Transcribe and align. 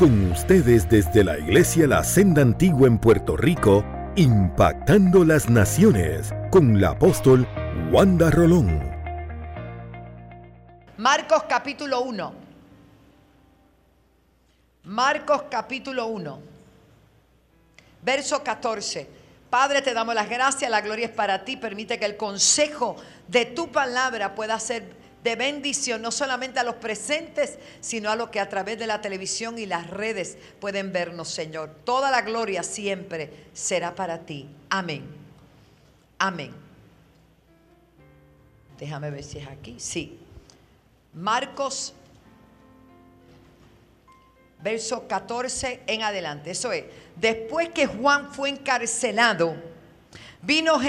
Con 0.00 0.32
ustedes 0.32 0.88
desde 0.88 1.22
la 1.22 1.38
Iglesia 1.38 1.86
La 1.86 2.02
Senda 2.02 2.40
Antigua 2.40 2.88
en 2.88 2.98
Puerto 2.98 3.36
Rico, 3.36 3.84
impactando 4.16 5.26
las 5.26 5.50
naciones 5.50 6.32
con 6.50 6.80
la 6.80 6.92
apóstol 6.92 7.46
Wanda 7.92 8.30
Rolón. 8.30 8.80
Marcos 10.96 11.42
capítulo 11.46 12.00
1. 12.00 12.32
Marcos 14.84 15.42
capítulo 15.50 16.06
1. 16.06 16.40
Verso 18.00 18.42
14. 18.42 19.06
Padre, 19.50 19.82
te 19.82 19.92
damos 19.92 20.14
las 20.14 20.30
gracias, 20.30 20.70
la 20.70 20.80
gloria 20.80 21.08
es 21.08 21.12
para 21.12 21.44
ti. 21.44 21.58
Permite 21.58 21.98
que 21.98 22.06
el 22.06 22.16
consejo 22.16 22.96
de 23.28 23.44
tu 23.44 23.70
palabra 23.70 24.34
pueda 24.34 24.58
ser 24.60 24.99
de 25.22 25.36
bendición, 25.36 26.00
no 26.00 26.10
solamente 26.10 26.60
a 26.60 26.64
los 26.64 26.76
presentes, 26.76 27.58
sino 27.80 28.10
a 28.10 28.16
los 28.16 28.30
que 28.30 28.40
a 28.40 28.48
través 28.48 28.78
de 28.78 28.86
la 28.86 29.00
televisión 29.00 29.58
y 29.58 29.66
las 29.66 29.88
redes 29.90 30.38
pueden 30.60 30.92
vernos, 30.92 31.28
Señor. 31.28 31.74
Toda 31.84 32.10
la 32.10 32.22
gloria 32.22 32.62
siempre 32.62 33.30
será 33.52 33.94
para 33.94 34.20
ti. 34.20 34.48
Amén. 34.70 35.04
Amén. 36.18 36.54
Déjame 38.78 39.10
ver 39.10 39.22
si 39.22 39.38
es 39.38 39.46
aquí. 39.46 39.76
Sí. 39.78 40.18
Marcos, 41.12 41.92
verso 44.62 45.06
14 45.06 45.82
en 45.86 46.02
adelante. 46.02 46.52
Eso 46.52 46.72
es, 46.72 46.84
después 47.16 47.68
que 47.70 47.86
Juan 47.86 48.32
fue 48.32 48.48
encarcelado, 48.48 49.54
vino 50.40 50.80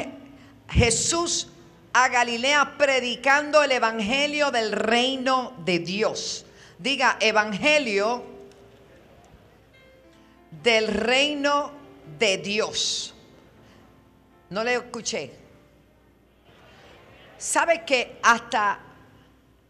Jesús 0.69 1.50
a 1.93 2.07
Galilea 2.09 2.77
predicando 2.77 3.63
el 3.63 3.71
Evangelio 3.71 4.51
del 4.51 4.71
reino 4.71 5.53
de 5.65 5.79
Dios. 5.79 6.45
Diga, 6.77 7.17
Evangelio 7.19 8.23
del 10.63 10.87
reino 10.87 11.71
de 12.17 12.37
Dios. 12.37 13.13
No 14.49 14.63
le 14.63 14.75
escuché. 14.75 15.31
¿Sabe 17.37 17.83
que 17.85 18.19
hasta 18.21 18.79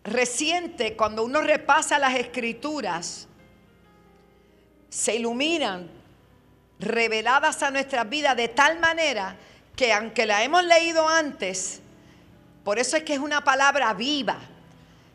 reciente, 0.04 0.96
cuando 0.96 1.24
uno 1.24 1.42
repasa 1.42 2.00
las 2.00 2.16
escrituras, 2.16 3.28
se 4.90 5.16
iluminan, 5.16 5.90
reveladas 6.80 7.64
a 7.64 7.72
nuestras 7.72 8.10
vidas 8.10 8.36
de 8.36 8.50
tal 8.50 8.80
manera 8.80 9.38
que 9.76 9.94
aunque 9.94 10.26
la 10.26 10.44
hemos 10.44 10.64
leído 10.66 11.08
antes, 11.08 11.82
por 12.64 12.80
eso 12.80 12.98
es 12.98 13.04
que 13.04 13.14
es 13.14 13.20
una 13.20 13.44
palabra 13.44 13.94
viva. 13.94 14.38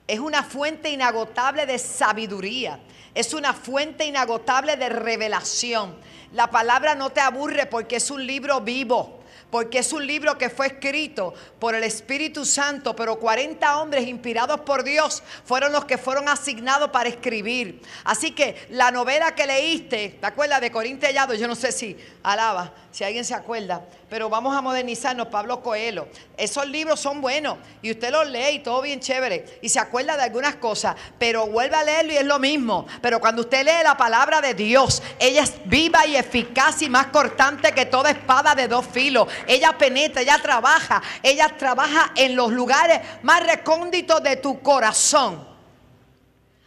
Es 0.07 0.21
una 0.21 0.43
fuente 0.43 0.91
inagotable 0.91 1.67
de 1.67 1.79
sabiduría. 1.79 2.79
Es 3.15 3.35
una 3.35 3.55
fuente 3.55 4.05
inagotable 4.05 4.77
de 4.77 4.89
revelación. 4.89 5.97
La 6.33 6.51
palabra 6.51 6.95
no 6.95 7.11
te 7.11 7.21
aburre 7.21 7.67
porque 7.67 7.97
es 7.97 8.11
un 8.11 8.27
libro 8.27 8.61
vivo 8.61 9.17
porque 9.51 9.79
es 9.79 9.93
un 9.93 10.07
libro 10.07 10.37
que 10.37 10.51
fue 10.51 10.67
escrito 10.67 11.33
por 11.59 11.75
el 11.75 11.85
Espíritu 11.85 12.45
Santo, 12.45 12.97
pero 12.97 13.19
40 13.19 13.79
hombres 13.79 14.07
inspirados 14.07 14.61
por 14.61 14.83
Dios 14.83 15.23
fueron 15.45 15.73
los 15.73 15.85
que 15.85 15.99
fueron 15.99 16.29
asignados 16.29 16.91
para 16.91 17.09
escribir. 17.09 17.81
Así 18.05 18.33
que 18.33 18.67
la 18.71 18.91
novela 18.91 19.35
que 19.35 19.47
leíste, 19.47 20.19
¿te 20.21 20.27
acuerdas 20.27 20.61
de 20.61 20.71
Corín 20.71 20.99
Tellado? 20.99 21.35
Yo 21.35 21.47
no 21.47 21.55
sé 21.55 21.73
si 21.73 21.97
alaba, 22.23 22.73
si 22.97 23.05
alguien 23.05 23.27
se 23.27 23.35
acuerda, 23.35 23.85
pero 24.09 24.31
vamos 24.31 24.57
a 24.57 24.63
modernizarnos, 24.63 25.27
Pablo 25.27 25.63
Coelho. 25.63 26.09
Esos 26.35 26.67
libros 26.67 26.99
son 26.99 27.21
buenos 27.21 27.59
y 27.83 27.91
usted 27.91 28.11
los 28.11 28.27
lee 28.27 28.55
y 28.55 28.59
todo 28.61 28.81
bien 28.81 29.01
chévere 29.01 29.59
y 29.61 29.69
se 29.69 29.79
acuerda 29.79 30.17
de 30.17 30.23
algunas 30.23 30.55
cosas, 30.55 30.97
pero 31.19 31.47
vuelve 31.47 31.77
a 31.77 31.85
leerlo 31.85 32.15
y 32.15 32.17
es 32.17 32.25
lo 32.25 32.39
mismo. 32.39 32.87
Pero 33.03 33.21
cuando 33.21 33.43
usted 33.43 33.67
lee 33.67 33.85
la 33.85 33.99
palabra 33.99 34.41
de 34.41 34.55
Dios, 34.55 35.03
ella 35.19 35.43
es 35.43 35.57
viva 35.67 36.07
y 36.07 36.17
eficaz 36.17 36.81
y 36.81 36.89
más 36.89 37.09
cortante 37.09 37.73
que 37.73 37.85
toda 37.85 38.13
espada 38.13 38.55
de 38.55 38.67
dos 38.67 38.87
filos. 38.87 39.29
Ella 39.47 39.77
penetra, 39.77 40.23
ella 40.23 40.39
trabaja, 40.43 41.03
ella 41.23 41.55
trabaja 41.59 42.13
en 42.17 42.35
los 42.35 42.51
lugares 42.51 43.03
más 43.23 43.45
recónditos 43.45 44.23
de 44.23 44.37
tu 44.37 44.63
corazón. 44.63 45.47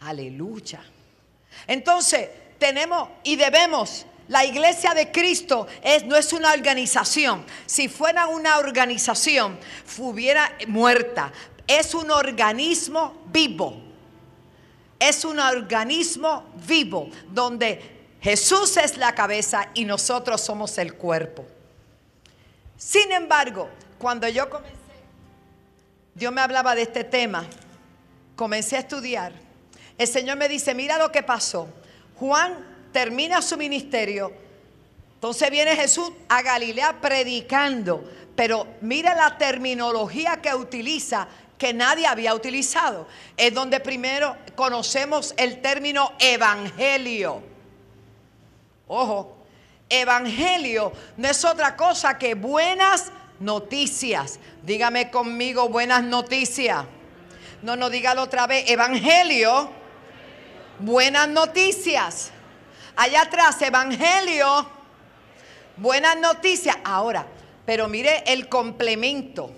Aleluya. 0.02 0.80
Entonces, 1.66 2.28
tenemos 2.60 3.08
y 3.24 3.34
debemos 3.34 4.06
la 4.30 4.44
iglesia 4.44 4.94
de 4.94 5.10
Cristo 5.10 5.66
no 6.06 6.14
es 6.14 6.32
una 6.32 6.52
organización. 6.52 7.44
Si 7.66 7.88
fuera 7.88 8.28
una 8.28 8.58
organización, 8.58 9.58
hubiera 9.98 10.56
muerta. 10.68 11.32
Es 11.66 11.94
un 11.94 12.12
organismo 12.12 13.24
vivo. 13.26 13.82
Es 15.00 15.24
un 15.24 15.40
organismo 15.40 16.44
vivo 16.64 17.10
donde 17.28 18.06
Jesús 18.20 18.76
es 18.76 18.96
la 18.98 19.16
cabeza 19.16 19.68
y 19.74 19.84
nosotros 19.84 20.40
somos 20.40 20.78
el 20.78 20.94
cuerpo. 20.94 21.44
Sin 22.76 23.10
embargo, 23.10 23.68
cuando 23.98 24.28
yo 24.28 24.48
comencé, 24.48 24.76
Dios 26.14 26.32
me 26.32 26.40
hablaba 26.40 26.76
de 26.76 26.82
este 26.82 27.02
tema, 27.02 27.44
comencé 28.36 28.76
a 28.76 28.80
estudiar. 28.80 29.32
El 29.98 30.06
Señor 30.06 30.36
me 30.36 30.48
dice, 30.48 30.72
mira 30.72 30.98
lo 30.98 31.10
que 31.10 31.24
pasó. 31.24 31.68
Juan 32.14 32.69
termina 32.92 33.42
su 33.42 33.56
ministerio. 33.56 34.32
Entonces 35.14 35.50
viene 35.50 35.76
Jesús 35.76 36.10
a 36.28 36.42
Galilea 36.42 37.00
predicando, 37.00 38.02
pero 38.34 38.66
mira 38.80 39.14
la 39.14 39.36
terminología 39.36 40.40
que 40.40 40.54
utiliza 40.54 41.28
que 41.58 41.74
nadie 41.74 42.06
había 42.06 42.34
utilizado. 42.34 43.06
Es 43.36 43.52
donde 43.52 43.80
primero 43.80 44.34
conocemos 44.56 45.34
el 45.36 45.60
término 45.60 46.12
evangelio. 46.18 47.42
Ojo, 48.88 49.36
evangelio 49.90 50.90
no 51.18 51.28
es 51.28 51.44
otra 51.44 51.76
cosa 51.76 52.16
que 52.16 52.34
buenas 52.34 53.12
noticias. 53.40 54.40
Dígame 54.62 55.10
conmigo 55.10 55.68
buenas 55.68 56.02
noticias. 56.02 56.86
No, 57.62 57.76
no, 57.76 57.90
dígalo 57.90 58.22
otra 58.22 58.46
vez. 58.46 58.70
Evangelio, 58.70 59.70
buenas 60.78 61.28
noticias. 61.28 62.32
Allá 63.02 63.22
atrás, 63.22 63.62
Evangelio, 63.62 64.68
buenas 65.78 66.18
noticias. 66.18 66.76
Ahora, 66.84 67.26
pero 67.64 67.88
mire 67.88 68.22
el 68.26 68.46
complemento. 68.46 69.50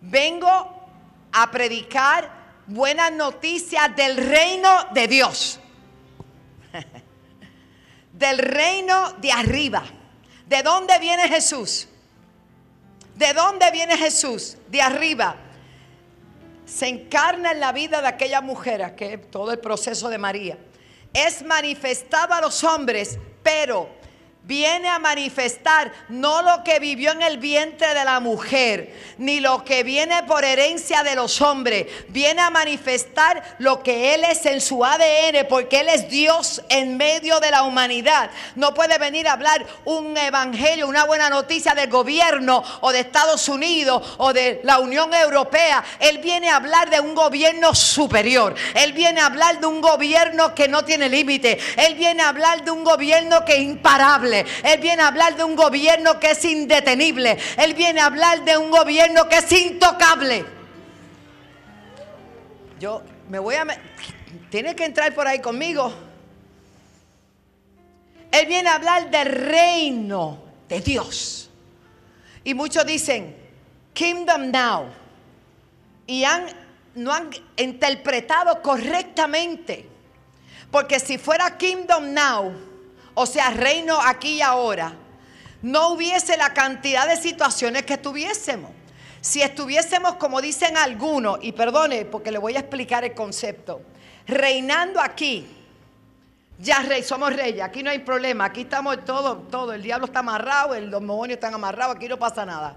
Vengo 0.00 0.88
a 1.30 1.48
predicar 1.52 2.28
buenas 2.66 3.12
noticias 3.12 3.94
del 3.94 4.16
reino 4.16 4.68
de 4.94 5.06
Dios. 5.06 5.60
del 8.14 8.38
reino 8.38 9.12
de 9.12 9.30
arriba. 9.30 9.84
¿De 10.48 10.64
dónde 10.64 10.98
viene 10.98 11.28
Jesús? 11.28 11.86
¿De 13.14 13.32
dónde 13.32 13.70
viene 13.70 13.96
Jesús? 13.96 14.56
De 14.66 14.82
arriba. 14.82 15.36
Se 16.66 16.88
encarna 16.88 17.52
en 17.52 17.60
la 17.60 17.70
vida 17.70 18.02
de 18.02 18.08
aquella 18.08 18.40
mujer, 18.40 18.96
que 18.96 19.18
todo 19.18 19.52
el 19.52 19.60
proceso 19.60 20.08
de 20.08 20.18
María 20.18 20.58
es 21.12 21.44
manifestado 21.44 22.34
a 22.34 22.40
los 22.40 22.62
hombres, 22.64 23.18
pero 23.42 23.88
viene 24.44 24.88
a 24.88 24.98
manifestar 24.98 25.92
no 26.08 26.42
lo 26.42 26.64
que 26.64 26.80
vivió 26.80 27.12
en 27.12 27.22
el 27.22 27.38
vientre 27.38 27.94
de 27.94 28.04
la 28.04 28.18
mujer, 28.18 28.92
ni 29.18 29.40
lo 29.40 29.64
que 29.64 29.84
viene 29.84 30.24
por 30.24 30.44
herencia 30.44 31.02
de 31.02 31.14
los 31.14 31.40
hombres, 31.40 31.86
viene 32.08 32.40
a 32.40 32.50
manifestar 32.50 33.42
lo 33.58 33.82
que 33.82 34.14
Él 34.14 34.24
es 34.24 34.44
en 34.46 34.60
su 34.60 34.84
ADN, 34.84 35.46
porque 35.48 35.80
Él 35.80 35.88
es 35.88 36.08
Dios 36.08 36.62
en 36.68 36.96
medio 36.96 37.38
de 37.38 37.50
la 37.50 37.62
humanidad. 37.62 38.30
No 38.56 38.74
puede 38.74 38.98
venir 38.98 39.28
a 39.28 39.34
hablar 39.34 39.64
un 39.84 40.16
evangelio, 40.16 40.88
una 40.88 41.04
buena 41.04 41.30
noticia 41.30 41.74
del 41.74 41.88
gobierno 41.88 42.64
o 42.80 42.90
de 42.90 43.00
Estados 43.00 43.48
Unidos 43.48 44.16
o 44.18 44.32
de 44.32 44.60
la 44.64 44.80
Unión 44.80 45.14
Europea. 45.14 45.84
Él 46.00 46.18
viene 46.18 46.50
a 46.50 46.56
hablar 46.56 46.90
de 46.90 47.00
un 47.00 47.14
gobierno 47.14 47.74
superior. 47.74 48.54
Él 48.74 48.92
viene 48.92 49.20
a 49.20 49.26
hablar 49.26 49.60
de 49.60 49.66
un 49.66 49.80
gobierno 49.80 50.54
que 50.54 50.66
no 50.66 50.84
tiene 50.84 51.08
límite. 51.08 51.58
Él 51.76 51.94
viene 51.94 52.22
a 52.22 52.28
hablar 52.28 52.64
de 52.64 52.70
un 52.70 52.82
gobierno 52.82 53.44
que 53.44 53.54
es 53.54 53.60
imparable. 53.60 54.31
Él 54.40 54.80
viene 54.80 55.02
a 55.02 55.08
hablar 55.08 55.36
de 55.36 55.44
un 55.44 55.54
gobierno 55.54 56.18
que 56.18 56.32
es 56.32 56.44
indetenible. 56.44 57.38
Él 57.56 57.74
viene 57.74 58.00
a 58.00 58.06
hablar 58.06 58.44
de 58.44 58.56
un 58.56 58.70
gobierno 58.70 59.28
que 59.28 59.36
es 59.38 59.52
intocable. 59.52 60.44
Yo 62.80 63.02
me 63.28 63.38
voy 63.38 63.54
a... 63.54 63.66
Tiene 64.50 64.74
que 64.74 64.84
entrar 64.84 65.14
por 65.14 65.26
ahí 65.26 65.40
conmigo. 65.40 65.92
Él 68.30 68.46
viene 68.46 68.70
a 68.70 68.76
hablar 68.76 69.10
del 69.10 69.26
reino 69.26 70.42
de 70.68 70.80
Dios. 70.80 71.50
Y 72.44 72.54
muchos 72.54 72.84
dicen, 72.86 73.36
Kingdom 73.92 74.50
Now. 74.50 74.86
Y 76.06 76.24
han, 76.24 76.46
no 76.94 77.12
han 77.12 77.30
interpretado 77.56 78.60
correctamente. 78.62 79.86
Porque 80.70 80.98
si 80.98 81.18
fuera 81.18 81.56
Kingdom 81.58 82.12
Now, 82.12 82.52
o 83.14 83.26
sea, 83.26 83.50
reino 83.50 84.00
aquí 84.00 84.34
y 84.34 84.42
ahora, 84.42 84.94
no 85.62 85.88
hubiese 85.90 86.36
la 86.36 86.52
cantidad 86.52 87.06
de 87.06 87.16
situaciones 87.16 87.84
que 87.84 87.96
tuviésemos. 87.98 88.70
Si 89.20 89.40
estuviésemos, 89.40 90.16
como 90.16 90.40
dicen 90.40 90.76
algunos, 90.76 91.38
y 91.42 91.52
perdone 91.52 92.04
porque 92.04 92.32
le 92.32 92.38
voy 92.38 92.56
a 92.56 92.60
explicar 92.60 93.04
el 93.04 93.14
concepto, 93.14 93.80
reinando 94.26 95.00
aquí, 95.00 95.46
Ya 96.58 96.80
rey, 96.80 97.02
somos 97.02 97.34
reyes, 97.34 97.62
aquí 97.62 97.82
no 97.82 97.90
hay 97.90 98.00
problema, 98.00 98.44
aquí 98.44 98.62
estamos 98.62 99.04
todo, 99.04 99.38
todo, 99.38 99.72
el 99.72 99.82
diablo 99.82 100.06
está 100.06 100.20
amarrado, 100.20 100.78
los 100.78 101.00
demonios 101.00 101.36
están 101.36 101.54
amarrados, 101.54 101.96
aquí 101.96 102.08
no 102.08 102.18
pasa 102.18 102.46
nada. 102.46 102.76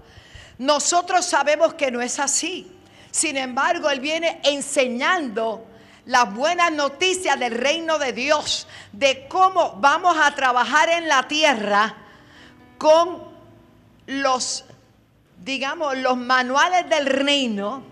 Nosotros 0.58 1.24
sabemos 1.24 1.74
que 1.74 1.90
no 1.90 2.00
es 2.00 2.18
así. 2.18 2.72
Sin 3.10 3.36
embargo, 3.36 3.88
Él 3.90 4.00
viene 4.00 4.40
enseñando 4.44 5.66
las 6.06 6.32
buenas 6.32 6.72
noticias 6.72 7.38
del 7.38 7.52
reino 7.52 7.98
de 7.98 8.12
Dios, 8.12 8.66
de 8.92 9.26
cómo 9.28 9.76
vamos 9.80 10.16
a 10.16 10.34
trabajar 10.34 10.88
en 10.88 11.08
la 11.08 11.26
tierra 11.26 11.96
con 12.78 13.24
los, 14.06 14.64
digamos, 15.42 15.96
los 15.98 16.16
manuales 16.16 16.88
del 16.88 17.06
reino, 17.06 17.82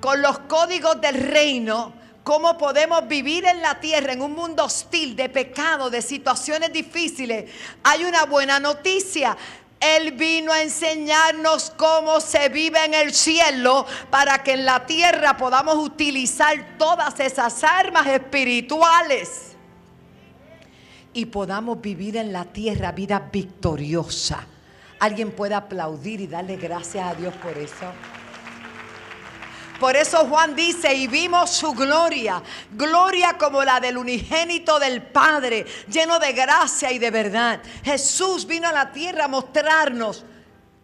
con 0.00 0.20
los 0.20 0.40
códigos 0.40 1.00
del 1.00 1.14
reino, 1.14 1.94
cómo 2.22 2.58
podemos 2.58 3.08
vivir 3.08 3.46
en 3.46 3.62
la 3.62 3.80
tierra 3.80 4.12
en 4.12 4.20
un 4.20 4.32
mundo 4.32 4.64
hostil 4.64 5.16
de 5.16 5.30
pecado, 5.30 5.88
de 5.88 6.02
situaciones 6.02 6.72
difíciles. 6.72 7.50
Hay 7.84 8.04
una 8.04 8.24
buena 8.24 8.60
noticia. 8.60 9.36
Él 9.82 10.12
vino 10.12 10.52
a 10.52 10.62
enseñarnos 10.62 11.72
cómo 11.76 12.20
se 12.20 12.48
vive 12.48 12.84
en 12.84 12.94
el 12.94 13.12
cielo 13.12 13.84
para 14.10 14.42
que 14.42 14.52
en 14.52 14.64
la 14.64 14.86
tierra 14.86 15.36
podamos 15.36 15.74
utilizar 15.76 16.78
todas 16.78 17.18
esas 17.18 17.64
armas 17.64 18.06
espirituales 18.06 19.56
y 21.12 21.26
podamos 21.26 21.80
vivir 21.80 22.16
en 22.16 22.32
la 22.32 22.44
tierra 22.44 22.92
vida 22.92 23.28
victoriosa. 23.32 24.46
Alguien 25.00 25.32
puede 25.32 25.54
aplaudir 25.54 26.20
y 26.20 26.26
darle 26.28 26.56
gracias 26.56 27.04
a 27.04 27.14
Dios 27.14 27.34
por 27.42 27.58
eso. 27.58 27.86
Por 29.82 29.96
eso 29.96 30.28
Juan 30.28 30.54
dice, 30.54 30.94
y 30.94 31.08
vimos 31.08 31.50
su 31.50 31.72
gloria, 31.72 32.40
gloria 32.70 33.36
como 33.36 33.64
la 33.64 33.80
del 33.80 33.98
unigénito 33.98 34.78
del 34.78 35.02
Padre, 35.02 35.66
lleno 35.88 36.20
de 36.20 36.32
gracia 36.32 36.92
y 36.92 37.00
de 37.00 37.10
verdad. 37.10 37.60
Jesús 37.82 38.46
vino 38.46 38.68
a 38.68 38.72
la 38.72 38.92
tierra 38.92 39.24
a 39.24 39.28
mostrarnos 39.28 40.24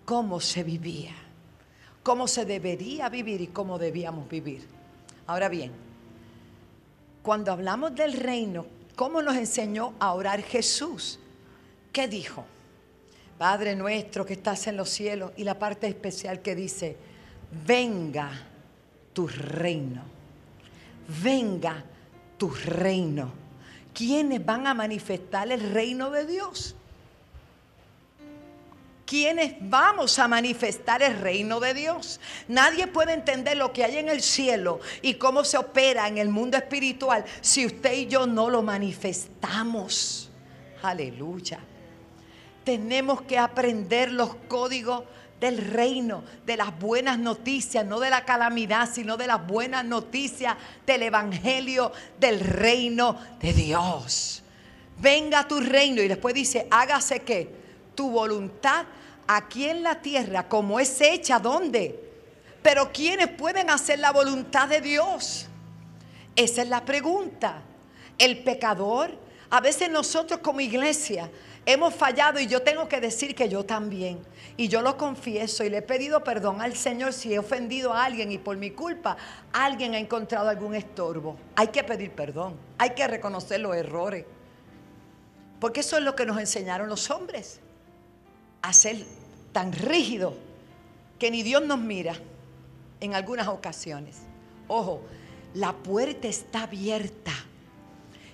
cómo 0.04 0.40
se 0.40 0.64
vivía, 0.64 1.14
cómo 2.02 2.26
se 2.26 2.44
debería 2.44 3.08
vivir 3.08 3.40
y 3.40 3.46
cómo 3.46 3.78
debíamos 3.78 4.28
vivir. 4.28 4.66
Ahora 5.28 5.48
bien, 5.48 5.70
cuando 7.22 7.52
hablamos 7.52 7.94
del 7.94 8.14
reino, 8.14 8.66
¿cómo 8.96 9.22
nos 9.22 9.36
enseñó 9.36 9.94
a 10.00 10.12
orar 10.12 10.42
Jesús? 10.42 11.20
¿Qué 11.92 12.08
dijo? 12.08 12.44
Padre 13.38 13.76
nuestro 13.76 14.26
que 14.26 14.32
estás 14.32 14.66
en 14.66 14.76
los 14.76 14.90
cielos 14.90 15.30
y 15.36 15.44
la 15.44 15.56
parte 15.56 15.86
especial 15.86 16.42
que 16.42 16.56
dice, 16.56 16.96
venga 17.64 18.48
tu 19.19 19.26
reino. 19.26 20.00
Venga 21.09 21.82
tu 22.37 22.50
reino. 22.50 23.32
¿Quiénes 23.93 24.47
van 24.47 24.69
a 24.69 24.75
manifestar 24.75 25.50
el 25.50 25.73
reino 25.73 26.09
de 26.12 26.25
Dios? 26.25 26.76
¿Quiénes 29.05 29.56
vamos 29.61 30.20
a 30.20 30.29
manifestar 30.29 31.03
el 31.03 31.19
reino 31.19 31.59
de 31.59 31.75
Dios? 31.75 32.20
Nadie 32.47 32.87
puede 32.87 33.12
entender 33.12 33.56
lo 33.56 33.73
que 33.73 33.82
hay 33.82 33.97
en 33.97 34.09
el 34.09 34.23
cielo 34.23 34.79
y 35.03 35.15
cómo 35.15 35.43
se 35.43 35.59
opera 35.59 36.06
en 36.06 36.19
el 36.19 36.29
mundo 36.29 36.56
espiritual 36.56 37.25
si 37.41 37.67
usted 37.67 37.94
y 37.94 38.06
yo 38.06 38.25
no 38.25 38.49
lo 38.49 38.62
manifestamos. 38.62 40.31
Aleluya. 40.81 41.59
Tenemos 42.62 43.23
que 43.23 43.37
aprender 43.37 44.12
los 44.12 44.37
códigos 44.47 45.03
del 45.40 45.58
reino, 45.58 46.25
de 46.44 46.56
las 46.56 46.79
buenas 46.79 47.19
noticias, 47.19 47.85
no 47.85 48.00
de 48.00 48.11
la 48.11 48.25
calamidad, 48.25 48.88
sino 48.93 49.17
de 49.17 49.26
las 49.26 49.46
buenas 49.46 49.85
noticias 49.85 50.56
del 50.87 51.02
Evangelio 51.05 51.93
del 52.19 52.40
reino 52.40 53.17
de 53.40 53.52
Dios. 53.52 54.43
Venga 54.99 55.46
tu 55.46 55.61
reino 55.61 56.02
y 56.02 56.08
después 56.08 56.35
dice, 56.35 56.67
hágase 56.70 57.23
que 57.23 57.55
tu 57.94 58.11
voluntad 58.11 58.87
aquí 59.29 59.67
en 59.67 59.82
la 59.82 60.00
tierra 60.00 60.49
como 60.49 60.81
es 60.81 61.00
hecha, 61.00 61.38
¿dónde? 61.38 62.08
Pero 62.62 62.91
¿quiénes 62.93 63.29
pueden 63.29 63.70
hacer 63.70 64.00
la 64.00 64.11
voluntad 64.11 64.69
de 64.69 64.81
Dios? 64.81 65.46
Esa 66.34 66.62
es 66.62 66.69
la 66.69 66.84
pregunta. 66.84 67.62
El 68.19 68.43
pecador, 68.43 69.17
a 69.50 69.61
veces 69.61 69.88
nosotros 69.91 70.41
como 70.41 70.61
iglesia 70.61 71.31
hemos 71.69 71.94
fallado 71.94 72.41
y 72.41 72.47
yo 72.47 72.62
tengo 72.62 72.88
que 72.88 72.99
decir 72.99 73.35
que 73.35 73.47
yo 73.50 73.62
también. 73.62 74.20
Y 74.56 74.69
yo 74.69 74.81
lo 74.81 74.97
confieso 74.97 75.65
y 75.65 75.69
le 75.69 75.79
he 75.79 75.82
pedido 75.82 76.25
perdón 76.25 76.62
al 76.62 76.75
Señor 76.75 77.12
si 77.12 77.35
he 77.35 77.38
ofendido 77.38 77.93
a 77.93 78.06
alguien 78.06 78.32
y 78.32 78.38
por 78.38 78.56
mi 78.56 78.70
culpa 78.70 79.19
alguien 79.53 79.94
ha 79.94 79.99
encontrado 79.99 80.49
algún 80.49 80.75
estorbo. 80.75 81.37
Hay 81.56 81.69
que 81.69 81.85
pedir 81.85 82.12
perdón, 82.12 82.56
hay 82.79 82.91
que 82.91 83.06
reconocer 83.06 83.61
los 83.61 83.76
errores. 83.76 84.25
Porque 85.61 85.81
eso 85.81 85.99
es 85.99 86.03
lo 86.05 86.17
que 86.17 86.25
nos 86.25 86.38
enseñaron 86.38 86.88
los 86.88 87.11
hombres. 87.11 87.61
A 88.62 88.73
ser 88.73 89.05
tan 89.53 89.73
rígido 89.73 90.35
que 91.19 91.31
ni 91.31 91.43
Dios 91.43 91.62
nos 91.62 91.79
mira 91.79 92.15
en 93.00 93.15
algunas 93.15 93.47
ocasiones. 93.47 94.17
Ojo, 94.69 95.03
la 95.53 95.75
puerta 95.75 96.29
está 96.29 96.62
abierta. 96.62 97.32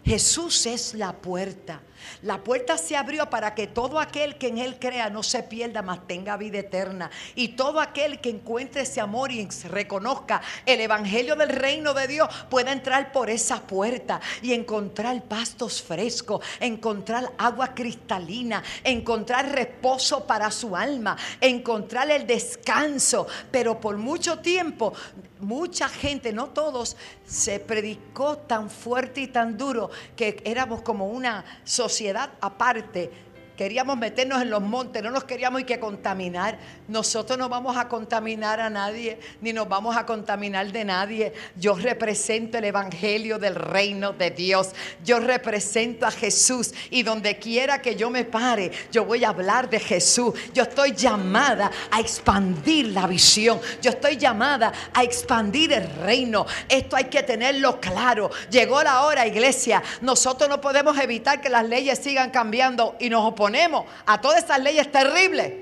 Jesús 0.05 0.67
es 0.67 0.95
la 0.95 1.13
puerta. 1.15 1.81
La 2.23 2.43
puerta 2.43 2.79
se 2.79 2.97
abrió 2.97 3.31
para 3.31 3.55
que 3.55 3.67
todo 3.67 4.01
aquel 4.01 4.37
que 4.37 4.49
en 4.49 4.59
Él 4.59 4.79
crea 4.79 5.11
no 5.11 5.23
se 5.23 5.43
pierda, 5.43 5.83
mas 5.83 6.07
tenga 6.07 6.37
vida 6.37 6.59
eterna. 6.59 7.11
Y 7.35 7.49
todo 7.49 7.81
aquel 7.81 8.21
que 8.21 8.31
encuentre 8.31 8.83
ese 8.83 9.01
amor 9.01 9.31
y 9.33 9.47
reconozca 9.69 10.41
el 10.67 10.81
Evangelio 10.81 11.37
del 11.37 11.51
reino 11.51 11.95
de 11.95 12.07
Dios 12.07 12.29
pueda 12.51 12.73
entrar 12.73 13.13
por 13.13 13.31
esa 13.31 13.61
puerta 13.63 14.21
y 14.43 14.53
encontrar 14.53 15.23
pastos 15.25 15.83
frescos, 15.83 16.45
encontrar 16.61 17.33
agua 17.39 17.75
cristalina, 17.75 18.63
encontrar 18.83 19.53
reposo 19.53 20.27
para 20.27 20.51
su 20.51 20.77
alma, 20.77 21.17
encontrar 21.41 22.11
el 22.11 22.27
descanso. 22.27 23.27
Pero 23.51 23.81
por 23.81 23.97
mucho 23.97 24.39
tiempo 24.39 24.93
mucha 25.41 25.89
gente, 25.89 26.33
no 26.33 26.49
todos, 26.49 26.97
se 27.27 27.61
predicó 27.61 28.39
tan 28.39 28.71
fuerte 28.71 29.21
y 29.21 29.27
tan 29.29 29.57
duro 29.57 29.91
que 30.17 30.43
éramos 30.45 30.83
como 30.83 31.09
una 31.09 31.45
sociedad 31.65 31.94
aparte 32.41 33.11
Queríamos 33.57 33.97
meternos 33.97 34.43
en 34.43 34.51
los 34.51 34.63
montes, 34.63 35.01
no 35.01 35.13
nos 35.13 35.23
queríamos 35.23 35.61
y 35.61 35.65
que 35.65 35.79
contaminar. 35.79 36.59
Nosotros 36.89 37.39
no 37.39 37.49
vamos 37.49 37.77
a 37.77 37.87
contaminar 37.87 38.59
a 38.59 38.69
nadie, 38.69 39.21
ni 39.41 39.53
nos 39.53 39.69
vamos 39.69 39.97
a 39.97 40.05
contaminar 40.05 40.73
de 40.73 40.85
nadie. 40.85 41.33
Yo 41.55 41.77
represento 41.77 42.59
el 42.59 42.65
Evangelio 42.65 43.39
del 43.39 43.55
reino 43.55 44.13
de 44.13 44.33
Dios. 44.33 44.71
Yo 45.05 45.21
represento 45.21 46.05
a 46.05 46.11
Jesús 46.11 46.75
y 46.91 47.05
donde 47.05 47.39
quiera 47.39 47.81
que 47.81 47.95
yo 47.95 48.11
me 48.11 48.25
pare, 48.25 48.73
yo 48.91 49.05
voy 49.05 49.23
a 49.23 49.29
hablar 49.29 49.71
de 49.71 49.79
Jesús. 49.79 50.35
Yo 50.53 50.65
estoy 50.65 50.93
llamada 50.93 51.71
a 51.93 52.01
expandir 52.01 52.89
la 52.89 53.07
visión. 53.07 53.61
Yo 53.81 53.91
estoy 53.91 54.17
llamada 54.17 54.73
a 54.93 55.05
expandir 55.05 55.73
el 55.73 55.89
reino. 56.03 56.45
Esto 56.69 56.97
hay 56.97 57.05
que 57.05 57.23
tenerlo 57.23 57.81
claro. 57.81 58.33
Llegó 58.51 58.83
la 58.83 59.03
hora, 59.03 59.29
iglesia. 59.29 59.81
Nosotros 60.01 60.51
no 60.51 60.61
podemos 60.61 60.99
evitar 60.99 61.41
que 61.41 61.49
las 61.49 61.65
leyes 61.65 62.01
sigan 62.01 62.31
cambiando 62.31 62.97
y 62.99 63.09
nos 63.09 63.25
oponemos 63.25 63.44
ponemos 63.45 63.85
a 64.07 64.19
todas 64.19 64.39
estas 64.39 64.59
leyes 64.59 64.91
terribles. 64.91 65.53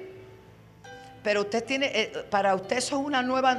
Pero 1.20 1.40
usted 1.40 1.64
tiene, 1.64 1.86
eh, 1.86 2.26
para 2.30 2.54
usted 2.54 2.76
eso 2.76 3.00
es 3.00 3.04
una 3.04 3.22
nueva, 3.22 3.56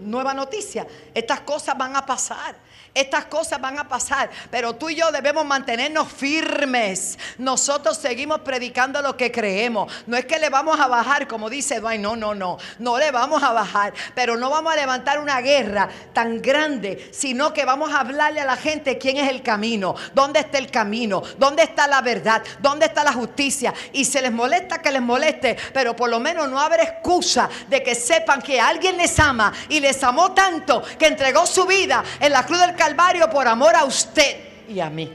nueva 0.00 0.32
noticia. 0.32 0.86
Estas 1.12 1.40
cosas 1.40 1.76
van 1.76 1.94
a 1.94 2.06
pasar. 2.06 2.56
Estas 2.96 3.26
cosas 3.26 3.60
van 3.60 3.78
a 3.78 3.86
pasar, 3.86 4.30
pero 4.50 4.74
tú 4.74 4.88
y 4.88 4.94
yo 4.94 5.12
debemos 5.12 5.44
mantenernos 5.44 6.10
firmes. 6.10 7.18
Nosotros 7.36 7.98
seguimos 7.98 8.40
predicando 8.40 9.02
lo 9.02 9.18
que 9.18 9.30
creemos. 9.30 9.92
No 10.06 10.16
es 10.16 10.24
que 10.24 10.38
le 10.38 10.48
vamos 10.48 10.80
a 10.80 10.86
bajar, 10.86 11.28
como 11.28 11.50
dice 11.50 11.78
Dwight, 11.78 12.00
no, 12.00 12.16
no, 12.16 12.34
no. 12.34 12.56
No 12.78 12.96
le 12.96 13.10
vamos 13.10 13.42
a 13.42 13.52
bajar, 13.52 13.92
pero 14.14 14.38
no 14.38 14.48
vamos 14.48 14.72
a 14.72 14.76
levantar 14.76 15.18
una 15.18 15.42
guerra 15.42 15.90
tan 16.14 16.40
grande, 16.40 17.10
sino 17.12 17.52
que 17.52 17.66
vamos 17.66 17.92
a 17.92 18.00
hablarle 18.00 18.40
a 18.40 18.46
la 18.46 18.56
gente 18.56 18.96
quién 18.96 19.18
es 19.18 19.28
el 19.28 19.42
camino, 19.42 19.94
dónde 20.14 20.40
está 20.40 20.56
el 20.56 20.70
camino, 20.70 21.22
dónde 21.36 21.64
está 21.64 21.86
la 21.86 22.00
verdad, 22.00 22.42
dónde 22.60 22.86
está 22.86 23.04
la 23.04 23.12
justicia. 23.12 23.74
Y 23.92 24.06
se 24.06 24.22
les 24.22 24.32
molesta 24.32 24.80
que 24.80 24.90
les 24.90 25.02
moleste, 25.02 25.54
pero 25.74 25.94
por 25.94 26.08
lo 26.08 26.18
menos 26.18 26.48
no 26.48 26.58
habrá 26.58 26.82
excusa 26.82 27.50
de 27.68 27.82
que 27.82 27.94
sepan 27.94 28.40
que 28.40 28.58
alguien 28.58 28.96
les 28.96 29.18
ama 29.20 29.52
y 29.68 29.80
les 29.80 30.02
amó 30.02 30.32
tanto 30.32 30.82
que 30.98 31.08
entregó 31.08 31.44
su 31.44 31.66
vida 31.66 32.02
en 32.20 32.32
la 32.32 32.46
cruz 32.46 32.58
del 32.58 32.70
Calvario 32.70 32.85
por 33.30 33.48
amor 33.48 33.74
a 33.74 33.84
usted 33.84 34.38
y 34.68 34.80
a 34.80 34.90
mí. 34.90 35.12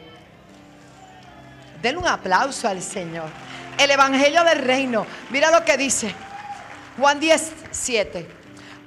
Denle 1.81 1.99
un 1.99 2.07
aplauso 2.07 2.67
al 2.67 2.81
Señor. 2.81 3.29
El 3.77 3.91
Evangelio 3.91 4.43
del 4.43 4.59
Reino. 4.59 5.05
Mira 5.29 5.51
lo 5.51 5.63
que 5.63 5.77
dice. 5.77 6.13
Juan 6.97 7.19
10, 7.19 7.51
7. 7.71 8.27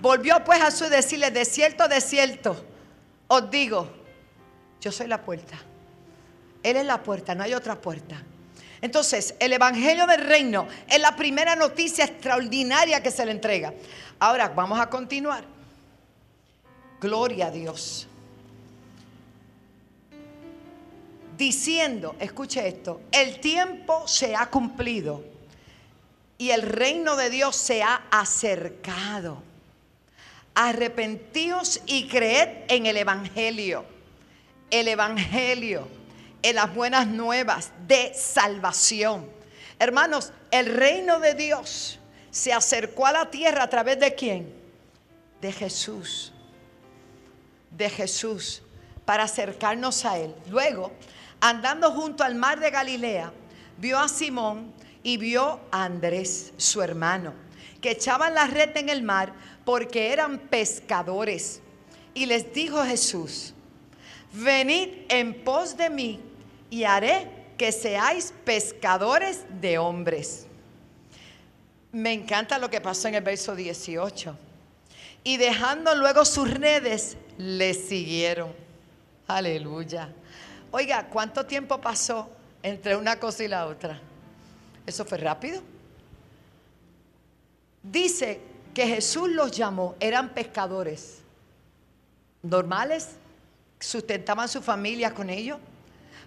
Volvió 0.01 0.45
pues 0.45 0.61
a 0.61 0.71
su 0.71 0.85
decirle, 0.85 1.31
de 1.31 1.45
cierto, 1.45 1.89
de 1.89 2.01
cierto, 2.01 2.65
os 3.27 3.51
digo, 3.51 3.91
yo 4.81 4.93
soy 4.93 5.07
la 5.07 5.23
puerta. 5.23 5.57
Él 6.63 6.77
es 6.77 6.85
la 6.85 7.03
puerta, 7.03 7.35
no 7.35 7.43
hay 7.43 7.55
otra 7.55 7.81
puerta. 7.81 8.23
Entonces, 8.83 9.35
el 9.39 9.53
Evangelio 9.55 10.07
del 10.07 10.27
Reino 10.27 10.69
es 10.89 11.01
la 11.01 11.17
primera 11.17 11.57
noticia 11.57 12.05
extraordinaria 12.05 13.03
que 13.03 13.11
se 13.11 13.25
le 13.25 13.33
entrega. 13.33 13.73
Ahora, 14.19 14.49
vamos 14.49 14.79
a 14.79 14.91
continuar. 14.91 15.45
Gloria 17.01 17.47
a 17.47 17.51
Dios. 17.51 18.07
Diciendo, 21.37 22.17
escuche 22.21 22.67
esto, 22.67 23.01
el 23.13 23.41
tiempo 23.41 24.07
se 24.07 24.37
ha 24.37 24.51
cumplido 24.51 25.25
y 26.39 26.51
el 26.51 26.63
reino 26.63 27.17
de 27.17 27.31
Dios 27.31 27.57
se 27.57 27.83
ha 27.83 28.03
acercado. 28.11 29.43
Arrepentíos 30.55 31.81
y 31.87 32.09
creed 32.09 32.65
en 32.69 32.87
el 32.87 32.97
Evangelio. 32.97 33.85
El 34.71 34.89
Evangelio, 34.89 35.89
en 36.43 36.57
las 36.57 36.75
buenas 36.75 37.07
nuevas 37.07 37.73
de 37.87 38.13
salvación. 38.15 39.29
Hermanos, 39.79 40.33
el 40.51 40.67
reino 40.67 41.19
de 41.21 41.35
Dios 41.35 41.99
se 42.31 42.53
acercó 42.53 43.07
a 43.07 43.13
la 43.13 43.31
tierra 43.31 43.65
a 43.65 43.71
través 43.71 43.99
de 43.99 44.15
quién? 44.15 44.53
De 45.41 45.53
Jesús. 45.53 46.33
De 47.71 47.89
Jesús. 47.91 48.63
Para 49.05 49.25
acercarnos 49.25 50.05
a 50.05 50.19
Él. 50.19 50.35
Luego, 50.49 50.93
andando 51.45 51.91
junto 51.91 52.25
al 52.25 52.35
mar 52.37 52.59
de 52.59 52.71
Galilea, 52.71 53.31
vio 53.77 53.99
a 53.99 54.09
Simón 54.09 54.73
y 55.03 55.19
vio 55.19 55.61
a 55.71 55.85
Andrés, 55.85 56.55
su 56.57 56.81
hermano, 56.81 57.35
que 57.83 57.91
echaban 57.91 58.35
la 58.35 58.47
red 58.47 58.75
en 58.79 58.89
el 58.89 59.03
mar 59.03 59.35
porque 59.67 60.11
eran 60.11 60.39
pescadores. 60.39 61.61
Y 62.15 62.25
les 62.25 62.55
dijo 62.55 62.83
Jesús, 62.83 63.53
venid 64.33 64.89
en 65.11 65.45
pos 65.45 65.77
de 65.77 65.91
mí 65.91 66.19
y 66.71 66.85
haré 66.85 67.29
que 67.59 67.73
seáis 67.73 68.33
pescadores 68.47 69.45
de 69.61 69.77
hombres. 69.77 70.47
Me 71.93 72.15
encanta 72.15 72.59
lo 72.59 72.71
que 72.71 72.81
pasó 72.81 73.09
en 73.09 73.17
el 73.17 73.23
verso 73.23 73.55
18. 73.55 74.35
Y 75.25 75.37
dejando 75.37 75.95
luego 75.95 76.25
sus 76.25 76.51
redes, 76.51 77.19
le 77.37 77.75
siguieron. 77.75 78.51
Aleluya. 79.27 80.11
Oiga, 80.77 81.07
¿cuánto 81.07 81.47
tiempo 81.47 81.81
pasó 81.81 82.29
entre 82.61 82.97
una 82.97 83.21
cosa 83.21 83.45
y 83.45 83.47
la 83.47 83.67
otra? 83.67 84.01
Eso 84.85 85.05
fue 85.05 85.19
rápido. 85.19 85.63
Dice 87.81 88.41
que 88.75 88.85
Jesús 88.89 89.29
los 89.29 89.53
llamó, 89.53 89.95
eran 90.01 90.31
pescadores 90.31 91.21
normales, 92.43 93.11
sustentaban 93.79 94.49
su 94.49 94.63
familia 94.63 95.15
con 95.15 95.31
ellos, 95.31 95.61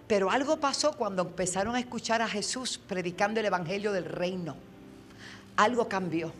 pero 0.06 0.30
algo 0.30 0.56
pasó 0.56 0.96
cuando 0.96 1.24
empezaron 1.24 1.76
a 1.76 1.80
escuchar 1.80 2.22
a 2.22 2.26
Jesús 2.26 2.78
predicando 2.78 3.40
el 3.40 3.44
Evangelio 3.44 3.92
del 3.92 4.06
reino. 4.06 4.56
Algo 5.58 5.90
cambió, 5.90 6.32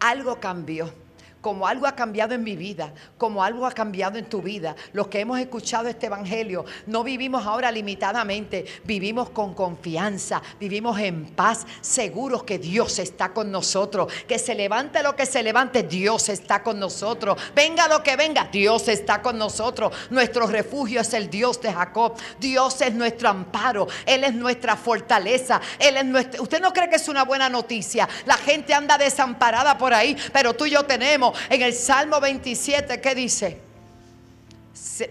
algo 0.00 0.40
cambió 0.40 0.92
como 1.40 1.66
algo 1.66 1.86
ha 1.86 1.94
cambiado 1.94 2.34
en 2.34 2.44
mi 2.44 2.56
vida, 2.56 2.92
como 3.16 3.42
algo 3.42 3.66
ha 3.66 3.72
cambiado 3.72 4.18
en 4.18 4.26
tu 4.26 4.42
vida. 4.42 4.76
Los 4.92 5.08
que 5.08 5.20
hemos 5.20 5.38
escuchado 5.38 5.88
este 5.88 6.06
Evangelio, 6.06 6.64
no 6.86 7.02
vivimos 7.02 7.46
ahora 7.46 7.70
limitadamente, 7.70 8.66
vivimos 8.84 9.30
con 9.30 9.54
confianza, 9.54 10.42
vivimos 10.58 10.98
en 10.98 11.26
paz, 11.26 11.66
seguros 11.80 12.44
que 12.44 12.58
Dios 12.58 12.98
está 12.98 13.32
con 13.32 13.50
nosotros, 13.50 14.12
que 14.28 14.38
se 14.38 14.54
levante 14.54 15.02
lo 15.02 15.16
que 15.16 15.26
se 15.26 15.42
levante, 15.42 15.82
Dios 15.82 16.28
está 16.28 16.62
con 16.62 16.78
nosotros, 16.78 17.40
venga 17.54 17.88
lo 17.88 18.02
que 18.02 18.16
venga, 18.16 18.48
Dios 18.50 18.88
está 18.88 19.22
con 19.22 19.38
nosotros. 19.38 19.92
Nuestro 20.10 20.46
refugio 20.46 21.00
es 21.00 21.14
el 21.14 21.30
Dios 21.30 21.60
de 21.60 21.72
Jacob, 21.72 22.14
Dios 22.38 22.80
es 22.82 22.92
nuestro 22.92 23.28
amparo, 23.28 23.88
Él 24.04 24.24
es 24.24 24.34
nuestra 24.34 24.76
fortaleza, 24.76 25.60
Él 25.78 25.96
es 25.96 26.04
nuestro... 26.04 26.42
Usted 26.42 26.60
no 26.60 26.72
cree 26.72 26.90
que 26.90 26.96
es 26.96 27.08
una 27.08 27.24
buena 27.24 27.48
noticia, 27.48 28.08
la 28.26 28.36
gente 28.36 28.74
anda 28.74 28.98
desamparada 28.98 29.78
por 29.78 29.94
ahí, 29.94 30.16
pero 30.32 30.54
tú 30.54 30.66
y 30.66 30.70
yo 30.70 30.84
tenemos 30.84 31.29
en 31.48 31.62
el 31.62 31.72
Salmo 31.72 32.20
27, 32.20 33.00
¿qué 33.00 33.14
dice? 33.14 33.60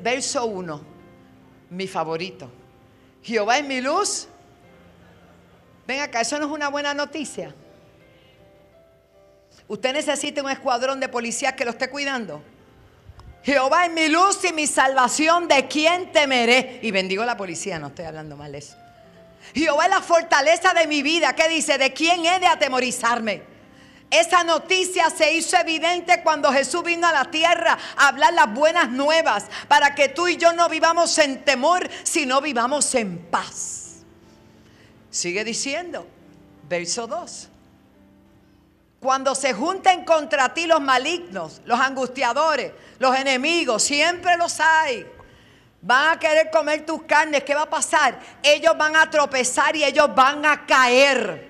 Verso 0.02 0.46
1, 0.46 0.82
mi 1.72 1.88
favorito. 1.88 2.50
Jehová 3.24 3.58
es 3.58 3.66
mi 3.66 3.82
luz. 3.82 4.28
Ven 5.88 6.02
acá, 6.02 6.22
eso 6.22 6.38
no 6.40 6.46
es 6.46 6.52
una 6.52 6.70
buena 6.70 6.94
noticia. 6.94 7.54
Usted 9.68 9.94
necesita 9.94 10.42
un 10.42 10.50
escuadrón 10.50 11.00
de 11.00 11.10
policías 11.10 11.54
que 11.54 11.66
lo 11.66 11.72
esté 11.72 11.90
cuidando. 11.90 12.42
Jehová 13.44 13.86
es 13.86 13.92
mi 13.92 14.08
luz 14.08 14.44
y 14.44 14.54
mi 14.54 14.68
salvación, 14.68 15.48
¿de 15.48 15.68
quién 15.68 16.12
temeré? 16.12 16.80
Y 16.82 16.92
bendigo 16.92 17.24
a 17.24 17.26
la 17.26 17.38
policía, 17.38 17.80
no 17.80 17.88
estoy 17.88 18.06
hablando 18.06 18.36
mal 18.36 18.54
eso. 18.54 18.76
Jehová 19.54 19.86
es 19.86 19.90
la 19.90 20.02
fortaleza 20.02 20.74
de 20.74 20.88
mi 20.88 21.02
vida. 21.02 21.34
¿Qué 21.34 21.48
dice? 21.50 21.78
¿De 21.78 21.94
quién 21.94 22.26
he 22.26 22.40
de 22.40 22.48
atemorizarme? 22.48 23.44
Esa 24.12 24.44
noticia 24.44 25.10
se 25.12 25.34
hizo 25.34 25.56
evidente 25.58 26.24
cuando 26.24 26.52
Jesús 26.52 26.84
vino 26.84 27.08
a 27.08 27.12
la 27.12 27.26
tierra 27.26 27.78
a 27.96 28.08
hablar 28.08 28.34
las 28.34 28.52
buenas 28.52 28.90
nuevas 28.90 29.46
para 29.68 29.94
que 29.94 30.10
tú 30.10 30.28
y 30.28 30.38
yo 30.38 30.52
no 30.54 30.68
vivamos 30.68 31.16
en 31.20 31.44
temor, 31.46 31.88
sino 32.04 32.42
vivamos 32.42 32.96
en 32.96 33.20
paz. 33.30 33.98
Sigue 35.12 35.44
diciendo, 35.44 36.08
verso 36.68 37.06
2. 37.06 37.50
Cuando 39.00 39.36
se 39.36 39.54
junten 39.54 40.04
contra 40.04 40.54
ti 40.54 40.66
los 40.66 40.82
malignos, 40.82 41.62
los 41.66 41.80
angustiadores, 41.80 42.74
los 42.98 43.16
enemigos, 43.16 43.84
siempre 43.84 44.38
los 44.38 44.60
hay. 44.60 45.06
Van 45.82 46.18
a 46.18 46.20
querer 46.20 46.50
comer 46.52 46.86
tus 46.86 47.04
carnes. 47.04 47.44
¿Qué 47.44 47.56
va 47.56 47.62
a 47.62 47.70
pasar? 47.70 48.20
Ellos 48.44 48.78
van 48.78 48.96
a 48.96 49.10
tropezar 49.10 49.76
y 49.76 49.84
ellos 49.84 50.14
van 50.14 50.46
a 50.46 50.66
caer. 50.66 51.49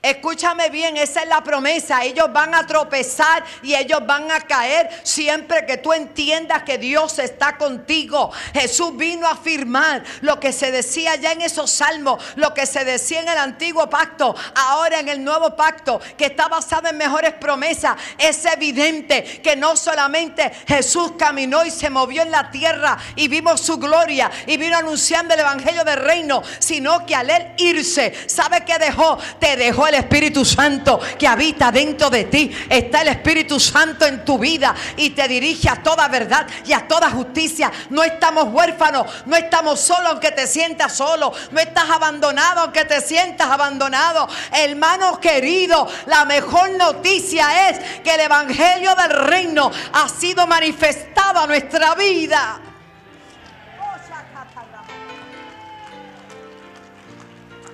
Escúchame 0.00 0.70
bien, 0.70 0.96
esa 0.96 1.22
es 1.22 1.28
la 1.28 1.42
promesa. 1.42 2.04
Ellos 2.04 2.32
van 2.32 2.54
a 2.54 2.64
tropezar 2.66 3.42
y 3.62 3.74
ellos 3.74 4.06
van 4.06 4.30
a 4.30 4.40
caer 4.40 4.88
siempre 5.02 5.66
que 5.66 5.78
tú 5.78 5.92
entiendas 5.92 6.62
que 6.62 6.78
Dios 6.78 7.18
está 7.18 7.56
contigo. 7.56 8.30
Jesús 8.52 8.96
vino 8.96 9.26
a 9.26 9.32
afirmar 9.32 10.04
lo 10.20 10.38
que 10.38 10.52
se 10.52 10.70
decía 10.70 11.16
ya 11.16 11.32
en 11.32 11.42
esos 11.42 11.72
salmos, 11.72 12.22
lo 12.36 12.54
que 12.54 12.64
se 12.64 12.84
decía 12.84 13.20
en 13.20 13.28
el 13.28 13.38
antiguo 13.38 13.90
pacto, 13.90 14.36
ahora 14.54 15.00
en 15.00 15.08
el 15.08 15.24
nuevo 15.24 15.56
pacto, 15.56 16.00
que 16.16 16.26
está 16.26 16.46
basado 16.46 16.88
en 16.88 16.96
mejores 16.96 17.32
promesas. 17.34 17.96
Es 18.18 18.44
evidente 18.44 19.40
que 19.42 19.56
no 19.56 19.74
solamente 19.74 20.52
Jesús 20.68 21.12
caminó 21.18 21.64
y 21.64 21.72
se 21.72 21.90
movió 21.90 22.22
en 22.22 22.30
la 22.30 22.52
tierra 22.52 22.96
y 23.16 23.26
vimos 23.26 23.60
su 23.62 23.78
gloria 23.78 24.30
y 24.46 24.58
vino 24.58 24.76
anunciando 24.76 25.34
el 25.34 25.40
evangelio 25.40 25.82
del 25.82 25.98
reino, 25.98 26.40
sino 26.60 27.04
que 27.04 27.16
al 27.16 27.30
él 27.30 27.52
irse, 27.56 28.14
¿sabe 28.28 28.64
qué 28.64 28.78
dejó? 28.78 29.18
Te 29.40 29.56
dejó 29.56 29.87
el 29.88 29.96
Espíritu 29.96 30.44
Santo 30.44 31.00
que 31.18 31.26
habita 31.26 31.70
dentro 31.70 32.10
de 32.10 32.24
ti. 32.24 32.50
Está 32.68 33.02
el 33.02 33.08
Espíritu 33.08 33.58
Santo 33.58 34.06
en 34.06 34.24
tu 34.24 34.38
vida 34.38 34.74
y 34.96 35.10
te 35.10 35.26
dirige 35.28 35.68
a 35.68 35.82
toda 35.82 36.08
verdad 36.08 36.46
y 36.64 36.72
a 36.72 36.86
toda 36.86 37.10
justicia. 37.10 37.70
No 37.90 38.02
estamos 38.02 38.52
huérfanos, 38.52 39.06
no 39.26 39.36
estamos 39.36 39.80
solos 39.80 40.08
aunque 40.10 40.32
te 40.32 40.46
sientas 40.46 40.96
solo. 40.96 41.32
No 41.50 41.60
estás 41.60 41.88
abandonado 41.90 42.60
aunque 42.60 42.84
te 42.84 43.00
sientas 43.00 43.48
abandonado. 43.48 44.28
Hermano 44.52 45.20
querido, 45.20 45.88
la 46.06 46.24
mejor 46.24 46.70
noticia 46.70 47.70
es 47.70 47.78
que 48.02 48.14
el 48.14 48.20
Evangelio 48.20 48.94
del 48.94 49.10
Reino 49.10 49.70
ha 49.92 50.08
sido 50.08 50.46
manifestado 50.46 51.40
a 51.40 51.46
nuestra 51.46 51.94
vida. 51.94 52.60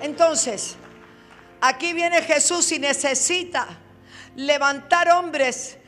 Entonces, 0.01 0.77
Aquí 1.67 1.95
viene 1.95 2.21
Jesús 2.21 2.71
y 2.73 2.79
necesita 2.79 3.67
levantar 4.37 5.09
hombres 5.09 5.79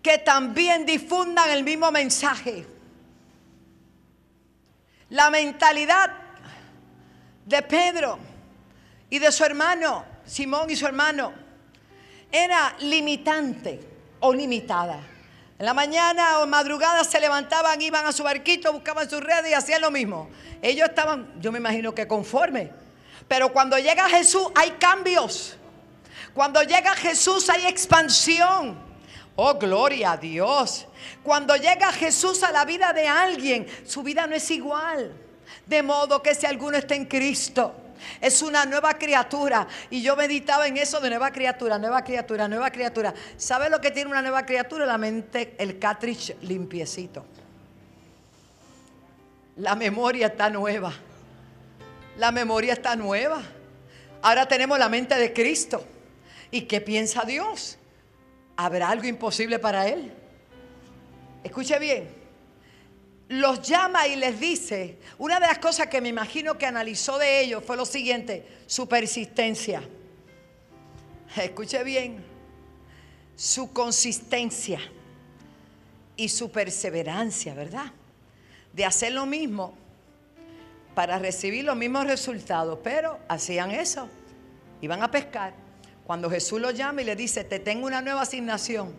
que 0.00 0.16
también 0.16 0.86
difundan 0.86 1.50
el 1.50 1.62
mismo 1.62 1.90
mensaje. 1.92 2.66
La 5.10 5.28
mentalidad 5.28 6.10
de 7.44 7.60
Pedro 7.60 8.18
y 9.10 9.18
de 9.18 9.30
su 9.30 9.44
hermano, 9.44 10.06
Simón 10.24 10.70
y 10.70 10.76
su 10.76 10.86
hermano, 10.86 11.34
era 12.32 12.74
limitante 12.78 13.78
o 14.20 14.32
limitada. 14.32 15.00
En 15.58 15.66
la 15.66 15.74
mañana 15.74 16.38
o 16.38 16.46
madrugada 16.46 17.04
se 17.04 17.20
levantaban, 17.20 17.82
iban 17.82 18.06
a 18.06 18.12
su 18.12 18.22
barquito, 18.22 18.72
buscaban 18.72 19.10
sus 19.10 19.20
redes 19.20 19.50
y 19.50 19.52
hacían 19.52 19.82
lo 19.82 19.90
mismo. 19.90 20.30
Ellos 20.62 20.88
estaban, 20.88 21.38
yo 21.42 21.52
me 21.52 21.58
imagino 21.58 21.94
que 21.94 22.08
conformes 22.08 22.70
pero 23.28 23.52
cuando 23.52 23.78
llega 23.78 24.08
Jesús 24.08 24.48
hay 24.54 24.72
cambios. 24.72 25.56
Cuando 26.34 26.62
llega 26.62 26.94
Jesús 26.94 27.48
hay 27.48 27.66
expansión. 27.66 28.78
Oh, 29.36 29.54
gloria 29.54 30.12
a 30.12 30.16
Dios. 30.16 30.86
Cuando 31.22 31.56
llega 31.56 31.92
Jesús 31.92 32.42
a 32.42 32.52
la 32.52 32.64
vida 32.64 32.92
de 32.92 33.06
alguien, 33.06 33.66
su 33.84 34.02
vida 34.02 34.26
no 34.26 34.34
es 34.34 34.50
igual. 34.50 35.12
De 35.66 35.82
modo 35.82 36.22
que 36.22 36.34
si 36.34 36.46
alguno 36.46 36.78
está 36.78 36.94
en 36.94 37.06
Cristo, 37.06 37.74
es 38.20 38.42
una 38.42 38.64
nueva 38.64 38.94
criatura. 38.94 39.66
Y 39.90 40.02
yo 40.02 40.16
meditaba 40.16 40.66
en 40.66 40.76
eso 40.76 41.00
de 41.00 41.10
nueva 41.10 41.30
criatura, 41.30 41.78
nueva 41.78 42.02
criatura, 42.02 42.48
nueva 42.48 42.70
criatura. 42.70 43.14
¿Sabe 43.36 43.68
lo 43.68 43.80
que 43.80 43.90
tiene 43.90 44.10
una 44.10 44.22
nueva 44.22 44.44
criatura? 44.46 44.86
La 44.86 44.98
mente, 44.98 45.54
el 45.58 45.78
cartridge 45.78 46.36
limpiecito. 46.42 47.24
La 49.56 49.74
memoria 49.74 50.28
está 50.28 50.50
nueva. 50.50 50.92
La 52.18 52.32
memoria 52.32 52.72
está 52.72 52.96
nueva. 52.96 53.42
Ahora 54.22 54.48
tenemos 54.48 54.78
la 54.78 54.88
mente 54.88 55.14
de 55.14 55.32
Cristo. 55.32 55.84
¿Y 56.50 56.62
qué 56.62 56.80
piensa 56.80 57.24
Dios? 57.24 57.76
¿Habrá 58.56 58.88
algo 58.88 59.06
imposible 59.06 59.58
para 59.58 59.86
Él? 59.88 60.12
Escuche 61.44 61.78
bien. 61.78 62.08
los 63.28 63.60
llama 63.62 64.06
y 64.06 64.16
les 64.16 64.38
dice, 64.38 64.98
una 65.18 65.40
de 65.40 65.46
las 65.46 65.58
cosas 65.58 65.88
que 65.88 66.00
me 66.00 66.08
imagino 66.08 66.56
que 66.56 66.66
analizó 66.66 67.18
de 67.18 67.40
ellos 67.40 67.62
fue 67.64 67.76
lo 67.76 67.84
siguiente, 67.84 68.46
su 68.66 68.88
persistencia. 68.88 69.82
Escuche 71.36 71.82
bien, 71.84 72.24
su 73.34 73.72
consistencia 73.72 74.80
y 76.16 76.28
su 76.28 76.50
perseverancia, 76.50 77.52
¿verdad? 77.54 77.92
De 78.72 78.84
hacer 78.84 79.12
lo 79.12 79.26
mismo 79.26 79.76
para 80.96 81.18
recibir 81.18 81.62
los 81.62 81.76
mismos 81.76 82.06
resultados, 82.06 82.78
pero 82.82 83.18
hacían 83.28 83.70
eso, 83.70 84.08
iban 84.80 85.02
a 85.02 85.10
pescar. 85.10 85.52
Cuando 86.06 86.30
Jesús 86.30 86.58
los 86.58 86.72
llama 86.72 87.02
y 87.02 87.04
le 87.04 87.14
dice, 87.14 87.44
te 87.44 87.58
tengo 87.58 87.86
una 87.86 88.00
nueva 88.00 88.22
asignación, 88.22 88.94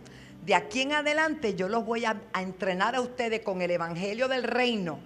de 0.46 0.54
aquí 0.54 0.82
en 0.82 0.94
adelante 0.94 1.56
yo 1.56 1.68
los 1.68 1.84
voy 1.84 2.06
a, 2.06 2.22
entrenar 2.40 2.94
a 2.94 3.02
ustedes 3.02 3.40
con 3.40 3.64
el 3.64 3.72
Evangelio 3.72 4.28
del 4.28 4.44
Reino, 4.44 5.00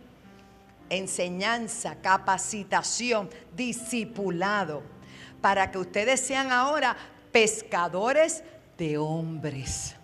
enseñanza, 0.89 1.95
capacitación, 2.01 3.29
discipulado, 3.55 4.83
para 5.39 5.71
que 5.71 5.77
ustedes 5.77 6.19
sean 6.19 6.51
ahora 6.51 6.97
pescadores 7.31 8.43
de 8.77 8.97
hombres. 8.97 9.95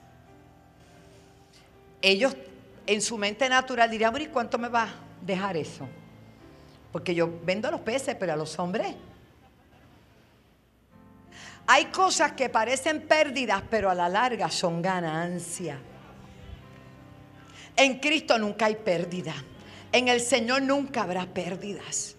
Ellos 2.01 2.37
en 2.85 3.01
su 3.01 3.17
mente 3.17 3.49
natural 3.49 3.91
dirían, 3.91 4.15
¿y 4.21 4.27
cuánto 4.27 4.57
me 4.57 4.69
va 4.69 4.83
a 4.83 4.93
dejar 5.21 5.57
eso? 5.57 5.85
Porque 6.97 7.13
yo 7.13 7.31
vendo 7.45 7.67
a 7.67 7.71
los 7.71 7.81
peces, 7.81 8.15
pero 8.19 8.33
a 8.33 8.35
los 8.35 8.57
hombres. 8.57 8.95
Hay 11.67 11.85
cosas 11.85 12.31
que 12.31 12.49
parecen 12.49 13.03
pérdidas, 13.03 13.61
pero 13.69 13.91
a 13.91 13.93
la 13.93 14.09
larga 14.09 14.49
son 14.49 14.81
ganancia. 14.81 15.77
En 17.75 17.99
Cristo 17.99 18.39
nunca 18.39 18.65
hay 18.65 18.77
pérdida. 18.77 19.35
En 19.91 20.07
el 20.07 20.21
Señor 20.21 20.63
nunca 20.63 21.03
habrá 21.03 21.27
pérdidas. 21.27 22.15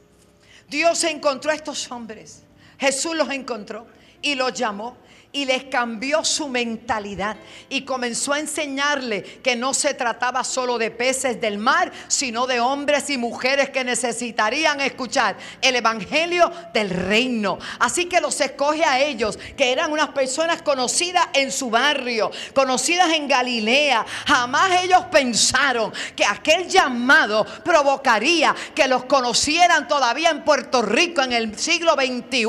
Dios 0.69 1.03
encontró 1.03 1.51
a 1.51 1.57
estos 1.57 1.91
hombres. 1.91 2.45
Jesús 2.79 3.17
los 3.17 3.31
encontró 3.31 3.89
y 4.23 4.35
los 4.35 4.53
llamó 4.53 4.97
y 5.31 5.45
les 5.45 5.65
cambió 5.65 6.25
su 6.25 6.49
mentalidad 6.49 7.37
y 7.69 7.83
comenzó 7.83 8.33
a 8.33 8.41
enseñarle 8.41 9.23
que 9.23 9.57
no 9.57 9.75
se 9.75 9.93
trataba 9.93 10.43
solo 10.43 10.79
de 10.79 10.91
peces 10.91 11.41
del 11.41 11.59
mar, 11.59 11.93
sino 12.09 12.47
de 12.47 12.61
hombres 12.61 13.11
y 13.11 13.19
mujeres 13.19 13.69
que 13.69 13.85
necesitarían 13.85 14.81
escuchar 14.81 15.37
el 15.61 15.77
evangelio 15.77 16.51
del 16.73 16.89
reino. 16.89 17.59
Así 17.79 18.07
que 18.07 18.21
los 18.23 18.41
escoge 18.41 18.85
a 18.85 19.01
ellos, 19.01 19.39
que 19.57 19.71
eran 19.71 19.93
unas 19.93 20.09
personas 20.09 20.63
conocidas 20.63 21.27
en 21.35 21.53
su 21.53 21.69
barrio, 21.69 22.31
conocidas 22.55 23.13
en 23.13 23.29
Galilea. 23.29 24.07
Jamás 24.27 24.83
ellos 24.83 25.05
pensaron 25.11 25.93
que 26.17 26.25
aquel 26.25 26.67
llamado 26.69 27.45
provocaría 27.63 28.55
que 28.75 28.89
los 28.89 29.05
conocieran 29.05 29.87
todavía 29.87 30.31
en 30.31 30.43
Puerto 30.43 30.81
Rico 30.81 31.21
en 31.21 31.35
el 31.35 31.59
siglo 31.59 31.93
XXI. 31.95 32.47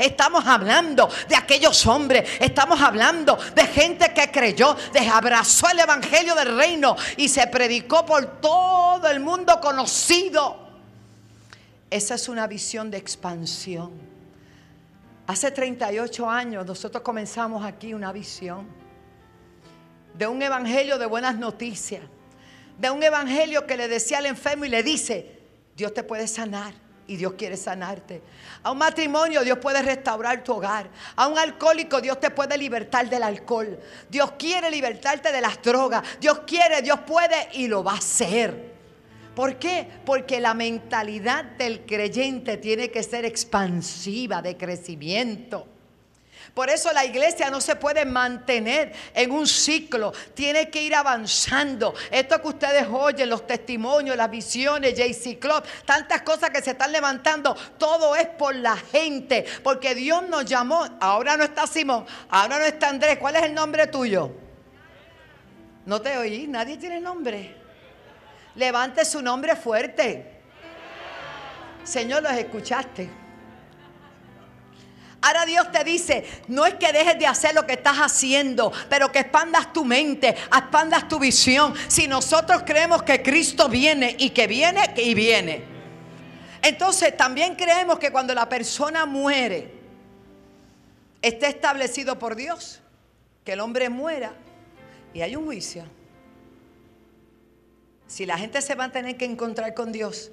Estamos 0.00 0.44
hablando 0.44 1.05
de 1.28 1.36
aquellos 1.36 1.86
hombres 1.86 2.28
Estamos 2.40 2.80
hablando 2.80 3.38
de 3.54 3.64
gente 3.66 4.12
que 4.12 4.30
creyó, 4.30 4.76
abrazó 5.12 5.68
el 5.70 5.80
evangelio 5.80 6.34
del 6.34 6.56
reino 6.56 6.96
y 7.16 7.28
se 7.28 7.46
predicó 7.46 8.04
por 8.04 8.40
todo 8.40 9.08
el 9.08 9.20
mundo 9.20 9.60
conocido. 9.60 10.66
Esa 11.90 12.14
es 12.14 12.28
una 12.28 12.46
visión 12.46 12.90
de 12.90 12.98
expansión. 12.98 13.92
Hace 15.26 15.50
38 15.50 16.30
años 16.30 16.66
nosotros 16.66 17.02
comenzamos 17.02 17.64
aquí 17.64 17.94
una 17.94 18.12
visión 18.12 18.66
de 20.14 20.26
un 20.26 20.40
evangelio 20.40 20.98
de 20.98 21.06
buenas 21.06 21.36
noticias, 21.36 22.02
de 22.78 22.90
un 22.90 23.02
evangelio 23.02 23.66
que 23.66 23.76
le 23.76 23.88
decía 23.88 24.18
al 24.18 24.26
enfermo 24.26 24.64
y 24.64 24.68
le 24.68 24.82
dice, 24.82 25.40
Dios 25.76 25.92
te 25.94 26.02
puede 26.02 26.28
sanar 26.28 26.85
y 27.06 27.16
Dios 27.16 27.34
quiere 27.34 27.56
sanarte. 27.56 28.22
A 28.62 28.70
un 28.70 28.78
matrimonio 28.78 29.42
Dios 29.44 29.58
puede 29.58 29.82
restaurar 29.82 30.42
tu 30.42 30.54
hogar. 30.54 30.88
A 31.14 31.26
un 31.26 31.38
alcohólico 31.38 32.00
Dios 32.00 32.18
te 32.20 32.30
puede 32.30 32.56
libertar 32.58 33.08
del 33.08 33.22
alcohol. 33.22 33.78
Dios 34.08 34.32
quiere 34.38 34.70
libertarte 34.70 35.32
de 35.32 35.40
las 35.40 35.62
drogas. 35.62 36.02
Dios 36.20 36.40
quiere, 36.46 36.82
Dios 36.82 37.00
puede 37.06 37.48
y 37.52 37.68
lo 37.68 37.84
va 37.84 37.92
a 37.92 37.98
hacer. 37.98 38.74
¿Por 39.34 39.56
qué? 39.58 39.86
Porque 40.04 40.40
la 40.40 40.54
mentalidad 40.54 41.44
del 41.44 41.84
creyente 41.84 42.56
tiene 42.56 42.90
que 42.90 43.02
ser 43.02 43.24
expansiva 43.24 44.40
de 44.40 44.56
crecimiento. 44.56 45.66
Por 46.56 46.70
eso 46.70 46.90
la 46.90 47.04
iglesia 47.04 47.50
no 47.50 47.60
se 47.60 47.76
puede 47.76 48.06
mantener 48.06 48.90
en 49.12 49.30
un 49.30 49.46
ciclo, 49.46 50.14
tiene 50.32 50.70
que 50.70 50.82
ir 50.82 50.94
avanzando. 50.94 51.92
Esto 52.10 52.40
que 52.40 52.48
ustedes 52.48 52.86
oyen, 52.90 53.28
los 53.28 53.46
testimonios, 53.46 54.16
las 54.16 54.30
visiones, 54.30 54.94
JC 54.94 55.38
Club, 55.38 55.62
tantas 55.84 56.22
cosas 56.22 56.48
que 56.48 56.62
se 56.62 56.70
están 56.70 56.92
levantando, 56.92 57.54
todo 57.76 58.16
es 58.16 58.26
por 58.26 58.54
la 58.54 58.74
gente, 58.74 59.44
porque 59.62 59.94
Dios 59.94 60.26
nos 60.30 60.46
llamó. 60.46 60.86
Ahora 60.98 61.36
no 61.36 61.44
está 61.44 61.66
Simón, 61.66 62.06
ahora 62.30 62.58
no 62.58 62.64
está 62.64 62.88
Andrés. 62.88 63.18
¿Cuál 63.18 63.36
es 63.36 63.42
el 63.42 63.52
nombre 63.52 63.86
tuyo? 63.88 64.32
No 65.84 66.00
te 66.00 66.16
oí, 66.16 66.46
nadie 66.46 66.78
tiene 66.78 67.00
nombre. 67.00 67.54
Levante 68.54 69.04
su 69.04 69.20
nombre 69.20 69.56
fuerte. 69.56 70.40
Señor, 71.84 72.22
los 72.22 72.32
escuchaste. 72.32 73.25
Ahora 75.26 75.44
Dios 75.44 75.72
te 75.72 75.82
dice, 75.82 76.24
no 76.46 76.66
es 76.66 76.74
que 76.74 76.92
dejes 76.92 77.18
de 77.18 77.26
hacer 77.26 77.52
lo 77.52 77.66
que 77.66 77.72
estás 77.72 77.96
haciendo, 77.96 78.72
pero 78.88 79.10
que 79.10 79.18
expandas 79.18 79.72
tu 79.72 79.84
mente, 79.84 80.28
expandas 80.28 81.08
tu 81.08 81.18
visión. 81.18 81.74
Si 81.88 82.06
nosotros 82.06 82.62
creemos 82.64 83.02
que 83.02 83.24
Cristo 83.24 83.68
viene 83.68 84.14
y 84.20 84.30
que 84.30 84.46
viene 84.46 84.94
y 84.96 85.14
viene. 85.14 85.64
Entonces 86.62 87.16
también 87.16 87.56
creemos 87.56 87.98
que 87.98 88.12
cuando 88.12 88.34
la 88.34 88.48
persona 88.48 89.04
muere, 89.04 89.74
esté 91.20 91.48
establecido 91.48 92.20
por 92.20 92.36
Dios, 92.36 92.80
que 93.42 93.54
el 93.54 93.60
hombre 93.60 93.88
muera 93.88 94.32
y 95.12 95.22
hay 95.22 95.34
un 95.34 95.46
juicio. 95.46 95.82
Si 98.06 98.26
la 98.26 98.38
gente 98.38 98.62
se 98.62 98.76
va 98.76 98.84
a 98.84 98.92
tener 98.92 99.16
que 99.16 99.24
encontrar 99.24 99.74
con 99.74 99.90
Dios, 99.90 100.30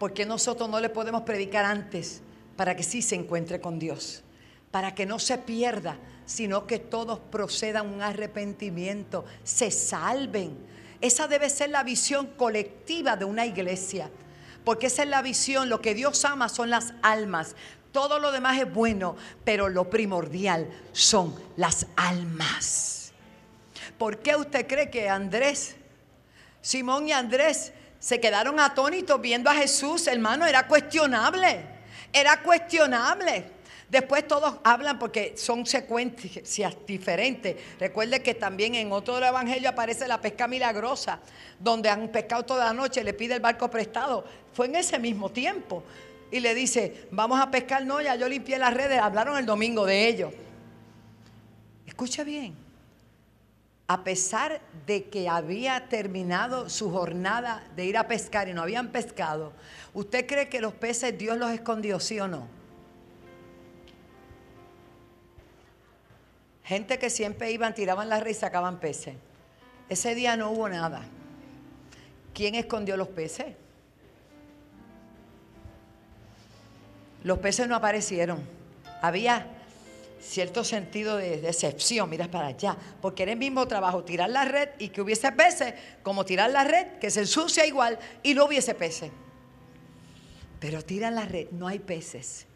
¿por 0.00 0.12
qué 0.12 0.26
nosotros 0.26 0.68
no 0.68 0.80
le 0.80 0.88
podemos 0.88 1.22
predicar 1.22 1.64
antes 1.64 2.22
para 2.56 2.74
que 2.74 2.82
sí 2.82 3.02
se 3.02 3.14
encuentre 3.14 3.60
con 3.60 3.78
Dios? 3.78 4.24
Para 4.72 4.94
que 4.94 5.06
no 5.06 5.20
se 5.20 5.38
pierda, 5.38 5.96
sino 6.26 6.66
que 6.66 6.80
todos 6.80 7.20
procedan 7.20 7.92
un 7.92 8.02
arrepentimiento, 8.02 9.24
se 9.44 9.70
salven. 9.70 10.58
Esa 11.00 11.28
debe 11.28 11.50
ser 11.50 11.70
la 11.70 11.84
visión 11.84 12.26
colectiva 12.26 13.16
de 13.16 13.24
una 13.24 13.46
iglesia, 13.46 14.10
porque 14.64 14.86
esa 14.86 15.02
es 15.02 15.08
la 15.08 15.22
visión, 15.22 15.68
lo 15.68 15.80
que 15.80 15.94
Dios 15.94 16.24
ama 16.24 16.48
son 16.48 16.70
las 16.70 16.94
almas. 17.02 17.54
Todo 17.92 18.18
lo 18.18 18.32
demás 18.32 18.58
es 18.58 18.72
bueno, 18.72 19.16
pero 19.44 19.68
lo 19.68 19.90
primordial 19.90 20.68
son 20.92 21.34
las 21.56 21.86
almas. 21.94 23.12
¿Por 23.98 24.20
qué 24.20 24.36
usted 24.36 24.66
cree 24.66 24.90
que 24.90 25.08
Andrés, 25.10 25.76
Simón 26.62 27.08
y 27.08 27.12
Andrés 27.12 27.72
se 27.98 28.20
quedaron 28.20 28.58
atónitos 28.58 29.20
viendo 29.20 29.50
a 29.50 29.54
Jesús? 29.54 30.06
Hermano, 30.06 30.46
era 30.46 30.66
cuestionable, 30.66 31.66
era 32.12 32.42
cuestionable. 32.42 33.61
Después 33.92 34.26
todos 34.26 34.54
hablan 34.64 34.98
porque 34.98 35.34
son 35.36 35.66
secuencias 35.66 36.74
diferentes. 36.86 37.56
Recuerde 37.78 38.22
que 38.22 38.32
también 38.32 38.74
en 38.74 38.90
otro 38.90 39.22
evangelio 39.22 39.68
aparece 39.68 40.08
la 40.08 40.18
pesca 40.18 40.48
milagrosa, 40.48 41.20
donde 41.60 41.90
han 41.90 42.08
pescado 42.08 42.42
toda 42.42 42.64
la 42.64 42.72
noche, 42.72 43.04
le 43.04 43.12
pide 43.12 43.34
el 43.34 43.40
barco 43.40 43.68
prestado. 43.68 44.24
Fue 44.54 44.64
en 44.64 44.76
ese 44.76 44.98
mismo 44.98 45.30
tiempo. 45.30 45.84
Y 46.30 46.40
le 46.40 46.54
dice, 46.54 47.06
vamos 47.10 47.38
a 47.38 47.50
pescar, 47.50 47.84
no, 47.84 48.00
ya 48.00 48.16
yo 48.16 48.30
limpié 48.30 48.58
las 48.58 48.72
redes, 48.72 48.98
hablaron 48.98 49.36
el 49.36 49.44
domingo 49.44 49.84
de 49.84 50.08
ello. 50.08 50.32
Escucha 51.86 52.24
bien, 52.24 52.54
a 53.88 54.04
pesar 54.04 54.62
de 54.86 55.04
que 55.10 55.28
había 55.28 55.90
terminado 55.90 56.70
su 56.70 56.90
jornada 56.90 57.62
de 57.76 57.84
ir 57.84 57.98
a 57.98 58.08
pescar 58.08 58.48
y 58.48 58.54
no 58.54 58.62
habían 58.62 58.88
pescado, 58.88 59.52
¿usted 59.92 60.26
cree 60.26 60.48
que 60.48 60.62
los 60.62 60.72
peces 60.72 61.18
Dios 61.18 61.36
los 61.36 61.50
escondió, 61.50 62.00
sí 62.00 62.18
o 62.18 62.26
no? 62.26 62.61
Gente 66.72 66.98
que 66.98 67.10
siempre 67.10 67.52
iban, 67.52 67.74
tiraban 67.74 68.08
la 68.08 68.18
red 68.18 68.30
y 68.30 68.34
sacaban 68.34 68.80
peces. 68.80 69.14
Ese 69.90 70.14
día 70.14 70.38
no 70.38 70.52
hubo 70.52 70.70
nada. 70.70 71.02
¿Quién 72.32 72.54
escondió 72.54 72.96
los 72.96 73.08
peces? 73.08 73.44
Los 77.24 77.40
peces 77.40 77.68
no 77.68 77.76
aparecieron. 77.76 78.42
Había 79.02 79.48
cierto 80.18 80.64
sentido 80.64 81.18
de 81.18 81.42
decepción, 81.42 82.08
miras 82.08 82.28
para 82.28 82.46
allá, 82.46 82.78
porque 83.02 83.24
era 83.24 83.32
el 83.32 83.38
mismo 83.38 83.68
trabajo 83.68 84.02
tirar 84.02 84.30
la 84.30 84.46
red 84.46 84.70
y 84.78 84.88
que 84.88 85.02
hubiese 85.02 85.30
peces, 85.30 85.74
como 86.02 86.24
tirar 86.24 86.48
la 86.52 86.64
red, 86.64 86.98
que 86.98 87.10
se 87.10 87.20
ensucia 87.20 87.66
igual 87.66 87.98
y 88.22 88.32
no 88.32 88.46
hubiese 88.46 88.74
peces. 88.74 89.10
Pero 90.58 90.82
tiran 90.82 91.16
la 91.16 91.26
red, 91.26 91.50
no 91.50 91.68
hay 91.68 91.80
peces. 91.80 92.46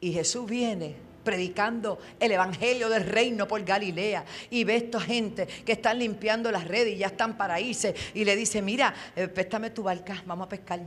Y 0.00 0.12
Jesús 0.12 0.44
viene 0.44 1.13
predicando 1.24 1.98
el 2.20 2.32
evangelio 2.32 2.88
del 2.88 3.04
reino 3.04 3.48
por 3.48 3.64
Galilea 3.64 4.24
y 4.50 4.64
ve 4.64 4.76
esta 4.76 5.00
gente 5.00 5.46
que 5.46 5.72
están 5.72 5.98
limpiando 5.98 6.52
las 6.52 6.68
redes 6.68 6.94
y 6.94 6.98
ya 6.98 7.08
están 7.08 7.36
para 7.36 7.58
irse 7.58 7.94
y 8.14 8.24
le 8.24 8.36
dice, 8.36 8.62
mira, 8.62 8.94
eh, 9.16 9.26
préstame 9.28 9.70
tu 9.70 9.82
barca, 9.82 10.22
vamos 10.26 10.46
a 10.46 10.48
pescar. 10.50 10.80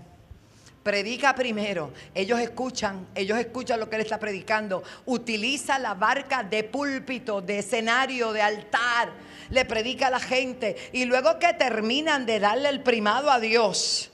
Predica 0.88 1.36
primero, 1.36 1.92
ellos 2.16 2.40
escuchan, 2.40 3.08
ellos 3.14 3.38
escuchan 3.38 3.78
lo 3.78 3.90
que 3.90 3.98
él 3.98 4.04
está 4.04 4.20
predicando. 4.20 4.84
Utiliza 5.06 5.78
la 5.80 5.96
barca 5.96 6.44
de 6.44 6.64
púlpito, 6.64 7.42
de 7.42 7.60
escenario, 7.60 8.32
de 8.32 8.42
altar. 8.42 9.12
Le 9.50 9.66
predica 9.66 10.08
a 10.08 10.12
la 10.12 10.22
gente 10.22 10.78
y 10.94 11.04
luego 11.04 11.40
que 11.40 11.54
terminan 11.56 12.26
de 12.26 12.40
darle 12.40 12.70
el 12.70 12.84
primado 12.84 13.30
a 13.30 13.42
Dios, 13.42 14.12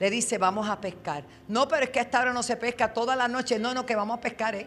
le 0.00 0.10
dice, 0.10 0.36
vamos 0.36 0.68
a 0.68 0.80
pescar. 0.80 1.22
No, 1.46 1.68
pero 1.68 1.84
es 1.84 1.90
que 1.90 2.00
a 2.00 2.02
esta 2.02 2.20
hora 2.20 2.32
no 2.32 2.42
se 2.42 2.56
pesca 2.56 2.92
toda 2.92 3.14
la 3.14 3.28
noche. 3.28 3.60
No, 3.60 3.72
no, 3.72 3.86
que 3.86 3.94
vamos 3.94 4.18
a 4.18 4.20
pescar, 4.20 4.56
¿eh? 4.56 4.66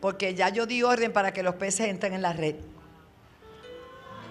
Porque 0.00 0.34
ya 0.34 0.48
yo 0.48 0.66
di 0.66 0.82
orden 0.82 1.12
para 1.12 1.32
que 1.32 1.42
los 1.42 1.54
peces 1.56 1.88
entren 1.88 2.14
en 2.14 2.22
la 2.22 2.32
red. 2.32 2.56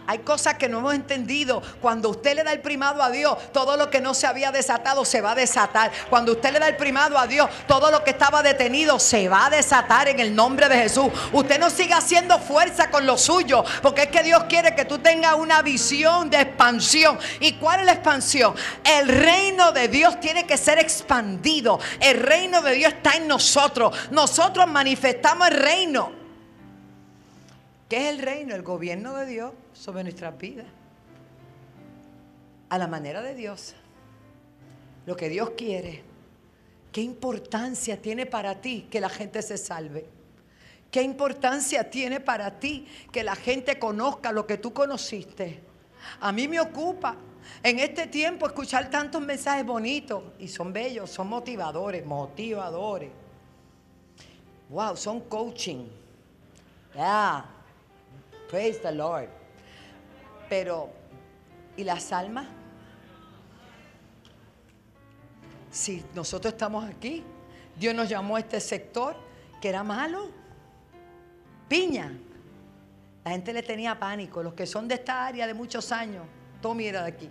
Hay 0.09 0.17
cosas 0.17 0.55
que 0.55 0.67
no 0.67 0.79
hemos 0.79 0.95
entendido. 0.95 1.61
Cuando 1.83 2.09
usted 2.09 2.35
le 2.35 2.43
da 2.43 2.51
el 2.51 2.61
primado 2.61 3.03
a 3.03 3.11
Dios, 3.11 3.37
todo 3.53 3.77
lo 3.77 3.91
que 3.91 4.01
no 4.01 4.15
se 4.15 4.25
había 4.25 4.51
desatado 4.51 5.05
se 5.05 5.21
va 5.21 5.33
a 5.33 5.35
desatar. 5.35 5.91
Cuando 6.09 6.31
usted 6.31 6.51
le 6.51 6.57
da 6.57 6.67
el 6.67 6.77
primado 6.77 7.15
a 7.15 7.27
Dios, 7.27 7.47
todo 7.67 7.91
lo 7.91 8.03
que 8.03 8.09
estaba 8.09 8.41
detenido 8.41 8.97
se 8.97 9.29
va 9.29 9.45
a 9.45 9.49
desatar 9.51 10.07
en 10.07 10.19
el 10.19 10.35
nombre 10.35 10.67
de 10.67 10.77
Jesús. 10.77 11.11
Usted 11.31 11.59
no 11.59 11.69
siga 11.69 11.97
haciendo 11.97 12.39
fuerza 12.39 12.89
con 12.89 13.05
lo 13.05 13.19
suyo, 13.19 13.63
porque 13.83 14.01
es 14.01 14.07
que 14.07 14.23
Dios 14.23 14.45
quiere 14.49 14.73
que 14.73 14.85
tú 14.85 14.97
tengas 14.97 15.35
una 15.35 15.61
visión 15.61 16.31
de 16.31 16.41
expansión. 16.41 17.19
¿Y 17.39 17.53
cuál 17.59 17.81
es 17.81 17.85
la 17.85 17.93
expansión? 17.93 18.55
El 18.83 19.09
reino 19.09 19.71
de 19.73 19.89
Dios 19.89 20.19
tiene 20.19 20.47
que 20.47 20.57
ser 20.57 20.79
expandido. 20.79 21.79
El 21.99 22.19
reino 22.19 22.63
de 22.63 22.71
Dios 22.71 22.93
está 22.93 23.11
en 23.11 23.27
nosotros. 23.27 23.95
Nosotros 24.09 24.65
manifestamos 24.65 25.49
el 25.49 25.57
reino. 25.57 26.18
¿Qué 27.89 28.07
es 28.07 28.13
el 28.13 28.19
reino? 28.19 28.53
El 28.53 28.61
gobierno 28.61 29.15
de 29.15 29.25
Dios 29.25 29.51
sobre 29.73 30.03
nuestras 30.03 30.37
vidas. 30.37 30.67
A 32.69 32.77
la 32.77 32.87
manera 32.87 33.23
de 33.23 33.33
Dios. 33.33 33.73
Lo 35.07 35.15
que 35.15 35.27
Dios 35.27 35.51
quiere. 35.57 36.03
¿Qué 36.91 37.01
importancia 37.01 37.99
tiene 37.99 38.27
para 38.27 38.61
ti 38.61 38.87
que 38.91 39.01
la 39.01 39.09
gente 39.09 39.41
se 39.41 39.57
salve? 39.57 40.07
¿Qué 40.91 41.01
importancia 41.01 41.89
tiene 41.89 42.19
para 42.19 42.59
ti 42.59 42.87
que 43.11 43.23
la 43.23 43.35
gente 43.35 43.79
conozca 43.79 44.31
lo 44.31 44.45
que 44.45 44.57
tú 44.57 44.71
conociste? 44.71 45.59
A 46.19 46.31
mí 46.31 46.47
me 46.47 46.59
ocupa 46.59 47.15
en 47.63 47.79
este 47.79 48.05
tiempo 48.05 48.45
escuchar 48.45 48.91
tantos 48.91 49.21
mensajes 49.21 49.65
bonitos 49.65 50.23
y 50.37 50.47
son 50.47 50.71
bellos, 50.71 51.09
son 51.09 51.27
motivadores, 51.27 52.05
motivadores. 52.05 53.09
Wow, 54.69 54.95
son 54.95 55.21
coaching. 55.21 55.87
Yeah. 56.93 57.58
Praise 58.49 58.81
the 58.81 58.91
Lord. 58.91 59.29
Pero, 60.49 60.89
¿y 61.77 61.83
las 61.83 62.11
almas? 62.11 62.47
Si 65.71 66.03
nosotros 66.15 66.53
estamos 66.53 66.83
aquí, 66.83 67.23
Dios 67.77 67.93
nos 67.93 68.09
llamó 68.09 68.37
a 68.37 68.39
este 68.39 68.59
sector 68.59 69.15
que 69.61 69.69
era 69.69 69.83
malo. 69.83 70.31
Piña. 71.67 72.11
La 73.23 73.31
gente 73.31 73.53
le 73.53 73.61
tenía 73.61 73.99
pánico. 73.99 74.41
Los 74.41 74.55
que 74.55 74.65
son 74.65 74.87
de 74.87 74.95
esta 74.95 75.27
área 75.27 75.45
de 75.45 75.53
muchos 75.53 75.91
años, 75.91 76.25
todo 76.61 76.73
mira 76.73 77.03
de 77.03 77.09
aquí. 77.09 77.29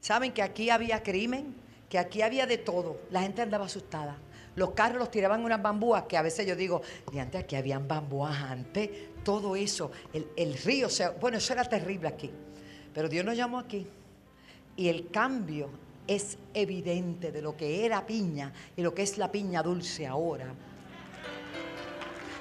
Saben 0.00 0.32
que 0.32 0.42
aquí 0.42 0.70
había 0.70 1.02
crimen, 1.02 1.54
que 1.88 1.98
aquí 1.98 2.22
había 2.22 2.46
de 2.46 2.58
todo. 2.58 3.00
La 3.10 3.22
gente 3.22 3.42
andaba 3.42 3.66
asustada. 3.66 4.16
Los 4.58 4.72
carros 4.72 4.98
los 4.98 5.10
tiraban 5.12 5.44
unas 5.44 5.62
bambúas, 5.62 6.02
que 6.08 6.16
a 6.16 6.22
veces 6.22 6.44
yo 6.44 6.56
digo, 6.56 6.82
de 7.12 7.20
antes 7.20 7.44
aquí 7.44 7.54
habían 7.54 7.86
bambúas 7.86 8.36
antes, 8.42 8.90
todo 9.22 9.54
eso, 9.54 9.92
el, 10.12 10.54
río, 10.64 10.88
sea, 10.88 11.10
bueno, 11.10 11.38
eso 11.38 11.52
era 11.52 11.62
terrible 11.64 12.08
aquí. 12.08 12.28
Pero 12.92 13.08
Dios 13.08 13.24
nos 13.24 13.36
llamó 13.36 13.60
aquí. 13.60 13.86
Y 14.74 14.88
el 14.88 15.12
cambio 15.12 15.70
es 16.08 16.38
evidente 16.54 17.30
de 17.30 17.40
lo 17.40 17.56
que 17.56 17.86
era 17.86 18.04
piña 18.04 18.52
y 18.76 18.82
lo 18.82 18.92
que 18.92 19.02
es 19.02 19.16
la 19.16 19.30
piña 19.30 19.62
dulce 19.62 20.08
ahora. 20.08 20.52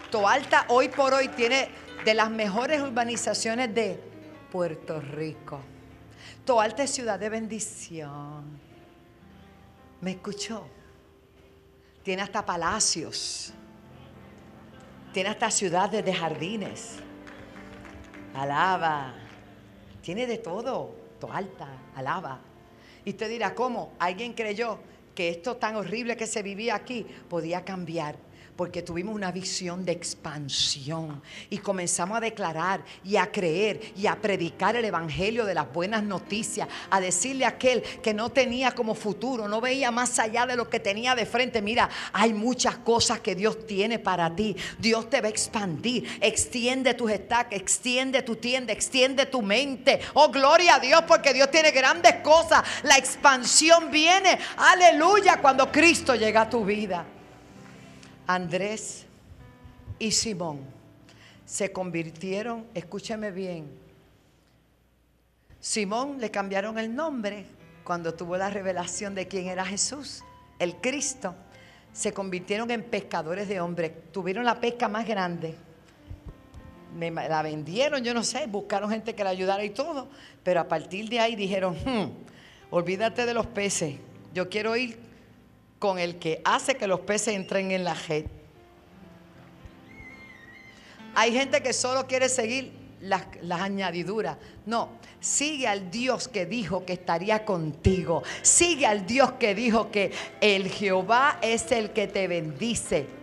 Toalta 0.10 0.66
hoy 0.70 0.90
por 0.90 1.14
hoy 1.14 1.28
tiene 1.28 1.70
de 2.04 2.16
las 2.16 2.32
mejores 2.32 2.82
urbanizaciones 2.82 3.76
de 3.76 4.00
Puerto 4.52 5.00
Rico. 5.00 5.60
Toalta 6.46 6.82
es 6.82 6.90
ciudad 6.90 7.20
de 7.20 7.30
bendición. 7.30 8.44
¿Me 10.02 10.12
escuchó? 10.12 10.77
Tiene 12.08 12.22
hasta 12.22 12.46
palacios, 12.46 13.52
tiene 15.12 15.28
hasta 15.28 15.52
ciudades 15.52 16.06
de 16.06 16.14
jardines. 16.14 17.00
Alaba, 18.34 19.14
tiene 20.02 20.26
de 20.26 20.38
todo, 20.38 20.96
alta, 21.30 21.68
alaba. 21.98 22.40
Y 23.04 23.10
usted 23.10 23.28
dirá, 23.28 23.54
¿cómo? 23.54 23.92
Alguien 24.00 24.32
creyó 24.32 24.80
que 25.14 25.28
esto 25.28 25.58
tan 25.58 25.76
horrible 25.76 26.16
que 26.16 26.28
se 26.28 26.42
vivía 26.44 26.76
aquí 26.76 27.06
podía 27.30 27.66
cambiar 27.66 28.16
porque 28.58 28.82
tuvimos 28.82 29.14
una 29.14 29.32
visión 29.32 29.86
de 29.86 29.92
expansión 29.92 31.22
y 31.50 31.60
comenzamos 31.60 32.18
a 32.18 32.22
declarar 32.22 32.84
y 33.06 33.16
a 33.16 33.32
creer 33.32 33.94
y 33.96 34.08
a 34.08 34.20
predicar 34.20 34.76
el 34.76 34.84
Evangelio 34.84 35.46
de 35.46 35.54
las 35.54 35.72
buenas 35.72 36.02
noticias, 36.02 36.68
a 36.90 37.00
decirle 37.00 37.46
a 37.46 37.50
aquel 37.50 37.84
que 38.02 38.16
no 38.16 38.32
tenía 38.32 38.72
como 38.72 38.96
futuro, 38.96 39.48
no 39.48 39.62
veía 39.62 39.92
más 39.92 40.18
allá 40.18 40.48
de 40.48 40.56
lo 40.56 40.70
que 40.70 40.80
tenía 40.80 41.14
de 41.14 41.28
frente, 41.28 41.62
mira, 41.62 41.88
hay 42.12 42.34
muchas 42.34 42.78
cosas 42.78 43.20
que 43.20 43.36
Dios 43.36 43.68
tiene 43.68 44.00
para 44.00 44.36
ti, 44.36 44.56
Dios 44.80 45.08
te 45.08 45.22
va 45.22 45.28
a 45.28 45.32
expandir, 45.32 46.18
extiende 46.20 46.96
tus 46.96 47.12
estacas, 47.12 47.60
extiende 47.60 48.24
tu 48.24 48.38
tienda, 48.38 48.74
extiende 48.74 49.28
tu 49.28 49.44
mente, 49.44 50.00
oh 50.16 50.30
gloria 50.30 50.76
a 50.76 50.80
Dios 50.80 51.04
porque 51.08 51.32
Dios 51.32 51.52
tiene 51.52 51.70
grandes 51.70 52.16
cosas, 52.24 52.64
la 52.82 52.98
expansión 52.98 53.92
viene, 53.92 54.40
aleluya, 54.58 55.40
cuando 55.42 55.72
Cristo 55.72 56.16
llega 56.16 56.42
a 56.42 56.50
tu 56.50 56.66
vida. 56.66 57.06
Andrés 58.28 59.06
y 59.98 60.12
Simón 60.12 60.60
se 61.46 61.72
convirtieron, 61.72 62.66
escúcheme 62.74 63.32
bien, 63.32 63.68
Simón 65.62 66.20
le 66.20 66.30
cambiaron 66.30 66.78
el 66.78 66.94
nombre 66.94 67.46
cuando 67.84 68.14
tuvo 68.14 68.38
la 68.38 68.50
revelación 68.50 69.16
de 69.16 69.28
quién 69.28 69.48
era 69.48 69.66
Jesús, 69.66 70.24
el 70.60 70.76
Cristo. 70.76 71.36
Se 71.94 72.14
convirtieron 72.14 72.70
en 72.70 72.84
pescadores 72.84 73.48
de 73.48 73.60
hombres, 73.60 73.92
tuvieron 74.12 74.46
la 74.46 74.60
pesca 74.60 74.88
más 74.88 75.08
grande. 75.08 75.56
Me, 76.96 77.12
la 77.12 77.42
vendieron, 77.42 78.04
yo 78.04 78.14
no 78.14 78.24
sé, 78.24 78.46
buscaron 78.48 78.90
gente 78.90 79.16
que 79.16 79.24
la 79.24 79.30
ayudara 79.30 79.64
y 79.64 79.70
todo, 79.70 80.10
pero 80.44 80.60
a 80.60 80.68
partir 80.68 81.10
de 81.10 81.20
ahí 81.20 81.36
dijeron, 81.36 81.76
hmm, 81.76 82.12
olvídate 82.72 83.26
de 83.26 83.34
los 83.34 83.48
peces, 83.48 83.96
yo 84.34 84.50
quiero 84.50 84.76
ir 84.76 85.07
con 85.80 86.00
el 86.00 86.18
que 86.18 86.42
hace 86.44 86.76
que 86.76 86.88
los 86.88 87.02
peces 87.02 87.36
entren 87.36 87.72
en 87.72 87.84
la 87.84 87.94
red. 87.94 88.26
Hay 91.16 91.34
gente 91.34 91.62
que 91.62 91.74
solo 91.74 92.06
quiere 92.08 92.30
seguir 92.30 92.72
las, 93.02 93.26
añadiduras. 93.50 94.38
No, 94.66 94.90
sigue 95.20 95.68
al 95.68 95.90
Dios 95.90 96.28
que 96.28 96.46
dijo 96.46 96.86
que 96.86 96.94
estaría 96.94 97.44
contigo. 97.46 98.24
Sigue 98.42 98.86
al 98.86 99.06
Dios 99.06 99.34
que 99.34 99.56
dijo 99.56 99.90
que 99.92 100.12
el 100.42 100.70
Jehová 100.70 101.40
es 101.42 101.72
el 101.72 101.92
que 101.92 102.08
te 102.08 102.28
bendice 102.28 103.17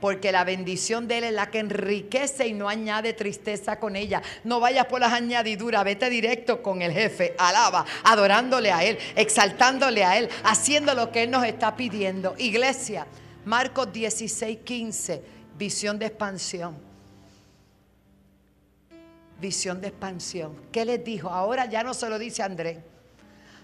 porque 0.00 0.32
la 0.32 0.44
bendición 0.44 1.06
de 1.06 1.18
Él 1.18 1.24
es 1.24 1.32
la 1.32 1.50
que 1.50 1.58
enriquece 1.58 2.46
y 2.46 2.52
no 2.52 2.68
añade 2.68 3.12
tristeza 3.12 3.78
con 3.78 3.96
ella. 3.96 4.22
No 4.44 4.60
vayas 4.60 4.86
por 4.86 5.00
las 5.00 5.12
añadiduras, 5.12 5.84
vete 5.84 6.10
directo 6.10 6.62
con 6.62 6.82
el 6.82 6.92
jefe, 6.92 7.34
alaba, 7.38 7.84
adorándole 8.04 8.72
a 8.72 8.84
Él, 8.84 8.98
exaltándole 9.16 10.04
a 10.04 10.18
Él, 10.18 10.28
haciendo 10.44 10.94
lo 10.94 11.12
que 11.12 11.24
Él 11.24 11.30
nos 11.30 11.44
está 11.44 11.76
pidiendo. 11.76 12.34
Iglesia, 12.38 13.06
Marcos 13.44 13.92
16, 13.92 14.58
15, 14.64 15.22
visión 15.56 15.98
de 15.98 16.06
expansión. 16.06 16.76
Visión 19.40 19.80
de 19.80 19.88
expansión. 19.88 20.54
¿Qué 20.70 20.84
les 20.84 21.02
dijo? 21.02 21.30
Ahora 21.30 21.66
ya 21.66 21.82
no 21.82 21.94
se 21.94 22.08
lo 22.08 22.18
dice 22.18 22.42
Andrés 22.42 22.78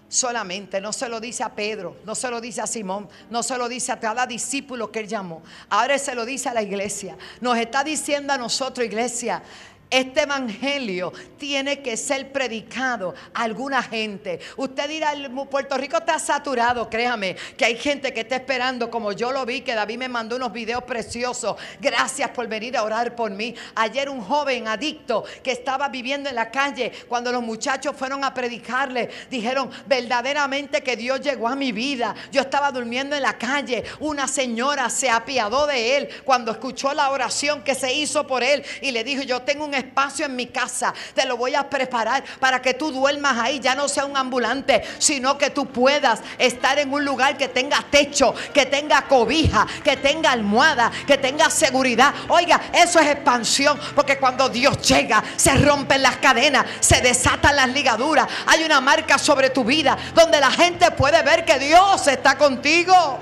solamente, 0.09 0.79
no 0.79 0.93
se 0.93 1.09
lo 1.09 1.19
dice 1.19 1.43
a 1.43 1.53
Pedro, 1.53 1.97
no 2.05 2.15
se 2.15 2.29
lo 2.29 2.39
dice 2.39 2.61
a 2.61 2.67
Simón, 2.67 3.09
no 3.29 3.43
se 3.43 3.57
lo 3.57 3.67
dice 3.67 3.91
a 3.91 3.99
cada 3.99 4.25
discípulo 4.25 4.91
que 4.91 4.99
él 4.99 5.07
llamó, 5.07 5.43
ahora 5.69 5.97
se 5.97 6.15
lo 6.15 6.25
dice 6.25 6.49
a 6.49 6.53
la 6.53 6.61
iglesia. 6.61 7.17
Nos 7.41 7.57
está 7.57 7.83
diciendo 7.83 8.33
a 8.33 8.37
nosotros, 8.37 8.85
iglesia, 8.85 9.43
Este 9.89 10.23
evangelio 10.23 11.13
tiene 11.37 11.81
que 11.81 11.95
ser 11.95 12.33
predicado 12.33 13.15
a 13.33 13.43
alguna 13.43 13.81
gente. 13.81 14.39
Usted 14.57 14.89
dirá, 14.89 15.13
Puerto 15.49 15.77
Rico 15.77 15.97
está 15.97 16.19
saturado, 16.19 16.89
créame, 16.89 17.37
que 17.55 17.63
hay 17.63 17.77
gente 17.77 18.13
que 18.13 18.21
está 18.21 18.35
esperando, 18.35 18.91
como 18.91 19.13
yo 19.13 19.31
lo 19.31 19.45
vi, 19.45 19.61
que 19.61 19.73
David 19.73 19.97
me 19.99 20.09
mandó 20.09 20.35
unos 20.35 20.51
videos 20.51 20.83
preciosos. 20.83 21.55
Gracias 21.79 22.29
por 22.31 22.47
venir 22.47 22.75
a 22.75 22.83
orar 22.83 23.15
por 23.15 23.31
mí. 23.31 23.55
Ayer 23.75 24.09
un 24.09 24.21
joven 24.21 24.67
adicto 24.67 25.23
que 25.41 25.53
estaba 25.53 25.87
viviendo 25.87 26.27
en 26.27 26.35
la 26.35 26.51
calle, 26.51 26.91
cuando 27.07 27.31
los 27.31 27.41
muchachos 27.41 27.95
fueron 27.95 28.25
a 28.25 28.33
predicarle, 28.33 29.09
dijeron 29.29 29.71
verdaderamente 29.85 30.83
que 30.83 30.97
Dios 30.97 31.21
llegó 31.21 31.47
a 31.47 31.55
mi 31.55 31.71
vida. 31.71 32.13
Yo 32.33 32.41
estaba 32.41 32.73
durmiendo 32.73 33.15
en 33.15 33.21
la 33.21 33.37
calle. 33.37 33.85
Una 34.01 34.27
señora 34.27 34.89
se 34.89 35.09
apiadó 35.09 35.65
de 35.65 35.95
él 35.95 36.09
cuando 36.25 36.51
escuchó 36.51 36.93
la 36.93 37.09
oración 37.09 37.63
que 37.63 37.73
se 37.73 37.93
hizo 37.93 38.27
por 38.27 38.43
él 38.43 38.65
y 38.81 38.91
le 38.91 39.05
dijo, 39.05 39.23
yo 39.23 39.43
tengo 39.43 39.63
un 39.63 39.76
espacio 39.77 40.25
en 40.25 40.35
mi 40.35 40.47
casa, 40.47 40.93
te 41.13 41.25
lo 41.25 41.37
voy 41.37 41.55
a 41.55 41.69
preparar 41.69 42.23
para 42.39 42.61
que 42.61 42.73
tú 42.73 42.91
duermas 42.91 43.37
ahí, 43.37 43.59
ya 43.59 43.75
no 43.75 43.87
sea 43.87 44.05
un 44.05 44.17
ambulante, 44.17 44.83
sino 44.97 45.37
que 45.37 45.49
tú 45.49 45.67
puedas 45.67 46.21
estar 46.37 46.77
en 46.79 46.91
un 46.91 47.05
lugar 47.05 47.37
que 47.37 47.47
tenga 47.47 47.83
techo, 47.89 48.33
que 48.53 48.65
tenga 48.65 49.03
cobija, 49.03 49.65
que 49.83 49.97
tenga 49.97 50.31
almohada, 50.31 50.91
que 51.05 51.17
tenga 51.17 51.49
seguridad. 51.49 52.13
Oiga, 52.27 52.59
eso 52.73 52.99
es 52.99 53.07
expansión, 53.07 53.79
porque 53.95 54.17
cuando 54.17 54.49
Dios 54.49 54.81
llega, 54.87 55.23
se 55.35 55.53
rompen 55.55 56.01
las 56.01 56.17
cadenas, 56.17 56.65
se 56.79 57.01
desatan 57.01 57.55
las 57.55 57.69
ligaduras, 57.69 58.27
hay 58.45 58.63
una 58.63 58.81
marca 58.81 59.17
sobre 59.17 59.49
tu 59.49 59.63
vida 59.63 59.97
donde 60.13 60.39
la 60.39 60.51
gente 60.51 60.91
puede 60.91 61.21
ver 61.23 61.45
que 61.45 61.59
Dios 61.59 62.07
está 62.07 62.37
contigo. 62.37 63.19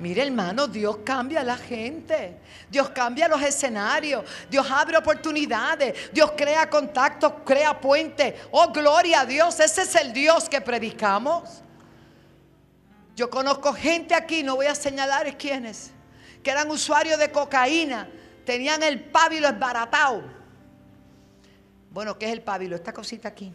Mire 0.00 0.22
hermano, 0.22 0.66
Dios 0.66 0.98
cambia 1.04 1.40
a 1.40 1.44
la 1.44 1.58
gente. 1.58 2.38
Dios 2.70 2.90
cambia 2.90 3.28
los 3.28 3.42
escenarios. 3.42 4.24
Dios 4.48 4.66
abre 4.70 4.96
oportunidades. 4.96 6.12
Dios 6.12 6.32
crea 6.36 6.68
contactos, 6.70 7.32
crea 7.44 7.78
puentes. 7.80 8.34
Oh, 8.50 8.72
gloria 8.72 9.20
a 9.20 9.26
Dios. 9.26 9.58
Ese 9.60 9.82
es 9.82 9.94
el 9.96 10.12
Dios 10.12 10.48
que 10.48 10.60
predicamos. 10.60 11.62
Yo 13.16 13.28
conozco 13.28 13.72
gente 13.74 14.14
aquí, 14.14 14.42
no 14.42 14.56
voy 14.56 14.66
a 14.66 14.74
señalar 14.74 15.36
quiénes, 15.36 15.90
que 16.42 16.50
eran 16.50 16.70
usuarios 16.70 17.18
de 17.18 17.30
cocaína. 17.30 18.08
Tenían 18.46 18.82
el 18.82 19.00
pábilo 19.00 19.48
esbaratado. 19.48 20.22
Bueno, 21.90 22.16
¿qué 22.16 22.26
es 22.26 22.32
el 22.32 22.40
pábilo? 22.40 22.76
Esta 22.76 22.92
cosita 22.92 23.28
aquí. 23.28 23.52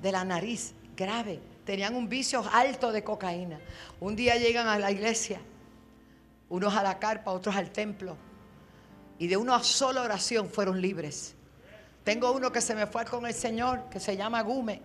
De 0.00 0.12
la 0.12 0.24
nariz, 0.24 0.72
grave 0.94 1.40
tenían 1.70 1.94
un 1.94 2.08
vicio 2.08 2.44
alto 2.52 2.90
de 2.90 3.04
cocaína. 3.04 3.60
Un 4.00 4.16
día 4.16 4.34
llegan 4.34 4.66
a 4.66 4.76
la 4.76 4.90
iglesia, 4.90 5.40
unos 6.50 6.74
a 6.74 6.82
la 6.82 6.98
carpa, 6.98 7.30
otros 7.30 7.56
al 7.56 7.70
templo, 7.70 8.16
y 9.18 9.26
de 9.26 9.36
una 9.36 9.62
sola 9.62 10.02
oración 10.02 10.50
fueron 10.50 10.80
libres. 10.80 11.34
Tengo 12.04 12.32
uno 12.32 12.50
que 12.50 12.60
se 12.60 12.74
me 12.74 12.86
fue 12.86 13.04
con 13.04 13.26
el 13.26 13.34
Señor, 13.34 13.88
que 13.90 14.00
se 14.00 14.16
llama 14.16 14.42
Gume, 14.42 14.82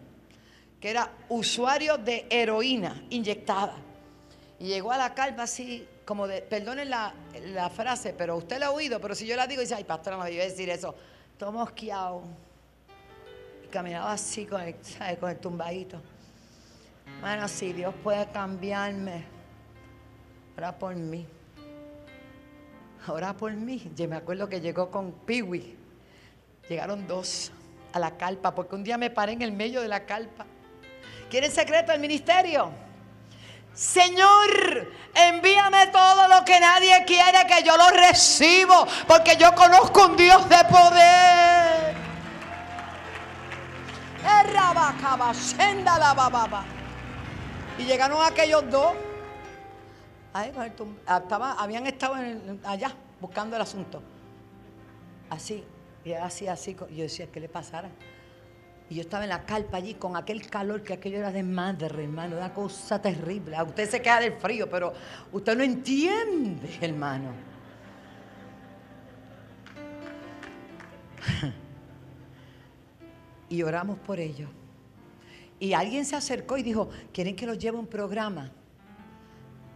que 0.79 0.89
era 0.89 1.11
usuario 1.29 1.97
de 1.97 2.27
heroína 2.29 3.03
inyectada. 3.09 3.75
Y 4.59 4.67
llegó 4.67 4.91
a 4.91 4.97
la 4.97 5.13
carpa 5.13 5.43
así, 5.43 5.87
como 6.05 6.27
de, 6.27 6.41
perdonen 6.41 6.89
la, 6.89 7.13
frase, 7.73 8.13
pero 8.13 8.37
usted 8.37 8.59
la 8.59 8.67
ha 8.67 8.71
oído, 8.71 8.99
pero 8.99 9.15
si 9.15 9.25
yo 9.25 9.35
la 9.35 9.47
digo, 9.47 9.61
dice, 9.61 9.75
ay, 9.75 9.85
pastora, 9.85 10.17
no 10.17 10.23
me 10.23 10.31
iba 10.31 10.43
a 10.43 10.47
decir 10.47 10.69
eso. 10.69 10.93
Tomo 11.37 11.63
esquiado. 11.63 12.23
Y 13.63 13.67
caminaba 13.67 14.11
así 14.11 14.45
con 14.45 14.61
el, 14.61 14.75
con 15.19 15.29
el 15.29 15.39
tumbadito. 15.39 16.01
Bueno, 17.21 17.47
si 17.47 17.73
Dios 17.73 17.93
puede 18.03 18.27
cambiarme, 18.27 19.25
ora 20.57 20.77
por 20.77 20.95
mí. 20.95 21.25
Ora 23.07 23.33
por 23.33 23.51
mí. 23.53 23.91
Yo 23.95 24.07
me 24.07 24.15
acuerdo 24.15 24.49
que 24.49 24.61
llegó 24.61 24.89
con 24.89 25.11
Piwi. 25.11 25.77
Llegaron 26.67 27.07
dos 27.07 27.51
a 27.93 27.99
la 27.99 28.17
calpa, 28.17 28.55
porque 28.55 28.75
un 28.75 28.83
día 28.83 28.97
me 28.97 29.09
paré 29.09 29.33
en 29.33 29.41
el 29.41 29.51
medio 29.51 29.81
de 29.81 29.87
la 29.87 30.05
calpa. 30.05 30.45
¿Quieren 31.29 31.51
secreto 31.51 31.91
del 31.91 32.01
ministerio? 32.01 32.71
Señor, 33.73 34.91
envíame 35.13 35.87
todo 35.87 36.27
lo 36.27 36.45
que 36.45 36.59
nadie 36.59 37.03
quiere, 37.05 37.45
que 37.45 37.61
yo 37.63 37.75
lo 37.77 37.89
recibo, 37.89 38.87
porque 39.07 39.35
yo 39.37 39.53
conozco 39.53 40.07
un 40.07 40.17
Dios 40.17 40.47
de 40.49 40.63
poder. 40.65 41.95
bababa. 46.13 46.63
Y 47.77 47.83
llegaron 47.83 48.23
aquellos 48.25 48.69
dos. 48.71 48.93
Habían 51.57 51.87
estado 51.87 52.15
allá 52.63 52.91
buscando 53.21 53.55
el 53.55 53.61
asunto. 53.61 54.01
Así, 55.29 55.63
y 56.03 56.13
así, 56.13 56.47
así. 56.47 56.75
Yo 56.75 57.03
decía, 57.03 57.27
¿qué 57.31 57.39
le 57.39 57.49
pasara? 57.49 57.89
Y 58.89 58.95
yo 58.95 59.01
estaba 59.01 59.23
en 59.23 59.29
la 59.29 59.45
carpa 59.45 59.77
allí 59.77 59.95
con 59.95 60.15
aquel 60.15 60.47
calor 60.47 60.83
que 60.83 60.93
aquello 60.93 61.17
era 61.17 61.31
de 61.31 61.41
madre, 61.41 62.03
hermano, 62.03 62.37
una 62.37 62.53
cosa 62.53 63.01
terrible. 63.01 63.55
A 63.55 63.63
usted 63.63 63.89
se 63.89 64.01
queda 64.01 64.19
del 64.19 64.33
frío, 64.33 64.69
pero 64.69 64.93
usted 65.31 65.57
no 65.57 65.63
entiende, 65.63 66.69
hermano. 66.81 67.31
y 73.49 73.63
oramos 73.63 73.97
por 73.99 74.19
ellos. 74.19 74.49
Y 75.59 75.73
alguien 75.73 76.05
se 76.05 76.15
acercó 76.15 76.57
y 76.57 76.63
dijo, 76.63 76.89
¿quieren 77.11 77.35
que 77.35 77.47
los 77.47 77.57
lleve 77.57 77.77
un 77.77 77.87
programa? 77.87 78.51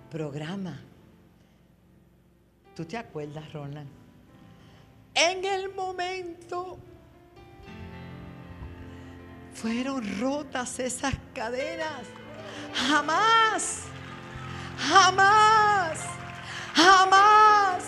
Programa. 0.10 0.80
¿Tú 2.76 2.86
te 2.86 2.98
acuerdas, 2.98 3.52
Roland? 3.54 3.90
En 5.14 5.44
el 5.46 5.74
momento 5.74 6.78
fueron 9.54 10.20
rotas 10.20 10.80
esas 10.80 11.14
cadenas. 11.34 12.04
Jamás, 12.74 13.84
jamás, 14.78 16.00
jamás, 16.74 17.84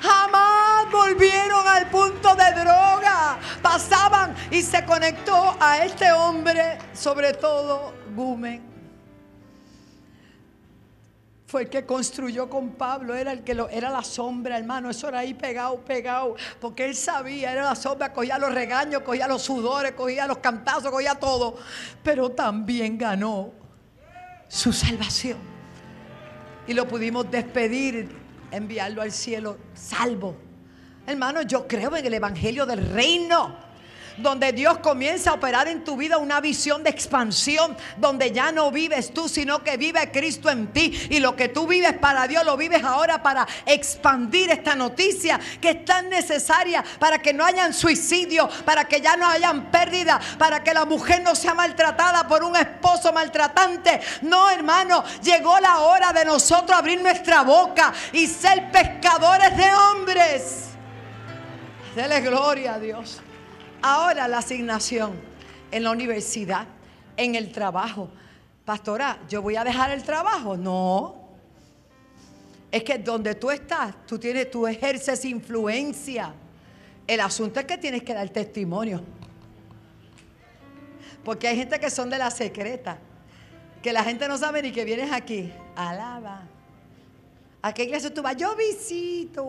jamás 0.00 0.92
volvieron 0.92 1.66
al 1.66 1.90
punto 1.90 2.34
de 2.34 2.52
droga. 2.60 3.38
Pasaban 3.60 4.34
y 4.50 4.62
se 4.62 4.84
conectó 4.84 5.56
a 5.60 5.84
este 5.84 6.12
hombre, 6.12 6.78
sobre 6.94 7.32
todo 7.32 7.92
Gumen. 8.14 8.67
Fue 11.48 11.62
el 11.62 11.70
que 11.70 11.86
construyó 11.86 12.50
con 12.50 12.72
Pablo, 12.72 13.14
era 13.14 13.32
el 13.32 13.42
que 13.42 13.54
lo, 13.54 13.70
era 13.70 13.88
la 13.88 14.04
sombra, 14.04 14.58
hermano. 14.58 14.90
Eso 14.90 15.08
era 15.08 15.20
ahí 15.20 15.32
pegado, 15.32 15.78
pegado. 15.78 16.36
Porque 16.60 16.84
él 16.84 16.94
sabía, 16.94 17.50
era 17.50 17.62
la 17.62 17.74
sombra, 17.74 18.12
cogía 18.12 18.36
los 18.36 18.52
regaños, 18.52 19.00
cogía 19.00 19.26
los 19.26 19.40
sudores, 19.40 19.92
cogía 19.92 20.26
los 20.26 20.38
cantazos, 20.38 20.90
cogía 20.90 21.14
todo. 21.14 21.56
Pero 22.02 22.32
también 22.32 22.98
ganó 22.98 23.54
su 24.46 24.74
salvación. 24.74 25.38
Y 26.66 26.74
lo 26.74 26.86
pudimos 26.86 27.30
despedir, 27.30 28.10
enviarlo 28.50 29.00
al 29.00 29.10
cielo 29.10 29.56
salvo. 29.72 30.36
Hermano, 31.06 31.40
yo 31.40 31.66
creo 31.66 31.96
en 31.96 32.04
el 32.04 32.12
Evangelio 32.12 32.66
del 32.66 32.90
Reino 32.90 33.67
donde 34.18 34.52
Dios 34.52 34.78
comienza 34.78 35.30
a 35.30 35.34
operar 35.34 35.68
en 35.68 35.84
tu 35.84 35.96
vida 35.96 36.18
una 36.18 36.40
visión 36.40 36.82
de 36.82 36.90
expansión, 36.90 37.76
donde 37.96 38.32
ya 38.32 38.52
no 38.52 38.70
vives 38.70 39.12
tú, 39.12 39.28
sino 39.28 39.62
que 39.62 39.76
vive 39.76 40.10
Cristo 40.10 40.50
en 40.50 40.72
ti. 40.72 41.08
Y 41.10 41.20
lo 41.20 41.36
que 41.36 41.48
tú 41.48 41.66
vives 41.66 41.94
para 41.94 42.26
Dios, 42.26 42.44
lo 42.44 42.56
vives 42.56 42.82
ahora 42.84 43.22
para 43.22 43.46
expandir 43.66 44.50
esta 44.50 44.74
noticia 44.74 45.40
que 45.60 45.70
es 45.70 45.84
tan 45.84 46.08
necesaria 46.08 46.84
para 46.98 47.18
que 47.18 47.32
no 47.32 47.44
hayan 47.44 47.72
suicidio, 47.72 48.48
para 48.64 48.84
que 48.84 49.00
ya 49.00 49.16
no 49.16 49.26
hayan 49.26 49.70
pérdida, 49.70 50.20
para 50.38 50.62
que 50.62 50.74
la 50.74 50.84
mujer 50.84 51.22
no 51.22 51.34
sea 51.34 51.54
maltratada 51.54 52.26
por 52.26 52.42
un 52.42 52.56
esposo 52.56 53.12
maltratante. 53.12 54.00
No, 54.22 54.50
hermano, 54.50 55.04
llegó 55.22 55.58
la 55.60 55.80
hora 55.80 56.12
de 56.12 56.24
nosotros 56.24 56.76
abrir 56.76 57.00
nuestra 57.00 57.42
boca 57.42 57.92
y 58.12 58.26
ser 58.26 58.70
pescadores 58.70 59.56
de 59.56 59.74
hombres. 59.74 60.64
Dele 61.94 62.20
gloria 62.20 62.74
a 62.74 62.78
Dios. 62.78 63.20
Ahora 63.82 64.26
la 64.26 64.38
asignación 64.38 65.12
en 65.70 65.84
la 65.84 65.90
universidad, 65.90 66.66
en 67.16 67.34
el 67.34 67.52
trabajo. 67.52 68.10
Pastora, 68.64 69.18
¿yo 69.28 69.40
voy 69.40 69.56
a 69.56 69.64
dejar 69.64 69.90
el 69.90 70.02
trabajo? 70.02 70.56
No. 70.56 71.28
Es 72.70 72.82
que 72.82 72.98
donde 72.98 73.34
tú 73.34 73.50
estás, 73.50 73.94
tú 74.06 74.18
tienes, 74.18 74.50
tú 74.50 74.66
ejerces 74.66 75.24
influencia. 75.24 76.34
El 77.06 77.20
asunto 77.20 77.60
es 77.60 77.66
que 77.66 77.78
tienes 77.78 78.02
que 78.02 78.12
dar 78.12 78.28
testimonio. 78.28 79.02
Porque 81.24 81.48
hay 81.48 81.56
gente 81.56 81.78
que 81.80 81.90
son 81.90 82.10
de 82.10 82.18
la 82.18 82.30
secreta. 82.30 82.98
Que 83.82 83.92
la 83.92 84.02
gente 84.02 84.28
no 84.28 84.36
sabe 84.36 84.60
ni 84.62 84.72
que 84.72 84.84
vienes 84.84 85.12
aquí. 85.12 85.52
Alaba. 85.76 86.42
¿A 87.62 87.72
qué 87.72 87.84
iglesia 87.84 88.12
tú 88.12 88.22
vas? 88.22 88.36
Yo 88.36 88.54
visito. 88.56 89.44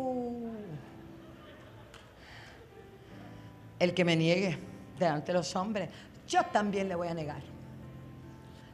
El 3.80 3.94
que 3.94 4.06
me 4.06 4.15
niegue 4.15 4.58
delante 5.00 5.32
de 5.32 5.38
los 5.38 5.56
hombres, 5.56 5.89
yo 6.28 6.44
también 6.52 6.89
le 6.89 6.96
voy 6.96 7.08
a 7.08 7.13
negar. 7.13 7.42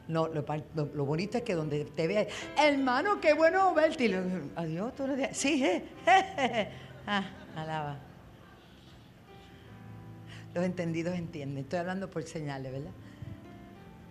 No, 0.08 0.28
lo, 0.28 1.04
bonito 1.04 1.38
es 1.38 1.44
que 1.44 1.54
donde 1.54 1.84
te 1.84 2.06
vea, 2.06 2.26
hermano, 2.56 3.20
qué 3.20 3.34
bueno 3.34 3.74
verte. 3.74 4.22
Adiós, 4.54 4.94
todos 4.94 5.10
los 5.10 5.18
días. 5.18 5.36
Sí, 5.36 5.64
eh, 5.64 6.68
ah, 7.06 7.24
Alaba. 7.56 7.98
Los 10.54 10.64
entendidos 10.64 11.14
entienden. 11.16 11.64
Estoy 11.64 11.80
hablando 11.80 12.08
por 12.08 12.22
señales, 12.22 12.72
¿verdad? 12.72 12.92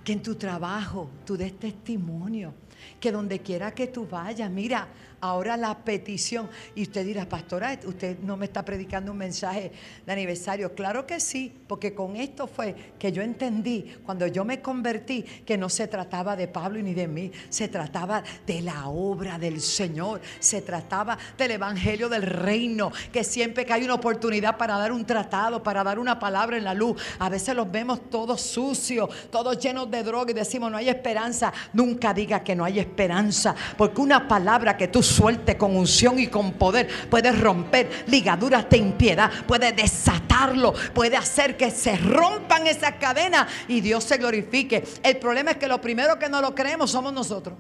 Que 0.03 0.13
en 0.13 0.21
tu 0.21 0.35
trabajo 0.35 1.09
tú 1.25 1.37
des 1.37 1.57
testimonio. 1.57 2.53
Que 2.99 3.11
donde 3.11 3.39
quiera 3.39 3.73
que 3.73 3.87
tú 3.87 4.07
vayas, 4.07 4.49
mira, 4.49 4.87
ahora 5.25 5.57
la 5.57 5.77
petición. 5.77 6.49
Y 6.75 6.83
usted 6.83 7.05
dirá, 7.05 7.27
pastora, 7.27 7.77
usted 7.85 8.19
no 8.19 8.37
me 8.37 8.45
está 8.45 8.63
predicando 8.63 9.11
un 9.11 9.17
mensaje 9.17 9.71
de 10.05 10.11
aniversario. 10.11 10.73
Claro 10.73 11.05
que 11.05 11.19
sí, 11.19 11.51
porque 11.67 11.93
con 11.93 12.15
esto 12.15 12.47
fue 12.47 12.75
que 12.99 13.11
yo 13.11 13.21
entendí 13.21 13.95
cuando 14.05 14.27
yo 14.27 14.45
me 14.45 14.61
convertí 14.61 15.23
que 15.23 15.57
no 15.57 15.69
se 15.69 15.87
trataba 15.87 16.35
de 16.35 16.47
Pablo 16.47 16.81
ni 16.81 16.93
de 16.93 17.07
mí, 17.07 17.31
se 17.49 17.67
trataba 17.67 18.23
de 18.45 18.61
la 18.61 18.87
obra 18.87 19.37
del 19.37 19.61
Señor, 19.61 20.21
se 20.39 20.61
trataba 20.61 21.17
del 21.37 21.51
evangelio 21.51 22.09
del 22.09 22.23
reino, 22.23 22.91
que 23.11 23.23
siempre 23.23 23.65
que 23.65 23.73
hay 23.73 23.83
una 23.83 23.95
oportunidad 23.95 24.57
para 24.57 24.77
dar 24.77 24.91
un 24.91 25.05
tratado, 25.05 25.63
para 25.63 25.83
dar 25.83 25.99
una 25.99 26.19
palabra 26.19 26.57
en 26.57 26.63
la 26.63 26.73
luz, 26.73 27.01
a 27.19 27.29
veces 27.29 27.55
los 27.55 27.71
vemos 27.71 28.09
todos 28.09 28.41
sucios, 28.41 29.09
todos 29.31 29.59
llenos 29.59 29.89
de 29.89 30.03
droga 30.03 30.31
y 30.31 30.33
decimos 30.33 30.71
no 30.71 30.77
hay 30.77 30.89
esperanza. 30.89 31.53
Nunca 31.73 32.13
diga 32.13 32.43
que 32.43 32.55
no 32.55 32.63
hay 32.63 32.74
esperanza, 32.79 33.55
porque 33.77 34.01
una 34.01 34.27
palabra 34.27 34.77
que 34.77 34.87
tú 34.87 35.01
suelte 35.01 35.57
con 35.57 35.75
unción 35.75 36.19
y 36.19 36.27
con 36.27 36.53
poder. 36.53 36.87
Puede 37.09 37.31
romper 37.31 38.05
ligaduras 38.07 38.69
de 38.69 38.77
impiedad, 38.77 39.31
puede 39.47 39.71
desatarlo, 39.71 40.73
puede 40.93 41.17
hacer 41.17 41.57
que 41.57 41.71
se 41.71 41.97
rompan 41.97 42.67
esas 42.67 42.93
cadenas 42.95 43.47
y 43.67 43.81
Dios 43.81 44.03
se 44.03 44.17
glorifique. 44.17 44.83
El 45.03 45.17
problema 45.17 45.51
es 45.51 45.57
que 45.57 45.67
lo 45.67 45.81
primero 45.81 46.17
que 46.19 46.29
no 46.29 46.41
lo 46.41 46.53
creemos 46.55 46.91
somos 46.91 47.13
nosotros. 47.13 47.57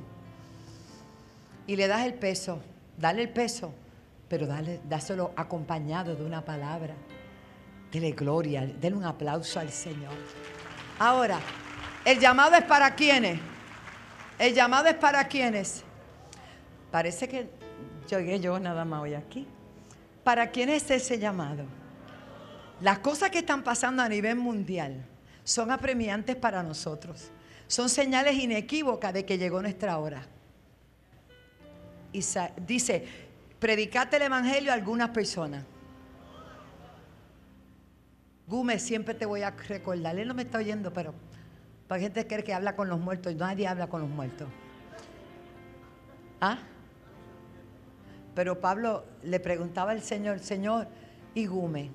Y 1.67 1.75
le 1.75 1.87
das 1.87 2.05
el 2.05 2.13
peso, 2.13 2.61
dale 2.97 3.23
el 3.23 3.29
peso, 3.29 3.73
pero 4.27 4.45
dale, 4.45 4.81
dáselo 4.87 5.31
acompañado 5.35 6.15
de 6.15 6.23
una 6.23 6.43
palabra. 6.43 6.93
Dele 7.91 8.11
gloria, 8.11 8.65
dele 8.65 8.95
un 8.95 9.05
aplauso 9.05 9.59
al 9.59 9.71
Señor. 9.71 10.13
Ahora, 10.99 11.39
el 12.03 12.19
llamado 12.19 12.55
es 12.55 12.63
para 12.63 12.93
quienes. 12.93 13.39
El 14.37 14.53
llamado 14.53 14.87
es 14.87 14.95
para 14.95 15.27
quienes. 15.27 15.83
Parece 16.91 17.27
que 17.27 17.49
llegué 18.09 18.39
yo 18.39 18.59
nada 18.59 18.85
más 18.85 19.01
hoy 19.01 19.13
aquí. 19.13 19.47
¿Para 20.23 20.51
quién 20.51 20.69
es 20.69 20.89
ese 20.91 21.19
llamado? 21.19 21.65
Las 22.81 22.99
cosas 22.99 23.29
que 23.29 23.39
están 23.39 23.63
pasando 23.63 24.03
a 24.03 24.09
nivel 24.09 24.35
mundial 24.35 25.05
son 25.43 25.71
apremiantes 25.71 26.35
para 26.35 26.63
nosotros. 26.63 27.29
Son 27.67 27.89
señales 27.89 28.35
inequívocas 28.35 29.13
de 29.13 29.25
que 29.25 29.37
llegó 29.37 29.61
nuestra 29.61 29.97
hora. 29.97 30.25
Y 32.11 32.23
dice, 32.65 33.05
predicate 33.59 34.17
el 34.17 34.23
evangelio 34.23 34.71
a 34.71 34.75
algunas 34.75 35.09
personas. 35.09 35.63
Gume, 38.47 38.79
siempre 38.79 39.15
te 39.15 39.25
voy 39.25 39.41
a 39.41 39.51
recordar. 39.51 40.17
Él 40.19 40.27
no 40.27 40.33
me 40.33 40.43
está 40.43 40.59
oyendo, 40.59 40.93
pero 40.93 41.13
para 41.87 42.01
gente 42.01 42.21
que 42.21 42.27
cree 42.27 42.43
que 42.43 42.53
habla 42.53 42.75
con 42.75 42.89
los 42.89 42.99
muertos 42.99 43.31
y 43.31 43.35
nadie 43.35 43.67
habla 43.67 43.87
con 43.87 44.01
los 44.01 44.09
muertos. 44.09 44.47
¿Ah? 46.41 46.57
Pero 48.33 48.59
Pablo 48.59 49.05
le 49.23 49.39
preguntaba 49.39 49.91
al 49.91 50.01
Señor, 50.01 50.39
Señor, 50.39 50.87
y 51.33 51.45
Gume, 51.45 51.89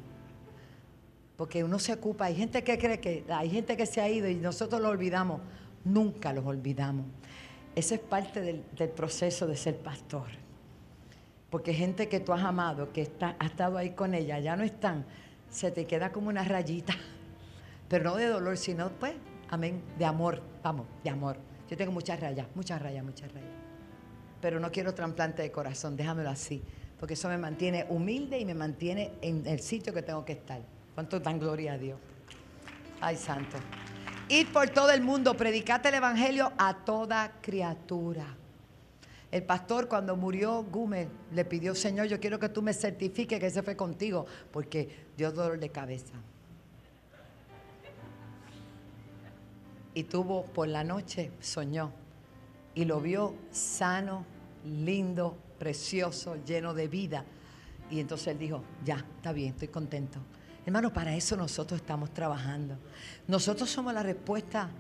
porque 1.37 1.65
uno 1.65 1.79
se 1.79 1.93
ocupa, 1.93 2.27
hay 2.27 2.37
gente 2.37 2.63
que 2.63 2.79
cree 2.79 3.01
que, 3.01 3.25
hay 3.29 3.51
gente 3.51 3.77
que 3.77 3.87
se 3.87 4.01
ha 4.01 4.09
ido 4.09 4.29
y 4.29 4.35
nosotros 4.35 4.81
lo 4.81 4.89
olvidamos, 4.89 5.41
nunca 5.85 6.33
los 6.33 6.45
olvidamos. 6.45 7.07
Eso 7.75 7.95
es 7.95 8.01
parte 8.01 8.41
del, 8.41 8.91
proceso 8.91 9.47
de 9.47 9.57
ser 9.57 9.79
pastor. 9.79 10.27
Porque 11.51 11.73
gente 11.73 12.09
que 12.09 12.21
tú 12.21 12.33
has 12.33 12.43
amado, 12.43 12.93
que 12.93 13.03
está, 13.03 13.37
ha 13.39 13.47
estado 13.47 13.79
ahí 13.79 13.91
con 13.91 14.15
ella, 14.15 14.39
ya 14.39 14.57
no 14.57 14.65
están, 14.65 15.05
se 15.49 15.71
te 15.71 15.87
queda 15.87 16.13
como 16.13 16.29
una 16.29 16.45
rayita, 16.45 16.95
pero 17.89 18.05
no 18.05 18.17
de 18.17 18.27
dolor, 18.27 18.57
sino 18.57 18.91
pues, 18.91 19.15
amén, 19.51 19.83
de 19.99 20.05
amor, 20.05 20.41
vamos, 20.63 20.87
de 21.05 21.11
amor. 21.11 21.37
Yo 21.69 21.77
tengo 21.77 21.93
muchas 21.93 22.19
rayas, 22.19 22.47
muchas 22.55 22.81
rayas, 22.81 23.05
muchas 23.05 23.31
rayas 23.33 23.61
pero 24.41 24.59
no 24.59 24.71
quiero 24.71 24.95
trasplante 24.95 25.43
de 25.43 25.53
corazón, 25.53 25.97
déjamelo 25.97 26.31
así, 26.31 26.63
porque 26.99 27.15
eso 27.15 27.29
me 27.29 27.39
mantiene 27.39 27.87
humilde 27.89 28.39
y 28.39 28.45
me 28.45 28.55
mantiene 28.55 29.13
en 29.21 29.47
el 29.47 29.61
sitio 29.61 29.93
que 29.93 30.03
tengo 30.03 30.25
que 30.25 30.33
estar. 30.33 30.61
¿Cuánto 30.95 31.21
dan 31.21 31.39
gloria 31.39 31.75
a 31.75 31.79
Dios? 31.79 31.99
Ay, 33.01 33.17
santo. 33.17 33.57
Ir 34.29 34.53
por 34.53 34.71
todo 34.71 34.91
el 34.91 35.01
mundo, 35.01 35.37
predicate 35.37 35.89
el 35.89 35.95
Evangelio 35.97 36.53
a 36.59 36.85
toda 36.85 37.33
criatura. 37.41 38.37
El 39.31 39.45
pastor 39.45 39.89
cuando 39.89 40.17
murió 40.17 40.65
Gume 40.65 41.09
le 41.33 41.45
pidió, 41.45 41.75
Señor, 41.75 42.07
yo 42.07 42.19
quiero 42.19 42.39
que 42.39 42.49
tú 42.49 42.63
me 42.63 42.75
certifiques 42.75 43.39
que 43.39 43.47
ese 43.47 43.63
fue 43.63 43.77
contigo, 43.77 44.27
porque 44.51 45.07
dio 45.17 45.31
dolor 45.33 45.59
de 45.59 45.71
cabeza. 45.71 46.15
Y 49.95 50.05
tuvo 50.05 50.45
por 50.45 50.69
la 50.69 50.85
noche, 50.85 51.33
soñó 51.41 51.93
y 52.75 52.85
lo 52.85 53.01
vio 53.01 53.35
sano, 53.51 54.25
lindo, 54.65 55.37
precioso, 55.59 56.37
lleno 56.45 56.75
de 56.75 56.89
vida. 56.89 57.25
Y 57.91 58.01
entonces 58.01 58.29
él 58.29 58.39
dijo, 58.39 58.63
ya, 58.85 59.05
está 59.17 59.33
bien, 59.33 59.51
estoy 59.51 59.69
contento. 59.69 60.21
Hermano, 60.65 60.93
para 60.93 61.15
eso 61.17 61.37
nosotros 61.37 61.81
estamos 61.81 62.13
trabajando. 62.13 62.79
Nosotros 63.27 63.69
somos 63.69 63.93
la 63.93 64.03
respuesta 64.03 64.71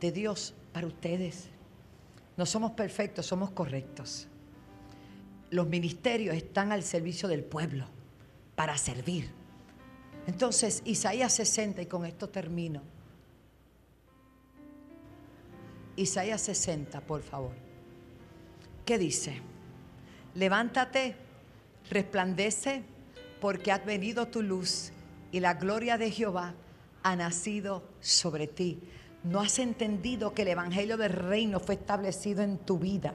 de 0.00 0.12
Dios 0.12 0.54
para 0.72 0.86
ustedes. 0.86 1.48
No 2.36 2.44
somos 2.44 2.72
perfectos, 2.72 3.26
somos 3.26 3.50
correctos. 3.50 4.28
Los 5.50 5.68
ministerios 5.68 6.36
están 6.36 6.72
al 6.72 6.82
servicio 6.82 7.28
del 7.28 7.44
pueblo 7.44 7.86
para 8.56 8.76
servir. 8.76 9.30
Entonces, 10.26 10.82
Isaías 10.84 11.32
60, 11.34 11.82
y 11.82 11.86
con 11.86 12.04
esto 12.04 12.28
termino. 12.28 12.82
Isaías 15.96 16.40
60, 16.42 17.00
por 17.02 17.22
favor. 17.22 17.52
¿Qué 18.84 18.98
dice? 18.98 19.40
Levántate, 20.34 21.16
resplandece, 21.90 22.82
porque 23.40 23.72
ha 23.72 23.78
venido 23.78 24.26
tu 24.28 24.42
luz 24.42 24.92
y 25.32 25.40
la 25.40 25.54
gloria 25.54 25.98
de 25.98 26.10
Jehová 26.10 26.54
ha 27.02 27.16
nacido 27.16 27.84
sobre 28.00 28.46
ti. 28.46 28.80
No 29.22 29.40
has 29.40 29.58
entendido 29.58 30.34
que 30.34 30.42
el 30.42 30.48
Evangelio 30.48 30.96
del 30.96 31.12
Reino 31.12 31.60
fue 31.60 31.76
establecido 31.76 32.42
en 32.42 32.58
tu 32.58 32.78
vida 32.78 33.14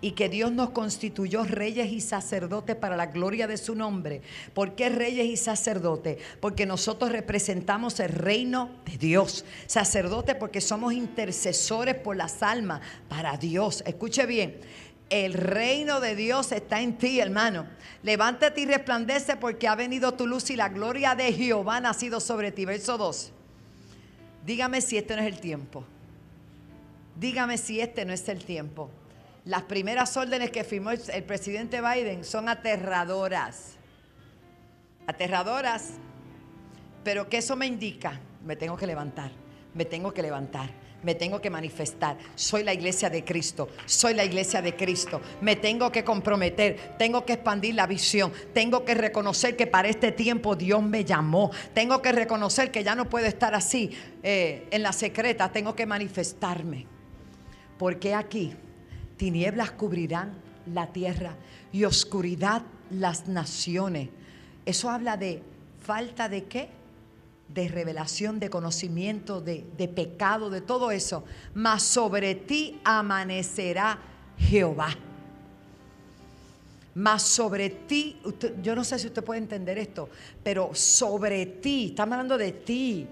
y 0.00 0.12
que 0.12 0.28
Dios 0.28 0.52
nos 0.52 0.70
constituyó 0.70 1.44
reyes 1.44 1.90
y 1.90 2.00
sacerdotes 2.00 2.76
para 2.76 2.96
la 2.96 3.06
gloria 3.06 3.46
de 3.46 3.56
su 3.56 3.74
nombre. 3.74 4.22
¿Por 4.52 4.74
qué 4.74 4.88
reyes 4.88 5.26
y 5.26 5.36
sacerdotes? 5.36 6.18
Porque 6.40 6.66
nosotros 6.66 7.10
representamos 7.10 8.00
el 8.00 8.10
reino 8.10 8.70
de 8.84 8.98
Dios. 8.98 9.44
Sacerdotes 9.66 10.34
porque 10.34 10.60
somos 10.60 10.92
intercesores 10.92 11.94
por 11.94 12.16
las 12.16 12.42
almas 12.42 12.80
para 13.08 13.36
Dios. 13.36 13.82
Escuche 13.86 14.26
bien. 14.26 14.60
El 15.10 15.34
reino 15.34 16.00
de 16.00 16.16
Dios 16.16 16.52
está 16.52 16.80
en 16.80 16.96
ti, 16.98 17.20
hermano. 17.20 17.66
Levántate 18.02 18.62
y 18.62 18.66
resplandece 18.66 19.36
porque 19.36 19.68
ha 19.68 19.74
venido 19.74 20.14
tu 20.14 20.26
luz 20.26 20.50
y 20.50 20.56
la 20.56 20.68
gloria 20.68 21.14
de 21.14 21.32
Jehová 21.32 21.76
ha 21.76 21.80
nacido 21.80 22.20
sobre 22.20 22.52
ti. 22.52 22.64
Verso 22.64 22.98
2. 22.98 23.32
Dígame 24.44 24.80
si 24.80 24.98
este 24.98 25.16
no 25.16 25.22
es 25.22 25.28
el 25.28 25.40
tiempo. 25.40 25.84
Dígame 27.16 27.58
si 27.58 27.80
este 27.80 28.04
no 28.04 28.12
es 28.12 28.28
el 28.28 28.44
tiempo. 28.44 28.90
Las 29.44 29.64
primeras 29.64 30.16
órdenes 30.16 30.50
que 30.50 30.64
firmó 30.64 30.90
el, 30.90 31.24
presidente 31.24 31.82
Biden 31.82 32.24
son 32.24 32.48
aterradoras. 32.48 33.74
Aterradoras. 35.06 35.90
Pero 37.02 37.28
¿qué 37.28 37.38
eso 37.38 37.54
me 37.54 37.66
indica? 37.66 38.18
Me 38.42 38.56
tengo 38.56 38.74
que 38.78 38.86
levantar, 38.86 39.30
me 39.74 39.84
tengo 39.84 40.14
que 40.14 40.22
levantar, 40.22 40.70
me 41.02 41.14
tengo 41.14 41.42
que 41.42 41.50
manifestar. 41.50 42.16
Soy 42.34 42.64
la 42.64 42.72
iglesia 42.72 43.10
de 43.10 43.22
Cristo, 43.22 43.68
soy 43.84 44.14
la 44.14 44.24
iglesia 44.24 44.62
de 44.62 44.74
Cristo. 44.74 45.20
Me 45.42 45.56
tengo 45.56 45.92
que 45.92 46.04
comprometer, 46.04 46.96
tengo 46.98 47.26
que 47.26 47.34
expandir 47.34 47.74
la 47.74 47.86
visión, 47.86 48.32
tengo 48.54 48.86
que 48.86 48.94
reconocer 48.94 49.56
que 49.56 49.66
para 49.66 49.88
este 49.88 50.10
tiempo 50.12 50.56
Dios 50.56 50.82
me 50.82 51.04
llamó. 51.04 51.50
Tengo 51.74 52.00
que 52.00 52.12
reconocer 52.12 52.70
que 52.70 52.82
ya 52.82 52.94
no 52.94 53.10
puedo 53.10 53.26
estar 53.26 53.54
así 53.54 53.90
eh, 54.22 54.66
en 54.70 54.82
la 54.82 54.94
secreta, 54.94 55.52
tengo 55.52 55.76
que 55.76 55.84
manifestarme. 55.84 56.86
Porque 57.76 58.14
aquí 58.14 58.54
tinieblas 59.16 59.72
cubrirán 59.72 60.32
la 60.72 60.92
tierra 60.92 61.36
y 61.72 61.84
oscuridad 61.84 62.62
las 62.90 63.28
naciones. 63.28 64.08
Eso 64.64 64.90
habla 64.90 65.16
de 65.16 65.42
falta 65.80 66.28
de 66.28 66.44
qué? 66.44 66.68
De 67.48 67.68
revelación, 67.68 68.40
de 68.40 68.50
conocimiento, 68.50 69.40
de, 69.40 69.92
pecado, 69.94 70.50
de 70.50 70.60
todo 70.60 70.90
eso. 70.90 71.24
Mas 71.54 71.82
sobre 71.82 72.34
ti 72.34 72.80
amanecerá 72.84 73.98
Jehová. 74.38 74.88
Mas 76.94 77.22
sobre 77.22 77.70
ti, 77.70 78.20
yo 78.62 78.74
no 78.76 78.84
sé 78.84 78.98
si 78.98 79.08
usted 79.08 79.24
puede 79.24 79.40
entender 79.40 79.78
esto, 79.78 80.08
pero 80.44 80.70
sobre 80.74 81.44
ti, 81.44 81.86
estamos 81.86 82.12
hablando 82.12 82.38
de 82.38 82.52
ti. 82.52 83.06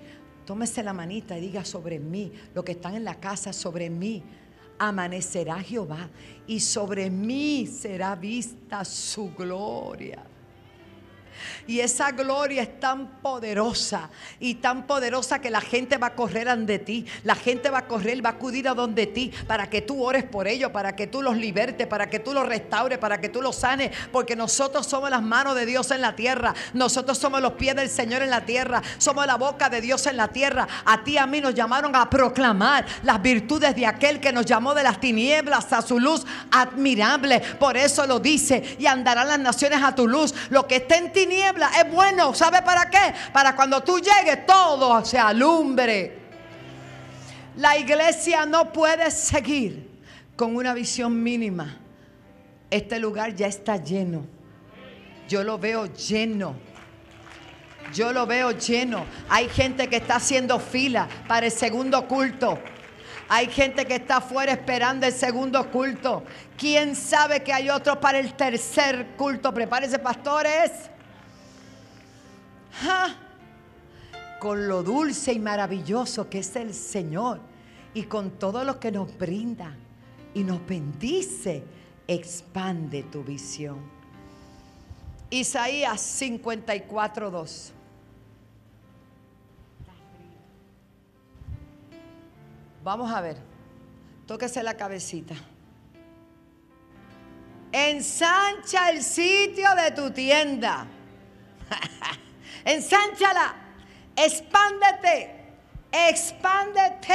Tómese 0.46 0.82
la 0.82 0.92
manita 0.92 1.36
y 1.36 1.40
diga 1.40 1.64
sobre 1.64 1.98
mí, 1.98 2.32
lo 2.54 2.64
que 2.64 2.72
están 2.72 2.94
en 2.94 3.04
la 3.04 3.16
casa, 3.16 3.52
sobre 3.52 3.90
mí 3.90 4.22
amanecerá 4.78 5.60
Jehová 5.62 6.08
y 6.46 6.60
sobre 6.60 7.10
mí 7.10 7.66
será 7.66 8.14
vista 8.14 8.84
su 8.84 9.32
gloria. 9.34 10.31
Y 11.66 11.80
esa 11.80 12.10
gloria 12.12 12.62
es 12.62 12.80
tan 12.80 13.20
poderosa 13.20 14.10
y 14.40 14.56
tan 14.56 14.86
poderosa 14.86 15.40
que 15.40 15.50
la 15.50 15.60
gente 15.60 15.96
va 15.98 16.08
a 16.08 16.14
correr 16.14 16.48
ante 16.48 16.78
ti. 16.78 17.06
La 17.24 17.34
gente 17.34 17.70
va 17.70 17.78
a 17.78 17.86
correr, 17.86 18.24
va 18.24 18.30
a 18.30 18.32
acudir 18.32 18.68
a 18.68 18.74
donde 18.74 19.06
ti 19.06 19.32
para 19.46 19.70
que 19.70 19.82
tú 19.82 20.02
ores 20.02 20.24
por 20.24 20.48
ellos, 20.48 20.70
para 20.70 20.96
que 20.96 21.06
tú 21.06 21.22
los 21.22 21.36
libertes, 21.36 21.86
para 21.86 22.08
que 22.08 22.18
tú 22.18 22.32
los 22.32 22.46
restaures, 22.46 22.98
para 22.98 23.20
que 23.20 23.28
tú 23.28 23.42
los 23.42 23.56
sanes. 23.56 23.90
Porque 24.10 24.36
nosotros 24.36 24.86
somos 24.86 25.10
las 25.10 25.22
manos 25.22 25.54
de 25.54 25.66
Dios 25.66 25.90
en 25.90 26.00
la 26.00 26.16
tierra. 26.16 26.54
Nosotros 26.72 27.18
somos 27.18 27.40
los 27.40 27.52
pies 27.52 27.76
del 27.76 27.88
Señor 27.88 28.22
en 28.22 28.30
la 28.30 28.44
tierra. 28.44 28.82
Somos 28.98 29.26
la 29.26 29.36
boca 29.36 29.68
de 29.68 29.80
Dios 29.80 30.06
en 30.06 30.16
la 30.16 30.28
tierra. 30.28 30.66
A 30.84 31.04
ti 31.04 31.18
a 31.18 31.26
mí 31.26 31.40
nos 31.40 31.54
llamaron 31.54 31.94
a 31.94 32.08
proclamar 32.10 32.86
las 33.02 33.20
virtudes 33.22 33.74
de 33.76 33.86
aquel 33.86 34.20
que 34.20 34.32
nos 34.32 34.46
llamó 34.46 34.74
de 34.74 34.82
las 34.82 35.00
tinieblas 35.00 35.72
a 35.72 35.82
su 35.82 36.00
luz 36.00 36.24
admirable. 36.50 37.40
Por 37.58 37.76
eso 37.76 38.06
lo 38.06 38.18
dice. 38.18 38.76
Y 38.78 38.86
andarán 38.86 39.28
las 39.28 39.38
naciones 39.38 39.82
a 39.82 39.94
tu 39.94 40.06
luz. 40.06 40.34
Lo 40.50 40.66
que 40.66 40.76
está 40.76 40.96
en 40.96 41.12
tiniebla 41.22 41.70
es 41.78 41.90
bueno. 41.90 42.34
¿Sabe 42.34 42.62
para 42.62 42.88
qué? 42.90 43.14
Para 43.32 43.54
cuando 43.54 43.82
tú 43.82 43.98
llegues 43.98 44.46
todo 44.46 45.04
se 45.04 45.18
alumbre. 45.18 46.18
La 47.56 47.76
iglesia 47.76 48.46
no 48.46 48.72
puede 48.72 49.10
seguir 49.10 49.90
con 50.36 50.56
una 50.56 50.74
visión 50.74 51.22
mínima. 51.22 51.78
Este 52.70 52.98
lugar 52.98 53.34
ya 53.34 53.46
está 53.46 53.76
lleno. 53.76 54.26
Yo 55.28 55.44
lo 55.44 55.58
veo 55.58 55.86
lleno. 55.86 56.56
Yo 57.92 58.12
lo 58.12 58.26
veo 58.26 58.52
lleno. 58.52 59.04
Hay 59.28 59.48
gente 59.48 59.88
que 59.88 59.96
está 59.96 60.16
haciendo 60.16 60.58
fila 60.58 61.06
para 61.28 61.46
el 61.46 61.52
segundo 61.52 62.08
culto. 62.08 62.58
Hay 63.28 63.48
gente 63.48 63.86
que 63.86 63.96
está 63.96 64.16
afuera 64.16 64.52
esperando 64.52 65.06
el 65.06 65.12
segundo 65.12 65.70
culto. 65.70 66.24
¿Quién 66.56 66.96
sabe 66.96 67.42
que 67.42 67.52
hay 67.52 67.70
otro 67.70 68.00
para 68.00 68.18
el 68.18 68.34
tercer 68.34 69.08
culto? 69.16 69.52
Prepárense, 69.52 69.98
pastores. 69.98 70.90
Con 74.40 74.68
lo 74.68 74.82
dulce 74.82 75.32
y 75.32 75.38
maravilloso 75.38 76.28
que 76.28 76.40
es 76.40 76.56
el 76.56 76.74
Señor 76.74 77.40
y 77.94 78.04
con 78.04 78.32
todo 78.32 78.64
lo 78.64 78.80
que 78.80 78.90
nos 78.90 79.16
brinda 79.16 79.76
y 80.34 80.42
nos 80.42 80.66
bendice, 80.66 81.62
expande 82.08 83.04
tu 83.04 83.22
visión. 83.22 83.78
Isaías 85.30 86.00
54, 86.00 87.30
2. 87.30 87.72
Vamos 92.84 93.12
a 93.12 93.20
ver. 93.20 93.36
Tóquese 94.26 94.62
la 94.62 94.76
cabecita. 94.76 95.34
Ensancha 97.70 98.90
el 98.90 99.02
sitio 99.02 99.68
de 99.74 99.90
tu 99.92 100.10
tienda. 100.10 100.86
Ensánchala. 102.64 103.54
Expándete. 104.16 105.54
Expándete. 105.90 107.14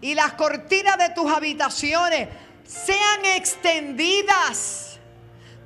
Y 0.00 0.14
las 0.14 0.32
cortinas 0.34 0.98
de 0.98 1.10
tus 1.10 1.30
habitaciones 1.30 2.28
sean 2.64 3.24
extendidas. 3.24 4.98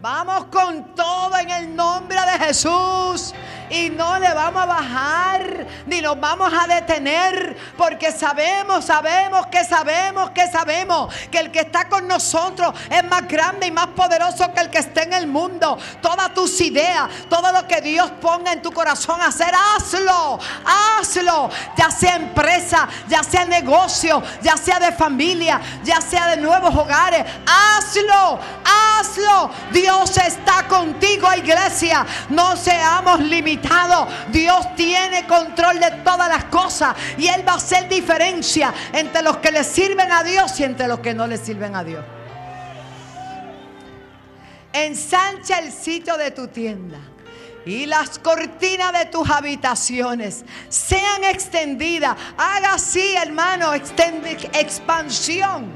Vamos 0.00 0.46
con 0.46 0.94
todo 0.94 1.36
en 1.38 1.50
el 1.50 1.76
nombre 1.76 2.18
de 2.20 2.46
Jesús 2.46 3.34
y 3.72 3.88
no 3.88 4.18
le 4.18 4.32
vamos 4.34 4.62
a 4.62 4.66
bajar 4.66 5.66
ni 5.86 6.02
nos 6.02 6.20
vamos 6.20 6.52
a 6.52 6.66
detener 6.66 7.56
porque 7.76 8.12
sabemos, 8.12 8.84
sabemos 8.84 9.46
que 9.46 9.64
sabemos 9.64 10.30
que 10.30 10.46
sabemos 10.48 11.12
que 11.30 11.38
el 11.38 11.50
que 11.50 11.60
está 11.60 11.88
con 11.88 12.06
nosotros 12.06 12.74
es 12.90 13.02
más 13.04 13.26
grande 13.26 13.66
y 13.66 13.70
más 13.70 13.88
poderoso 13.88 14.52
que 14.52 14.60
el 14.60 14.70
que 14.70 14.78
esté 14.78 15.04
en 15.04 15.14
el 15.14 15.26
mundo. 15.26 15.78
Todas 16.02 16.34
tus 16.34 16.60
ideas, 16.60 17.08
todo 17.30 17.50
lo 17.50 17.66
que 17.66 17.80
Dios 17.80 18.10
ponga 18.20 18.52
en 18.52 18.60
tu 18.60 18.72
corazón 18.72 19.20
a 19.22 19.28
hacer, 19.28 19.52
hazlo, 19.54 20.38
hazlo, 20.64 21.48
ya 21.76 21.90
sea 21.90 22.16
empresa, 22.16 22.86
ya 23.08 23.22
sea 23.22 23.46
negocio, 23.46 24.22
ya 24.42 24.56
sea 24.56 24.78
de 24.78 24.92
familia, 24.92 25.60
ya 25.82 26.00
sea 26.00 26.26
de 26.28 26.36
nuevos 26.36 26.74
hogares, 26.74 27.24
hazlo, 27.46 28.38
hazlo. 28.64 29.50
Dios 29.72 30.14
está 30.18 30.68
contigo, 30.68 31.32
iglesia. 31.34 32.04
No 32.28 32.54
seamos 32.56 33.20
limitados 33.20 33.61
Dios 34.30 34.74
tiene 34.74 35.26
control 35.26 35.80
de 35.80 35.90
todas 36.02 36.28
las 36.28 36.44
cosas 36.44 36.94
y 37.16 37.26
Él 37.26 37.46
va 37.46 37.52
a 37.52 37.56
hacer 37.56 37.88
diferencia 37.88 38.72
entre 38.92 39.22
los 39.22 39.38
que 39.38 39.50
le 39.50 39.64
sirven 39.64 40.10
a 40.10 40.22
Dios 40.22 40.58
y 40.60 40.64
entre 40.64 40.88
los 40.88 41.00
que 41.00 41.14
no 41.14 41.26
le 41.26 41.36
sirven 41.36 41.74
a 41.76 41.84
Dios. 41.84 42.04
Ensancha 44.72 45.58
el 45.58 45.70
sitio 45.70 46.16
de 46.16 46.30
tu 46.30 46.48
tienda 46.48 46.98
y 47.66 47.86
las 47.86 48.18
cortinas 48.18 48.92
de 48.92 49.06
tus 49.06 49.28
habitaciones 49.28 50.44
sean 50.68 51.24
extendidas. 51.24 52.16
Haga 52.36 52.74
así, 52.74 53.14
hermano, 53.14 53.72
expansión. 53.74 55.70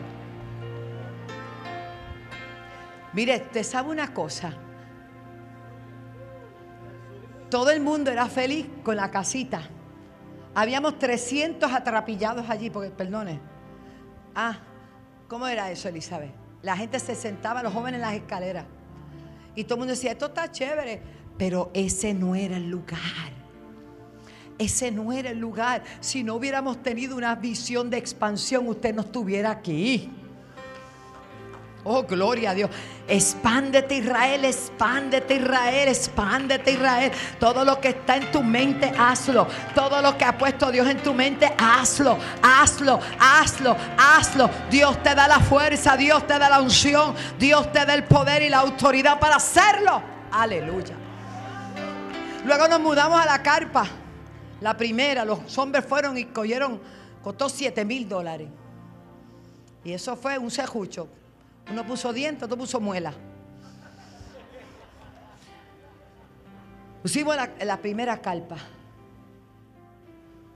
Mire, 3.12 3.39
te 3.39 3.62
sabe 3.64 3.91
una 3.91 4.12
cosa. 4.12 4.53
Todo 7.51 7.70
el 7.70 7.80
mundo 7.80 8.11
era 8.11 8.26
feliz 8.26 8.66
con 8.82 8.97
la 8.97 9.11
casita. 9.11 9.62
Habíamos 10.55 10.99
300 10.99 11.72
atrapillados 11.72 12.49
allí, 12.51 12.70
porque, 12.70 12.90
perdone. 12.90 13.40
Ah, 14.34 14.59
¿cómo 15.28 15.47
era 15.47 15.70
eso, 15.70 15.88
Elizabeth? 15.88 16.32
La 16.62 16.76
gente 16.76 16.99
se 16.99 17.14
sentaba, 17.14 17.62
los 17.62 17.72
jóvenes 17.72 17.99
en 17.99 18.03
las 18.03 18.14
escaleras. 18.14 18.64
Y 19.55 19.64
todo 19.64 19.74
el 19.74 19.78
mundo 19.80 19.92
decía, 19.92 20.12
esto 20.12 20.26
está 20.26 20.51
chévere. 20.51 21.03
Pero 21.38 21.70
ese 21.74 22.14
no 22.14 22.34
era 22.34 22.57
el 22.57 22.68
lugar. 22.68 23.36
Ese 24.59 24.90
no 24.90 25.12
era 25.12 25.30
el 25.30 25.38
lugar. 25.38 25.84
Si 26.01 26.24
no 26.24 26.34
hubiéramos 26.34 26.82
tenido 26.82 27.16
una 27.16 27.34
visión 27.34 27.90
de 27.90 27.99
expansión, 27.99 28.66
usted 28.68 28.94
no 28.94 29.03
estuviera 29.03 29.51
aquí. 29.51 30.11
Oh, 31.89 32.03
gloria 32.03 32.51
a 32.51 32.55
Dios. 32.55 32.68
Expándete 33.07 33.99
Israel, 33.99 34.45
expándete 34.45 35.37
Israel, 35.37 35.87
expándete 35.87 36.72
Israel. 36.72 37.12
Todo 37.39 37.64
lo 37.64 37.80
que 37.80 37.91
está 37.91 38.16
en 38.16 38.28
tu 38.32 38.43
mente, 38.43 38.93
hazlo. 38.99 39.47
Todo 39.72 40.03
lo 40.03 40.18
que 40.18 40.24
ha 40.24 40.37
puesto 40.37 40.72
Dios 40.72 40.89
en 40.89 41.01
tu 41.01 41.14
mente, 41.14 41.47
hazlo, 41.57 42.18
hazlo, 42.43 42.99
hazlo, 43.20 43.76
hazlo. 43.97 44.51
Dios 44.68 45.01
te 45.01 45.14
da 45.14 45.28
la 45.28 45.39
fuerza, 45.39 45.97
Dios 45.97 46.26
te 46.26 46.37
da 46.41 46.51
la 46.51 46.61
unción, 46.61 47.14
Dios 47.39 47.70
te 47.70 47.87
da 47.87 47.95
el 47.95 48.03
poder 48.03 48.43
y 48.43 48.49
la 48.49 48.59
autoridad 48.59 49.20
para 49.20 49.37
hacerlo. 49.37 50.03
Aleluya. 50.32 50.97
Luego 52.45 52.66
nos 52.66 52.80
mudamos 52.80 53.20
a 53.20 53.26
la 53.26 53.41
carpa. 53.45 53.87
La 54.61 54.76
primera, 54.76 55.24
los 55.24 55.57
hombres 55.57 55.84
fueron 55.84 56.18
y 56.18 56.24
cogieron, 56.24 56.80
costó 57.22 57.49
7 57.49 57.84
mil 57.84 58.09
dólares. 58.09 58.49
Y 59.84 59.93
eso 59.93 60.16
fue 60.16 60.37
un 60.37 60.51
sejucho. 60.51 61.07
Uno 61.71 61.85
puso 61.85 62.12
diente, 62.12 62.45
otro 62.45 62.57
puso 62.57 62.81
muela. 62.81 63.12
Pusimos 67.03 67.37
la, 67.37 67.77
primera 67.79 68.21
calpa. 68.21 68.57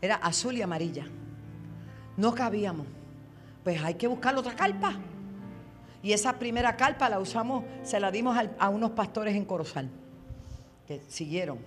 Era 0.01 0.17
azul 0.17 0.57
y 0.57 0.63
amarilla. 0.63 1.07
No 2.17 2.35
cabíamos. 2.35 2.87
Pues 3.63 3.83
hay 3.83 3.95
que 3.95 4.07
buscar 4.07 4.37
otra 4.37 4.55
calpa. 4.55 4.95
Y 6.03 6.13
esa 6.13 6.39
primera 6.39 6.77
calpa 6.77 7.09
la 7.09 7.19
usamos, 7.19 7.65
se 7.83 8.01
la 8.01 8.11
dimos 8.11 8.37
a, 8.59 8.69
unos 8.69 8.93
pastores 8.93 9.37
en 9.37 9.45
Corozal, 9.45 9.91
que 10.87 11.03
siguieron. 11.09 11.59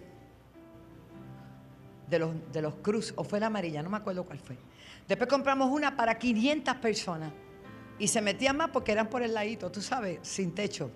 De 2.09 2.19
los, 2.19 2.31
de 2.51 2.61
los 2.61 2.75
cruz, 2.75 3.13
o 3.15 3.23
fue 3.23 3.39
la 3.39 3.47
amarilla, 3.47 3.81
no 3.83 3.89
me 3.89 3.97
acuerdo 3.97 4.25
cuál 4.25 4.39
fue. 4.39 4.57
Después 5.07 5.29
compramos 5.29 5.71
una 5.71 5.95
para 5.95 6.17
500 6.17 6.75
personas. 6.75 7.31
Y 8.03 8.09
se 8.09 8.21
metían 8.21 8.57
más 8.57 8.69
porque 8.71 8.91
eran 8.91 9.07
por 9.07 9.23
el 9.23 9.33
ladito, 9.33 9.71
tú 9.71 9.81
sabes, 9.81 10.19
sin 10.23 10.53
techo. 10.53 10.91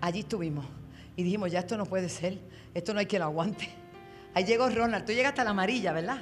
Allí 0.00 0.18
estuvimos. 0.18 0.66
Y 1.14 1.22
dijimos, 1.22 1.52
ya 1.52 1.60
esto 1.60 1.76
no 1.76 1.86
puede 1.86 2.08
ser. 2.08 2.40
Esto 2.74 2.92
no 2.92 2.98
hay 2.98 3.06
quien 3.06 3.20
lo 3.20 3.26
aguante. 3.26 3.68
Ahí 4.34 4.42
llegó 4.44 4.68
Ronald. 4.68 5.04
Tú 5.04 5.12
llegaste 5.12 5.42
a 5.42 5.44
la 5.44 5.50
amarilla, 5.50 5.92
¿verdad? 5.92 6.18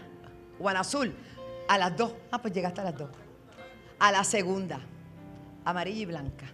O 0.60 0.68
a 0.68 0.74
la 0.74 0.80
azul. 0.80 1.14
A 1.68 1.78
las 1.78 1.96
dos. 1.96 2.12
Ah, 2.32 2.42
pues 2.42 2.52
llegaste 2.52 2.82
a 2.82 2.84
las 2.84 2.98
dos. 2.98 3.08
A 3.98 4.12
la 4.12 4.24
segunda. 4.24 4.80
Amarilla 5.64 6.02
y 6.02 6.04
blanca. 6.04 6.44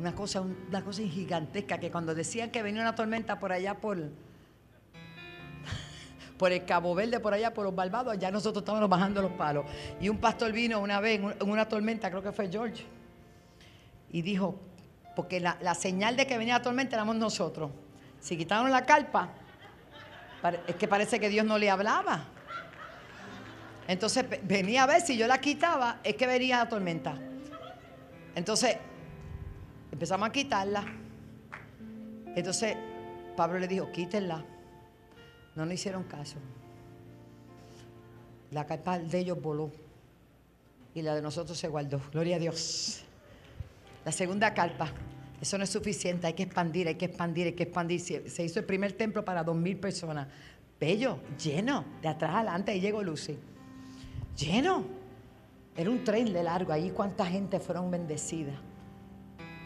Una 0.00 0.16
cosa, 0.16 0.40
una 0.40 0.82
cosa 0.82 1.02
gigantesca 1.02 1.78
que 1.78 1.92
cuando 1.92 2.16
decían 2.16 2.50
que 2.50 2.64
venía 2.64 2.82
una 2.82 2.96
tormenta 2.96 3.38
por 3.38 3.52
allá 3.52 3.74
por, 3.74 4.10
por 6.42 6.50
el 6.50 6.64
Cabo 6.64 6.92
Verde, 6.92 7.20
por 7.20 7.32
allá, 7.32 7.54
por 7.54 7.64
los 7.64 7.72
Barbados, 7.72 8.18
ya 8.18 8.32
nosotros 8.32 8.62
estábamos 8.62 8.88
bajando 8.88 9.22
los 9.22 9.30
palos. 9.30 9.64
Y 10.00 10.08
un 10.08 10.18
pastor 10.18 10.50
vino 10.50 10.80
una 10.80 10.98
vez 10.98 11.20
en 11.20 11.48
una 11.48 11.68
tormenta, 11.68 12.10
creo 12.10 12.20
que 12.20 12.32
fue 12.32 12.50
George, 12.50 12.84
y 14.10 14.22
dijo, 14.22 14.58
porque 15.14 15.38
la, 15.38 15.74
señal 15.76 16.16
de 16.16 16.26
que 16.26 16.36
venía 16.36 16.54
la 16.54 16.62
tormenta 16.62 16.96
éramos 16.96 17.14
nosotros. 17.14 17.70
Si 18.18 18.36
quitaron 18.36 18.72
la 18.72 18.84
carpa, 18.84 19.28
es 20.66 20.74
que 20.74 20.88
parece 20.88 21.20
que 21.20 21.28
Dios 21.28 21.46
no 21.46 21.58
le 21.58 21.70
hablaba. 21.70 22.24
Entonces 23.86 24.26
venía 24.42 24.82
a 24.82 24.86
ver 24.86 25.00
si 25.00 25.16
yo 25.16 25.28
la 25.28 25.38
quitaba, 25.38 26.00
es 26.02 26.16
que 26.16 26.26
venía 26.26 26.58
la 26.58 26.68
tormenta. 26.68 27.14
Entonces 28.34 28.78
Empezamos 29.92 30.26
a 30.26 30.32
quitarla. 30.32 30.84
Entonces 32.34 32.76
Pablo 33.36 33.60
le 33.60 33.68
dijo, 33.68 33.92
quítenla. 33.92 34.42
No 35.54 35.66
le 35.66 35.74
hicieron 35.74 36.04
caso. 36.04 36.36
La 38.50 38.66
carpa 38.66 38.98
de 38.98 39.18
ellos 39.18 39.40
voló 39.40 39.70
y 40.94 41.02
la 41.02 41.14
de 41.14 41.22
nosotros 41.22 41.58
se 41.58 41.68
guardó. 41.68 42.00
Gloria 42.12 42.36
a 42.36 42.38
Dios. 42.38 43.02
La 44.04 44.12
segunda 44.12 44.52
carpa. 44.54 44.92
Eso 45.40 45.58
no 45.58 45.64
es 45.64 45.70
suficiente, 45.70 46.26
hay 46.26 46.34
que 46.34 46.44
expandir, 46.44 46.86
hay 46.86 46.94
que 46.94 47.06
expandir, 47.06 47.46
hay 47.46 47.52
que 47.54 47.64
expandir. 47.64 48.00
Se 48.00 48.44
hizo 48.44 48.60
el 48.60 48.64
primer 48.64 48.92
templo 48.92 49.24
para 49.24 49.42
dos 49.42 49.56
mil 49.56 49.76
personas. 49.76 50.28
Bello, 50.78 51.18
lleno, 51.42 51.84
de 52.00 52.08
atrás 52.08 52.36
adelante, 52.36 52.72
ahí 52.72 52.80
llegó 52.80 53.02
Lucy. 53.02 53.38
Lleno. 54.36 54.84
Era 55.76 55.90
un 55.90 56.04
tren 56.04 56.32
de 56.32 56.42
largo, 56.42 56.72
ahí 56.72 56.90
cuánta 56.90 57.24
gente 57.24 57.58
fueron 57.58 57.90
bendecidas. 57.90 58.54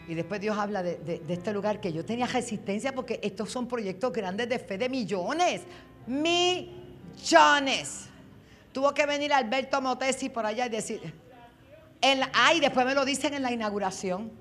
Y 0.07 0.15
después 0.15 0.39
Dios 0.39 0.57
habla 0.57 0.81
de, 0.81 1.21
este 1.27 1.51
lugar 1.51 1.81
que 1.81 1.91
yo 1.91 2.05
tenía 2.05 2.27
resistencia 2.27 2.95
porque 2.95 3.19
estos 3.21 3.51
son 3.51 3.67
proyectos 3.67 4.13
grandes 4.13 4.47
de 4.47 4.57
fe 4.57 4.77
de 4.77 4.87
millones. 4.87 5.63
Millones. 6.07 8.05
Tuvo 8.71 8.93
que 8.93 9.05
venir 9.05 9.33
Alberto 9.33 9.81
Motesi 9.81 10.29
por 10.29 10.45
allá 10.45 10.67
y 10.67 10.69
decir, 10.69 11.13
ay, 12.33 12.61
después 12.61 12.85
me 12.85 12.93
lo 12.93 13.03
dicen 13.03 13.33
en 13.33 13.41
la 13.41 13.51
inauguración, 13.51 14.31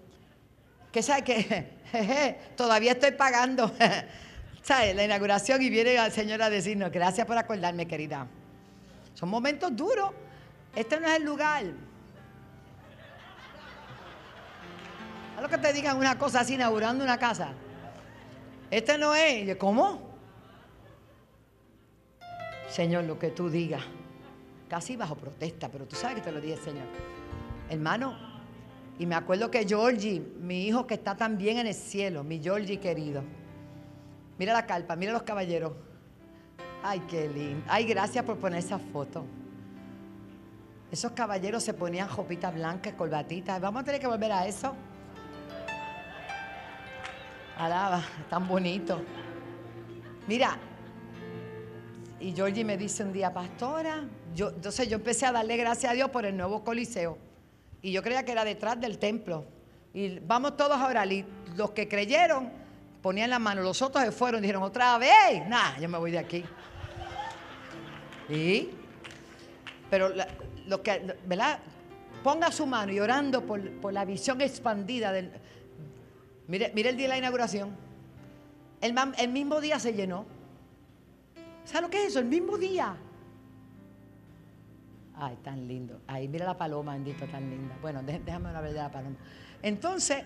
que 0.92 1.02
sabe 1.02 1.24
que 1.24 1.72
todavía 2.56 2.92
estoy 2.92 3.10
pagando, 3.12 3.72
¿sabe? 4.62 4.94
La 4.94 5.04
inauguración 5.04 5.62
y 5.62 5.70
viene 5.70 5.94
la 5.94 6.10
señora 6.10 6.46
a 6.46 6.50
decirnos, 6.50 6.92
gracias 6.92 7.26
por 7.26 7.36
acordarme, 7.36 7.88
querida. 7.88 8.28
Son 9.14 9.28
momentos 9.28 9.74
duros. 9.74 10.12
Este 10.76 11.00
no 11.00 11.08
es 11.08 11.16
el 11.16 11.24
lugar. 11.24 11.64
A 15.36 15.40
lo 15.40 15.48
que 15.48 15.58
te 15.58 15.72
digan 15.72 15.98
una 15.98 16.16
cosa 16.18 16.40
así 16.40 16.54
inaugurando 16.54 17.04
una 17.04 17.18
casa. 17.18 17.52
Este 18.70 18.96
no 18.96 19.14
es. 19.14 19.54
¿Cómo? 19.56 20.00
Señor, 22.68 23.04
lo 23.04 23.18
que 23.18 23.30
tú 23.30 23.50
digas 23.50 23.82
casi 24.68 24.96
bajo 24.96 25.14
protesta, 25.14 25.68
pero 25.68 25.86
tú 25.86 25.94
sabes 25.94 26.16
que 26.16 26.22
te 26.22 26.32
lo 26.32 26.40
dije, 26.40 26.56
Señor. 26.56 26.86
Hermano, 27.68 28.16
y 28.98 29.06
me 29.06 29.14
acuerdo 29.14 29.50
que 29.50 29.66
Georgie, 29.66 30.20
mi 30.40 30.66
hijo 30.66 30.86
que 30.86 30.94
está 30.94 31.16
también 31.16 31.58
en 31.58 31.66
el 31.66 31.74
cielo, 31.74 32.24
mi 32.24 32.40
Georgie 32.40 32.80
querido, 32.80 33.22
mira 34.38 34.52
la 34.52 34.66
carpa, 34.66 34.96
mira 34.96 35.12
los 35.12 35.22
caballeros. 35.22 35.72
Ay, 36.82 37.00
qué 37.08 37.28
lindo. 37.28 37.64
Ay, 37.68 37.84
gracias 37.84 38.24
por 38.24 38.38
poner 38.38 38.60
esa 38.60 38.78
foto. 38.78 39.24
Esos 40.90 41.12
caballeros 41.12 41.62
se 41.62 41.74
ponían 41.74 42.08
jopitas 42.08 42.54
blancas, 42.54 42.94
corbatitas. 42.94 43.60
Vamos 43.60 43.82
a 43.82 43.84
tener 43.84 44.00
que 44.00 44.06
volver 44.06 44.32
a 44.32 44.46
eso. 44.46 44.74
Alaba, 47.56 48.02
tan 48.28 48.46
bonito. 48.46 49.00
Mira, 50.26 50.58
y 52.20 52.32
Georgie 52.32 52.64
me 52.64 52.76
dice 52.76 53.04
un 53.04 53.12
día, 53.12 53.32
pastora, 53.32 54.04
yo, 54.34 54.50
entonces 54.50 54.88
yo 54.88 54.96
empecé 54.96 55.26
a 55.26 55.32
darle 55.32 55.56
gracias 55.56 55.92
a 55.92 55.94
Dios 55.94 56.10
por 56.10 56.26
el 56.26 56.36
nuevo 56.36 56.64
coliseo. 56.64 57.18
Y 57.82 57.92
yo 57.92 58.02
creía 58.02 58.24
que 58.24 58.32
era 58.32 58.44
detrás 58.44 58.80
del 58.80 58.98
templo. 58.98 59.44
Y 59.94 60.18
vamos 60.18 60.56
todos 60.56 60.76
a 60.76 60.86
orar. 60.86 61.10
Y 61.12 61.24
los 61.56 61.70
que 61.70 61.88
creyeron 61.88 62.50
ponían 63.02 63.30
la 63.30 63.38
mano. 63.38 63.62
Los 63.62 63.80
otros 63.82 64.04
se 64.04 64.12
fueron. 64.12 64.42
Dijeron, 64.42 64.62
otra 64.62 64.98
vez. 64.98 65.46
Nah, 65.48 65.78
yo 65.78 65.88
me 65.88 65.98
voy 65.98 66.10
de 66.10 66.18
aquí. 66.18 66.44
Y, 68.28 68.70
pero 69.88 70.12
lo 70.66 70.82
que, 70.82 71.16
¿verdad? 71.26 71.60
Ponga 72.24 72.50
su 72.50 72.66
mano 72.66 72.92
y 72.92 72.98
orando 72.98 73.42
por, 73.46 73.92
la 73.92 74.04
visión 74.04 74.40
expandida 74.40 75.12
del. 75.12 75.30
Mire, 76.48 76.72
mire 76.74 76.90
el 76.90 76.96
día 76.96 77.06
de 77.06 77.08
la 77.10 77.18
inauguración. 77.18 77.76
El, 78.80 78.94
el 79.18 79.28
mismo 79.28 79.60
día 79.60 79.78
se 79.78 79.94
llenó. 79.94 80.26
¿Sabe 81.64 81.82
lo 81.82 81.90
que 81.90 82.02
es 82.02 82.08
eso? 82.08 82.20
El 82.20 82.26
mismo 82.26 82.56
día. 82.58 82.96
Ay, 85.14 85.36
tan 85.42 85.66
lindo. 85.66 86.00
Ahí, 86.06 86.28
mira 86.28 86.44
la 86.46 86.56
paloma, 86.56 86.92
bendito, 86.92 87.26
tan 87.26 87.48
linda. 87.48 87.76
Bueno, 87.80 88.02
déjame 88.02 88.48
hablar 88.48 88.64
de 88.64 88.72
la 88.72 88.90
paloma. 88.90 89.16
Entonces, 89.62 90.24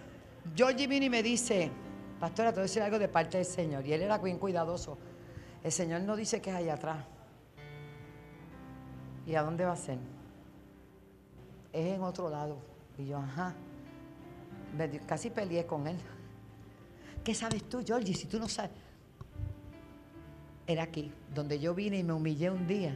Georgie 0.54 0.86
vino 0.86 1.08
me 1.08 1.22
dice, 1.22 1.70
pastora, 2.18 2.50
te 2.50 2.56
voy 2.56 2.62
a 2.62 2.64
decir 2.64 2.82
algo 2.82 2.98
de 2.98 3.08
parte 3.08 3.38
del 3.38 3.46
Señor. 3.46 3.86
Y 3.86 3.92
él 3.92 4.02
era 4.02 4.18
bien 4.18 4.38
cuidadoso. 4.38 4.98
El 5.62 5.72
Señor 5.72 6.02
no 6.02 6.16
dice 6.16 6.40
que 6.40 6.50
es 6.50 6.56
allá 6.56 6.74
atrás. 6.74 7.04
¿Y 9.26 9.34
a 9.34 9.42
dónde 9.42 9.64
va 9.64 9.72
a 9.72 9.76
ser? 9.76 9.98
Es 11.72 11.94
en 11.94 12.02
otro 12.02 12.28
lado. 12.28 12.58
Y 12.98 13.06
yo, 13.06 13.18
ajá. 13.18 13.54
Casi 15.06 15.30
peleé 15.30 15.66
con 15.66 15.86
él. 15.86 15.96
¿Qué 17.24 17.34
sabes 17.34 17.68
tú, 17.68 17.82
Georgie, 17.84 18.14
si 18.14 18.26
tú 18.26 18.38
no 18.38 18.48
sabes? 18.48 18.70
Era 20.66 20.84
aquí, 20.84 21.12
donde 21.34 21.58
yo 21.58 21.74
vine 21.74 21.98
y 21.98 22.04
me 22.04 22.12
humillé 22.12 22.50
un 22.50 22.66
día 22.66 22.94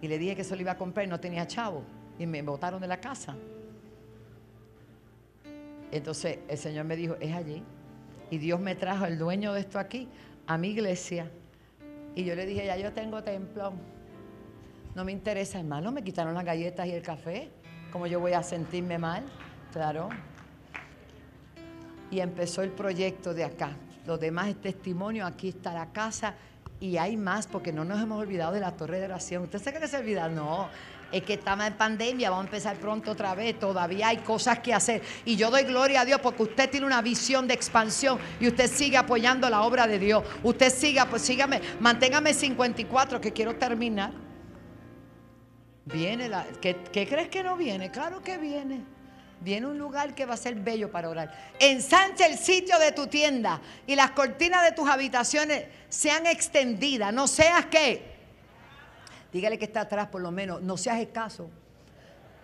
y 0.00 0.08
le 0.08 0.18
dije 0.18 0.36
que 0.36 0.44
se 0.44 0.54
lo 0.56 0.62
iba 0.62 0.72
a 0.72 0.78
comprar 0.78 1.06
y 1.06 1.08
no 1.08 1.20
tenía 1.20 1.46
chavo. 1.46 1.82
Y 2.18 2.26
me 2.26 2.42
botaron 2.42 2.80
de 2.80 2.86
la 2.86 3.00
casa. 3.00 3.34
Entonces 5.90 6.38
el 6.48 6.58
Señor 6.58 6.84
me 6.84 6.96
dijo, 6.96 7.16
es 7.20 7.34
allí. 7.34 7.62
Y 8.30 8.38
Dios 8.38 8.60
me 8.60 8.74
trajo 8.74 9.06
el 9.06 9.18
dueño 9.18 9.52
de 9.52 9.60
esto 9.60 9.78
aquí, 9.78 10.08
a 10.46 10.56
mi 10.56 10.68
iglesia. 10.68 11.30
Y 12.14 12.24
yo 12.24 12.34
le 12.34 12.46
dije, 12.46 12.64
ya 12.66 12.76
yo 12.76 12.92
tengo 12.92 13.22
templo. 13.22 13.72
No 14.94 15.04
me 15.04 15.12
interesa, 15.12 15.58
hermano, 15.58 15.92
me 15.92 16.02
quitaron 16.02 16.34
las 16.34 16.44
galletas 16.44 16.86
y 16.86 16.92
el 16.92 17.02
café. 17.02 17.50
¿Cómo 17.92 18.06
yo 18.06 18.20
voy 18.20 18.32
a 18.32 18.42
sentirme 18.42 18.98
mal? 18.98 19.24
Claro. 19.72 20.08
Y 22.10 22.20
empezó 22.20 22.62
el 22.62 22.70
proyecto 22.70 23.34
de 23.34 23.44
acá. 23.44 23.76
Lo 24.06 24.18
demás 24.18 24.48
es 24.48 24.60
testimonio. 24.60 25.26
Aquí 25.26 25.48
está 25.48 25.72
la 25.72 25.92
casa 25.92 26.34
y 26.80 26.96
hay 26.96 27.16
más 27.16 27.46
porque 27.46 27.72
no 27.72 27.84
nos 27.84 28.02
hemos 28.02 28.18
olvidado 28.18 28.52
de 28.52 28.60
la 28.60 28.72
torre 28.72 28.98
de 28.98 29.04
oración. 29.04 29.44
¿Usted 29.44 29.58
se 29.58 29.70
cree 29.70 29.82
que 29.82 29.88
se 29.88 29.98
olvida? 29.98 30.28
No, 30.28 30.68
es 31.12 31.22
que 31.22 31.34
estamos 31.34 31.66
en 31.66 31.74
pandemia, 31.74 32.30
vamos 32.30 32.44
a 32.44 32.48
empezar 32.48 32.76
pronto 32.76 33.10
otra 33.10 33.34
vez, 33.34 33.58
todavía 33.58 34.08
hay 34.08 34.18
cosas 34.18 34.60
que 34.60 34.72
hacer. 34.72 35.02
Y 35.24 35.36
yo 35.36 35.50
doy 35.50 35.64
gloria 35.64 36.00
a 36.00 36.04
Dios 36.04 36.20
porque 36.20 36.44
usted 36.44 36.70
tiene 36.70 36.86
una 36.86 37.02
visión 37.02 37.46
de 37.46 37.54
expansión 37.54 38.18
y 38.40 38.48
usted 38.48 38.70
sigue 38.70 38.96
apoyando 38.96 39.50
la 39.50 39.62
obra 39.62 39.86
de 39.86 39.98
Dios. 39.98 40.24
Usted 40.42 40.72
siga, 40.72 41.06
pues 41.06 41.22
sígame, 41.22 41.60
manténgame 41.80 42.32
54 42.32 43.20
que 43.20 43.32
quiero 43.32 43.56
terminar. 43.56 44.12
Viene 45.84 46.28
la, 46.28 46.46
¿qué, 46.60 46.76
¿qué 46.92 47.06
crees 47.06 47.28
que 47.28 47.42
no 47.42 47.56
viene? 47.56 47.90
Claro 47.90 48.22
que 48.22 48.38
viene. 48.38 48.84
Viene 49.40 49.66
un 49.66 49.78
lugar 49.78 50.14
que 50.14 50.26
va 50.26 50.34
a 50.34 50.36
ser 50.36 50.54
bello 50.54 50.90
para 50.90 51.08
orar. 51.08 51.52
Ensancha 51.58 52.26
el 52.26 52.36
sitio 52.36 52.78
de 52.78 52.92
tu 52.92 53.06
tienda 53.06 53.60
y 53.86 53.96
las 53.96 54.10
cortinas 54.10 54.62
de 54.64 54.72
tus 54.72 54.88
habitaciones 54.88 55.64
sean 55.88 56.26
extendidas. 56.26 57.12
No 57.12 57.26
seas 57.26 57.66
que. 57.66 58.18
Dígale 59.32 59.58
que 59.58 59.64
está 59.64 59.82
atrás 59.82 60.08
por 60.08 60.20
lo 60.20 60.30
menos. 60.30 60.60
No 60.60 60.76
seas 60.76 60.98
escaso. 60.98 61.48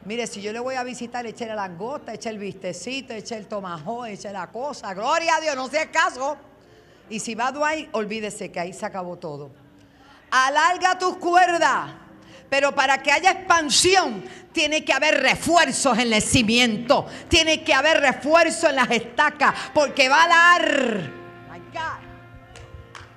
Mire, 0.07 0.27
si 0.27 0.41
yo 0.41 0.53
le 0.53 0.61
voy 0.61 0.77
a 0.77 0.85
visitar, 0.85 1.27
eche 1.27 1.47
la 1.47 1.55
langosta, 1.55 2.15
eche 2.15 2.31
el 2.31 2.39
vistecito, 2.39 3.13
eche 3.13 3.37
el 3.37 3.47
tomahawk, 3.47 4.07
eche 4.07 4.33
la 4.33 4.47
cosa. 4.47 4.95
Gloria 4.95 5.37
a 5.37 5.41
Dios, 5.41 5.55
no 5.55 5.69
sea 5.69 5.83
escaso. 5.83 6.39
Y 7.11 7.21
si 7.21 7.35
va 7.35 7.49
a 7.49 7.53
Duay, 7.53 7.89
olvídese 7.93 8.51
que 8.51 8.61
ahí 8.61 8.73
se 8.73 8.87
acabó 8.87 9.17
todo. 9.17 9.51
Alarga 10.31 10.99
tus 10.99 11.17
cuerdas. 11.19 12.06
Pero 12.49 12.75
para 12.75 13.03
que 13.03 13.13
haya 13.13 13.33
expansión, 13.33 14.25
tiene 14.53 14.85
que 14.85 14.93
haber 14.93 15.21
refuerzos 15.23 15.99
en 15.99 16.13
el 16.13 16.23
cimiento. 16.23 17.07
Tiene 17.29 17.63
que 17.63 17.75
haber 17.75 18.01
refuerzo 18.01 18.69
en 18.69 18.77
las 18.77 18.91
estacas. 18.91 19.55
Porque 19.75 20.09
va 20.09 20.25
a 20.25 20.29
dar. 20.29 21.27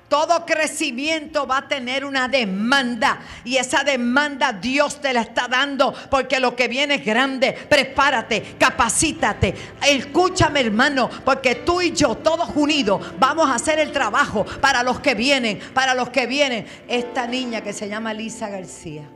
Todo 0.10 0.44
crecimiento 0.44 1.46
va 1.46 1.60
a 1.60 1.68
tener 1.68 2.04
una 2.04 2.28
demanda 2.28 3.20
y 3.46 3.58
esa 3.58 3.84
demanda 3.84 4.52
Dios 4.52 5.00
te 5.00 5.14
la 5.14 5.22
está 5.22 5.48
dando 5.48 5.94
porque 6.10 6.40
lo 6.40 6.56
que 6.56 6.68
viene 6.68 6.96
es 6.96 7.06
grande. 7.06 7.54
Prepárate, 7.54 8.56
capacítate. 8.58 9.54
Escúchame 9.88 10.62
hermano, 10.62 11.12
porque 11.24 11.56
tú 11.56 11.80
y 11.80 11.92
yo 11.92 12.16
todos 12.16 12.50
unidos 12.56 13.14
vamos 13.20 13.50
a 13.50 13.56
hacer 13.56 13.78
el 13.78 13.92
trabajo 13.92 14.46
para 14.60 14.82
los 14.82 15.00
que 15.00 15.14
vienen, 15.14 15.60
para 15.76 15.94
los 15.94 16.10
que 16.10 16.26
vienen. 16.26 16.66
Esta 16.88 17.28
niña 17.28 17.62
que 17.62 17.72
se 17.72 17.88
llama 17.88 18.12
Lisa 18.12 18.50
García 18.50 19.08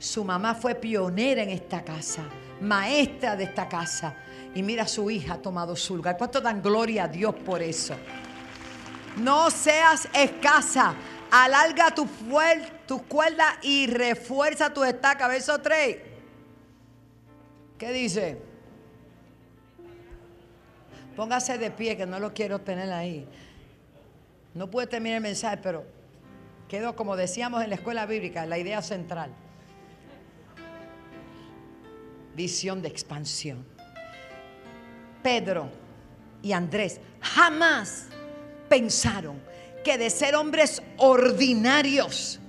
su 0.00 0.24
mamá 0.24 0.54
fue 0.54 0.74
pionera 0.74 1.42
en 1.42 1.50
esta 1.50 1.84
casa, 1.84 2.22
maestra 2.62 3.36
de 3.36 3.44
esta 3.44 3.68
casa. 3.68 4.14
Y 4.54 4.62
mira, 4.62 4.88
su 4.88 5.10
hija 5.10 5.34
ha 5.34 5.36
tomado 5.36 5.76
su 5.76 5.94
lugar. 5.94 6.16
¿Cuánto 6.16 6.40
dan 6.40 6.62
gloria 6.62 7.04
a 7.04 7.08
Dios 7.08 7.34
por 7.34 7.60
eso? 7.60 7.94
No 9.18 9.50
seas 9.50 10.08
escasa. 10.14 10.94
Alarga 11.30 11.94
tu, 11.94 12.08
tu 12.86 13.02
cuerda 13.02 13.58
y 13.62 13.86
refuerza 13.88 14.72
tu 14.72 14.82
estaca. 14.82 15.28
Verso 15.28 15.60
3. 15.60 15.98
¿Qué 17.76 17.92
dice? 17.92 18.40
Póngase 21.14 21.58
de 21.58 21.70
pie, 21.70 21.98
que 21.98 22.06
no 22.06 22.18
lo 22.18 22.32
quiero 22.32 22.58
tener 22.62 22.90
ahí. 22.90 23.28
No 24.54 24.70
puede 24.70 24.86
terminar 24.86 25.16
el 25.16 25.22
mensaje, 25.22 25.58
pero 25.58 25.84
quedó 26.68 26.96
como 26.96 27.16
decíamos 27.16 27.62
en 27.62 27.68
la 27.68 27.76
escuela 27.76 28.06
bíblica, 28.06 28.46
la 28.46 28.56
idea 28.56 28.80
central 28.80 29.30
de 32.82 32.88
expansión. 32.88 33.64
Pedro, 35.22 35.68
y 36.42 36.52
Andrés 36.52 37.00
jamás 37.20 38.06
pensaron 38.68 39.40
que 39.84 39.98
de 39.98 40.08
ser 40.10 40.34
hombres 40.34 40.82
ordinarios 40.96 42.40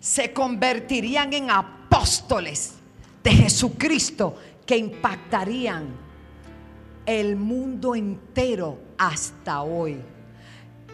se 0.00 0.32
convertirían 0.32 1.32
en 1.32 1.50
apóstoles 1.50 2.74
de 3.22 3.30
Jesucristo 3.30 4.36
que 4.66 4.76
impactarían 4.76 5.88
el 7.06 7.36
mundo 7.36 7.94
entero 7.94 8.78
hasta 8.98 9.62
hoy. 9.62 10.00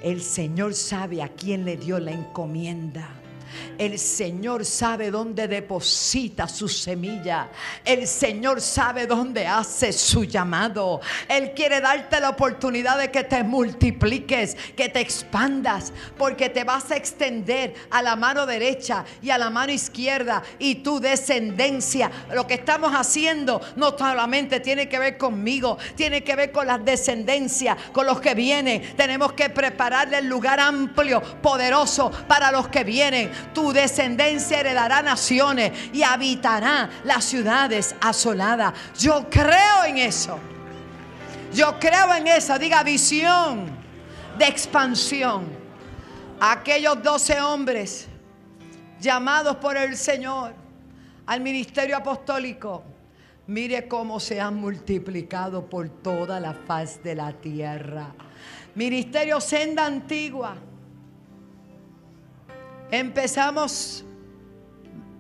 El 0.03 0.23
Señor 0.23 0.75
sabe 0.75 1.23
a 1.23 1.29
quién 1.29 1.65
le 1.65 1.77
dio 1.77 1.99
la 1.99 2.13
encomienda. 2.13 3.09
El 3.79 3.99
Señor 3.99 4.65
sabe 4.65 5.11
dónde 5.11 5.49
deposita 5.49 6.49
su 6.49 6.69
semilla. 6.69 7.49
El 7.85 8.07
Señor 8.07 8.61
sabe 8.61 9.07
dónde 9.07 9.47
hace 9.47 9.93
su 9.93 10.25
llamado. 10.25 11.01
Él 11.29 11.53
quiere 11.55 11.81
darte 11.81 12.21
la 12.21 12.31
oportunidad 12.31 12.99
de 12.99 13.11
que 13.11 13.25
te 13.25 13.43
multipliques, 13.43 14.57
que 14.77 14.89
te 14.89 15.01
expandas, 15.01 15.93
porque 16.17 16.49
te 16.49 16.65
vas 16.65 16.91
a 16.91 16.97
extender 16.97 17.75
a 17.91 18.03
la 18.03 18.17
mano 18.17 18.47
derecha 18.47 19.05
y 19.23 19.31
a 19.31 19.39
la 19.39 19.51
mano 19.51 19.73
izquierda 19.73 20.43
y 20.59 20.77
tu 20.77 21.01
descendencia. 21.01 22.11
Lo 22.33 22.47
que 22.47 22.55
estamos 22.55 22.93
haciendo 22.95 23.61
no 23.77 23.97
solamente 23.97 24.61
tiene 24.61 24.89
que 24.89 24.99
ver 24.99 25.19
conmigo, 25.19 25.77
tiene 25.95 26.25
que 26.25 26.37
ver 26.37 26.53
con 26.53 26.67
las 26.67 26.85
descendencias, 26.85 27.77
con 27.93 28.07
los 28.07 28.21
que 28.21 28.35
vienen. 28.35 28.97
Tenemos 28.97 29.33
que 29.35 29.51
prepararle 29.51 30.19
el 30.19 30.27
lugar 30.27 30.61
amplio, 30.61 31.23
poderoso 31.43 32.11
para 32.27 32.51
los 32.51 32.69
que 32.69 32.85
vienen 32.85 33.31
tu 33.53 33.73
descendencia 33.73 34.61
heredará 34.61 35.03
naciones 35.03 35.73
y 35.93 36.03
habitará 36.03 36.91
las 37.05 37.25
ciudades 37.25 37.95
asoladas. 38.01 38.75
Yo 38.99 39.29
creo 39.31 39.85
en 39.87 39.99
eso. 39.99 40.39
Yo 41.53 41.79
creo 41.79 42.15
en 42.15 42.27
eso. 42.27 42.59
Diga 42.59 42.83
visión 42.83 43.67
de 44.39 44.47
expansión. 44.47 45.47
Aquellos 46.39 47.03
doce 47.03 47.41
hombres 47.41 48.09
llamados 49.01 49.57
por 49.57 49.77
el 49.77 49.97
Señor 49.97 50.55
al 51.27 51.41
ministerio 51.41 51.97
apostólico. 51.97 52.85
Mire 53.49 53.87
cómo 53.87 54.19
se 54.19 54.41
han 54.41 54.57
multiplicado 54.57 55.67
por 55.67 55.89
toda 55.89 56.41
la 56.41 56.53
faz 56.53 57.03
de 57.03 57.15
la 57.15 57.33
tierra. 57.33 58.13
Ministerio 58.75 59.41
Senda 59.41 59.87
Antigua 59.87 60.57
Empezamos 62.91 64.05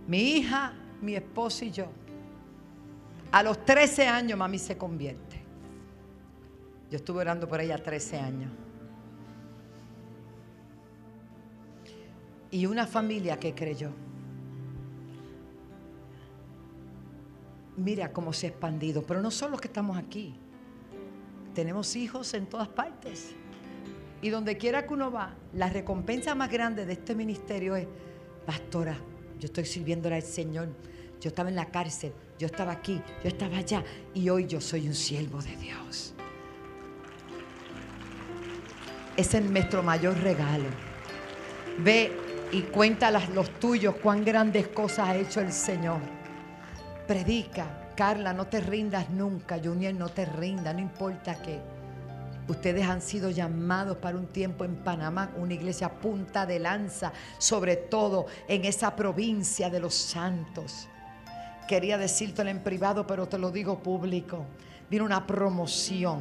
mi 0.07 0.37
hija, 0.37 0.73
mi 1.01 1.14
esposo 1.17 1.64
y 1.64 1.71
yo. 1.71 1.89
A 3.33 3.43
los 3.43 3.64
13 3.64 4.07
años 4.07 4.39
mami 4.39 4.59
se 4.59 4.79
convierte. 4.79 5.43
Yo 6.91 6.97
estuve 6.97 7.21
orando 7.21 7.49
por 7.49 7.61
ella 7.61 7.83
13 7.83 8.19
años. 8.19 8.53
Y 12.51 12.67
una 12.67 12.87
familia 12.87 13.39
que 13.39 13.55
creyó. 13.55 13.91
Mira 17.77 18.12
cómo 18.12 18.33
se 18.33 18.47
ha 18.47 18.51
expandido. 18.51 19.03
Pero 19.03 19.21
no 19.21 19.31
solo 19.31 19.53
los 19.53 19.61
que 19.61 19.69
estamos 19.69 19.99
aquí. 19.99 20.39
Tenemos 21.53 21.97
hijos 21.97 22.33
en 22.35 22.47
todas 22.47 22.69
partes. 22.69 23.35
Y 24.23 24.31
donde 24.31 24.57
quiera 24.57 24.87
que 24.87 24.95
uno 24.95 25.11
va, 25.11 25.35
la 25.53 25.69
recompensa 25.69 26.35
más 26.35 26.51
grande 26.51 26.87
de 26.87 26.95
este 26.95 27.14
ministerio 27.14 27.77
es, 27.77 27.87
pastora, 28.47 28.97
yo 29.39 29.47
estoy 29.47 29.64
sirviéndole 29.64 30.17
al 30.17 30.23
Señor. 30.23 30.69
Yo 31.21 31.29
estaba 31.29 31.49
en 31.49 31.57
la 31.57 31.67
cárcel, 31.67 32.12
yo 32.39 32.47
estaba 32.47 32.73
aquí, 32.73 33.01
yo 33.23 33.29
estaba 33.29 33.57
allá 33.59 33.83
y 34.14 34.29
hoy 34.29 34.47
yo 34.47 34.61
soy 34.61 34.87
un 34.87 34.95
siervo 34.95 35.41
de 35.43 35.57
Dios. 35.57 36.14
Ese 39.17 39.39
es 39.39 39.45
nuestro 39.45 39.83
mayor 39.83 40.19
regalo. 40.19 40.69
Ve 41.79 42.12
y 42.53 42.62
cuenta 42.62 43.11
los 43.11 43.51
tuyos 43.59 43.97
cuán 43.97 44.25
grandes 44.25 44.69
cosas 44.69 45.09
ha 45.09 45.17
hecho 45.17 45.41
el 45.41 45.53
Señor. 45.53 46.01
Predica, 47.07 47.93
Carla, 47.97 48.35
no 48.35 48.47
te 48.47 48.61
rindas 48.61 49.09
nunca, 49.11 49.59
Junior, 49.62 49.95
no 49.95 50.11
te 50.11 50.27
rinda, 50.27 50.73
no 50.75 50.81
importa 50.81 51.41
qué. 51.41 51.61
Ustedes 52.49 52.86
han 52.86 53.03
sido 53.03 53.30
llamados 53.30 53.97
para 53.97 54.16
un 54.16 54.26
tiempo 54.26 54.64
en 54.64 54.76
Panamá, 54.76 55.32
una 55.36 55.55
iglesia 55.55 55.90
punta 55.90 56.47
de 56.47 56.61
lanza, 56.61 57.12
sobre 57.38 57.76
todo 57.76 58.26
en 58.47 58.64
esa 58.64 58.94
provincia 58.94 59.68
de 59.68 59.80
los 59.80 59.94
santos. 59.94 60.88
Quería 61.66 61.99
decírtelo 61.99 62.49
en 62.49 62.62
privado, 62.62 63.05
pero 63.07 63.26
te 63.26 63.38
lo 63.38 63.51
digo 63.51 63.80
público. 63.80 64.47
Viene 64.88 65.05
una 65.05 65.26
promoción. 65.26 66.20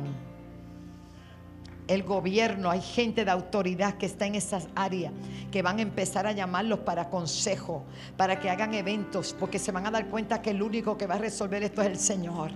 El 1.87 2.01
gobierno, 2.01 2.71
hay 2.71 2.81
gente 2.81 3.23
de 3.23 3.29
autoridad 3.29 3.93
que 3.93 4.07
está 4.07 4.25
en 4.25 4.33
esas 4.33 4.67
áreas, 4.73 5.13
que 5.51 5.61
van 5.61 5.77
a 5.77 5.83
empezar 5.83 6.25
a 6.25 6.31
llamarlos 6.31 6.79
para 6.79 7.11
consejo, 7.11 7.83
para 8.17 8.39
que 8.39 8.49
hagan 8.49 8.73
eventos, 8.73 9.35
porque 9.39 9.59
se 9.59 9.71
van 9.71 9.85
a 9.85 9.91
dar 9.91 10.09
cuenta 10.09 10.41
que 10.41 10.49
el 10.49 10.63
único 10.63 10.97
que 10.97 11.05
va 11.05 11.13
a 11.13 11.19
resolver 11.19 11.61
esto 11.61 11.83
es 11.83 11.89
el 11.89 11.99
Señor 11.99 12.51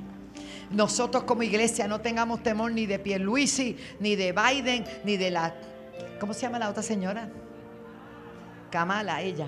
nosotros 0.72 1.24
como 1.24 1.44
iglesia 1.44 1.88
no 1.88 2.02
tengamos 2.02 2.44
temor 2.44 2.72
ni 2.72 2.86
de 2.86 3.00
Pierluisi, 3.00 3.78
ni 4.00 4.16
de 4.16 4.34
Biden, 4.34 4.86
ni 5.04 5.18
de 5.18 5.32
la... 5.32 5.56
¿Cómo 6.20 6.34
se 6.34 6.42
llama 6.42 6.60
la 6.60 6.70
otra 6.70 6.84
señora? 6.84 7.30
Kamala, 8.70 9.22
ella. 9.22 9.48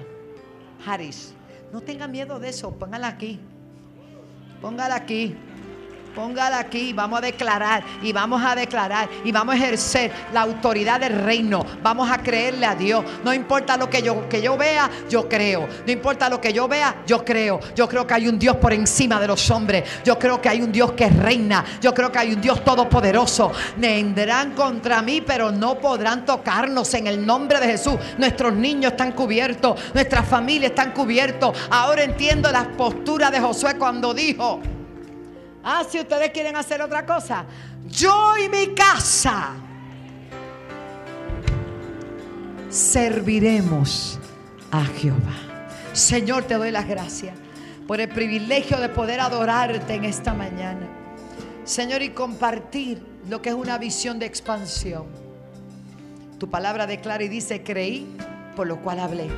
Harris. 0.85 1.33
No 1.71 1.81
tenga 1.81 2.07
miedo 2.07 2.39
de 2.39 2.49
eso, 2.49 2.71
póngala 2.71 3.07
aquí. 3.07 3.39
Póngala 4.61 4.95
aquí. 4.95 5.35
Póngala 6.15 6.59
aquí, 6.59 6.91
vamos 6.91 7.19
a 7.19 7.21
declarar 7.21 7.83
y 8.01 8.11
vamos 8.11 8.43
a 8.43 8.53
declarar 8.53 9.09
y 9.23 9.31
vamos 9.31 9.55
a 9.55 9.57
ejercer 9.57 10.11
la 10.33 10.41
autoridad 10.41 10.99
del 10.99 11.23
reino. 11.23 11.65
Vamos 11.81 12.11
a 12.11 12.17
creerle 12.17 12.65
a 12.65 12.75
Dios. 12.75 13.03
No 13.23 13.33
importa 13.33 13.77
lo 13.77 13.89
que 13.89 14.01
yo, 14.01 14.27
que 14.27 14.41
yo 14.41 14.57
vea, 14.57 14.89
yo 15.09 15.29
creo. 15.29 15.67
No 15.85 15.91
importa 15.91 16.29
lo 16.29 16.41
que 16.41 16.51
yo 16.51 16.67
vea, 16.67 17.03
yo 17.07 17.23
creo. 17.23 17.59
Yo 17.75 17.87
creo 17.87 18.05
que 18.05 18.13
hay 18.13 18.27
un 18.27 18.37
Dios 18.37 18.57
por 18.57 18.73
encima 18.73 19.19
de 19.19 19.27
los 19.27 19.49
hombres. 19.51 19.83
Yo 20.03 20.19
creo 20.19 20.41
que 20.41 20.49
hay 20.49 20.61
un 20.61 20.71
Dios 20.71 20.91
que 20.93 21.07
reina. 21.09 21.63
Yo 21.79 21.93
creo 21.93 22.11
que 22.11 22.19
hay 22.19 22.33
un 22.33 22.41
Dios 22.41 22.63
todopoderoso. 22.63 23.51
Vendrán 23.77 24.51
contra 24.51 25.01
mí, 25.01 25.21
pero 25.21 25.51
no 25.51 25.79
podrán 25.79 26.25
tocarnos 26.25 26.93
en 26.93 27.07
el 27.07 27.25
nombre 27.25 27.59
de 27.59 27.67
Jesús. 27.67 27.95
Nuestros 28.17 28.53
niños 28.53 28.91
están 28.91 29.13
cubiertos, 29.13 29.79
nuestras 29.93 30.27
familias 30.27 30.71
están 30.71 30.91
cubiertos. 30.91 31.57
Ahora 31.69 32.03
entiendo 32.03 32.51
las 32.51 32.67
posturas 32.67 33.31
de 33.31 33.39
Josué 33.39 33.77
cuando 33.77 34.13
dijo, 34.13 34.59
Ah, 35.63 35.83
si 35.87 35.99
ustedes 35.99 36.31
quieren 36.31 36.55
hacer 36.55 36.81
otra 36.81 37.05
cosa, 37.05 37.45
yo 37.87 38.33
y 38.37 38.49
mi 38.49 38.73
casa 38.73 39.51
serviremos 42.69 44.19
a 44.71 44.83
Jehová. 44.85 45.35
Señor, 45.93 46.43
te 46.43 46.55
doy 46.55 46.71
las 46.71 46.87
gracias 46.87 47.35
por 47.87 47.99
el 47.99 48.09
privilegio 48.09 48.79
de 48.79 48.89
poder 48.89 49.19
adorarte 49.19 49.95
en 49.95 50.05
esta 50.05 50.33
mañana. 50.33 50.87
Señor, 51.65 52.01
y 52.01 52.09
compartir 52.09 53.05
lo 53.29 53.41
que 53.41 53.49
es 53.49 53.55
una 53.55 53.77
visión 53.77 54.17
de 54.17 54.25
expansión. 54.25 55.05
Tu 56.39 56.49
palabra 56.49 56.87
declara 56.87 57.23
y 57.23 57.27
dice, 57.27 57.61
creí, 57.63 58.15
por 58.55 58.67
lo 58.67 58.81
cual 58.81 58.99
hablé. 58.99 59.29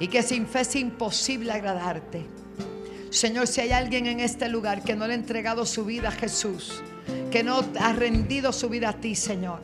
Y 0.00 0.08
que 0.08 0.22
sin 0.22 0.46
fe 0.46 0.60
es 0.60 0.76
imposible 0.76 1.52
agradarte. 1.52 2.26
Señor, 3.10 3.46
si 3.46 3.62
hay 3.62 3.72
alguien 3.72 4.06
en 4.06 4.20
este 4.20 4.48
lugar 4.48 4.82
que 4.82 4.94
no 4.94 5.06
le 5.06 5.14
ha 5.14 5.16
entregado 5.16 5.64
su 5.64 5.84
vida 5.84 6.08
a 6.08 6.12
Jesús, 6.12 6.82
que 7.30 7.42
no 7.42 7.64
ha 7.80 7.92
rendido 7.92 8.52
su 8.52 8.68
vida 8.68 8.90
a 8.90 9.00
ti, 9.00 9.14
Señor, 9.14 9.60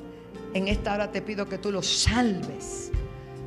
en 0.55 0.68
esta 0.68 0.95
hora 0.95 1.12
te 1.12 1.20
pido 1.20 1.47
que 1.47 1.59
tú 1.59 1.70
lo 1.70 1.82
salves. 1.82 2.90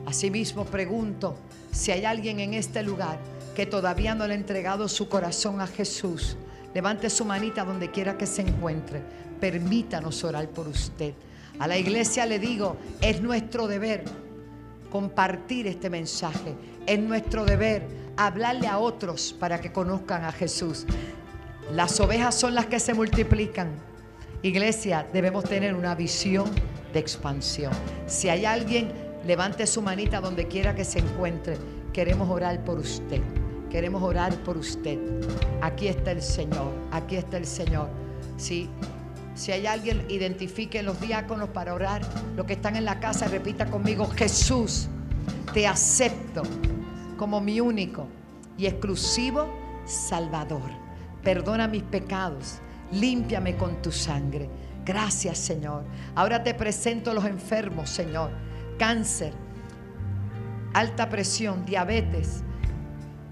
Asimismo 0.05 0.65
pregunto 0.65 1.37
si 1.71 1.91
hay 1.91 2.05
alguien 2.05 2.39
en 2.39 2.53
este 2.53 2.83
lugar 2.83 3.19
que 3.55 3.65
todavía 3.65 4.13
no 4.13 4.27
le 4.27 4.33
ha 4.33 4.37
entregado 4.37 4.87
su 4.87 5.09
corazón 5.09 5.61
a 5.61 5.67
Jesús. 5.67 6.37
Levante 6.75 7.09
su 7.09 7.25
manita 7.25 7.63
donde 7.63 7.89
quiera 7.89 8.17
que 8.17 8.27
se 8.27 8.43
encuentre. 8.43 9.01
Permítanos 9.39 10.23
orar 10.23 10.47
por 10.49 10.67
usted. 10.67 11.13
A 11.57 11.67
la 11.67 11.77
iglesia 11.77 12.25
le 12.27 12.37
digo, 12.37 12.77
es 13.01 13.19
nuestro 13.21 13.67
deber 13.67 14.03
compartir 14.91 15.65
este 15.65 15.89
mensaje. 15.89 16.53
Es 16.85 16.99
nuestro 16.99 17.45
deber 17.45 17.87
hablarle 18.17 18.67
a 18.67 18.79
otros 18.79 19.33
para 19.39 19.61
que 19.61 19.71
conozcan 19.71 20.25
a 20.25 20.31
Jesús. 20.31 20.85
Las 21.71 21.99
ovejas 21.99 22.35
son 22.35 22.55
las 22.55 22.65
que 22.65 22.79
se 22.79 22.93
multiplican. 22.93 23.69
Iglesia, 24.41 25.07
debemos 25.13 25.43
tener 25.43 25.75
una 25.75 25.95
visión 25.95 26.49
de 26.93 26.99
expansión. 26.99 27.71
Si 28.07 28.29
hay 28.29 28.45
alguien, 28.45 28.91
levante 29.25 29.67
su 29.67 29.81
manita 29.81 30.19
donde 30.19 30.47
quiera 30.47 30.75
que 30.75 30.83
se 30.83 30.99
encuentre. 30.99 31.57
Queremos 31.93 32.29
orar 32.29 32.63
por 32.63 32.79
usted. 32.79 33.21
Queremos 33.69 34.01
orar 34.01 34.33
por 34.43 34.57
usted. 34.57 34.97
Aquí 35.61 35.87
está 35.87 36.11
el 36.11 36.21
Señor. 36.21 36.71
Aquí 36.91 37.17
está 37.17 37.37
el 37.37 37.45
Señor. 37.45 37.89
Si 38.37 38.69
hay 39.51 39.67
alguien, 39.67 40.05
identifique 40.09 40.81
los 40.81 40.99
diáconos 41.01 41.49
para 41.49 41.73
orar. 41.73 42.01
Los 42.35 42.45
que 42.45 42.53
están 42.53 42.75
en 42.75 42.85
la 42.85 42.99
casa, 42.99 43.27
repita 43.27 43.65
conmigo, 43.65 44.07
Jesús, 44.07 44.87
te 45.53 45.67
acepto 45.67 46.43
como 47.17 47.41
mi 47.41 47.59
único 47.59 48.07
y 48.57 48.67
exclusivo 48.67 49.47
Salvador. 49.85 50.69
Perdona 51.23 51.67
mis 51.67 51.83
pecados, 51.83 52.59
límpiame 52.91 53.57
con 53.57 53.81
tu 53.81 53.91
sangre. 53.91 54.49
Gracias, 54.85 55.37
Señor. 55.37 55.83
Ahora 56.15 56.43
te 56.43 56.53
presento 56.53 57.11
a 57.11 57.13
los 57.13 57.25
enfermos, 57.25 57.89
Señor. 57.89 58.31
Cáncer, 58.79 59.33
alta 60.73 61.09
presión, 61.09 61.65
diabetes, 61.65 62.43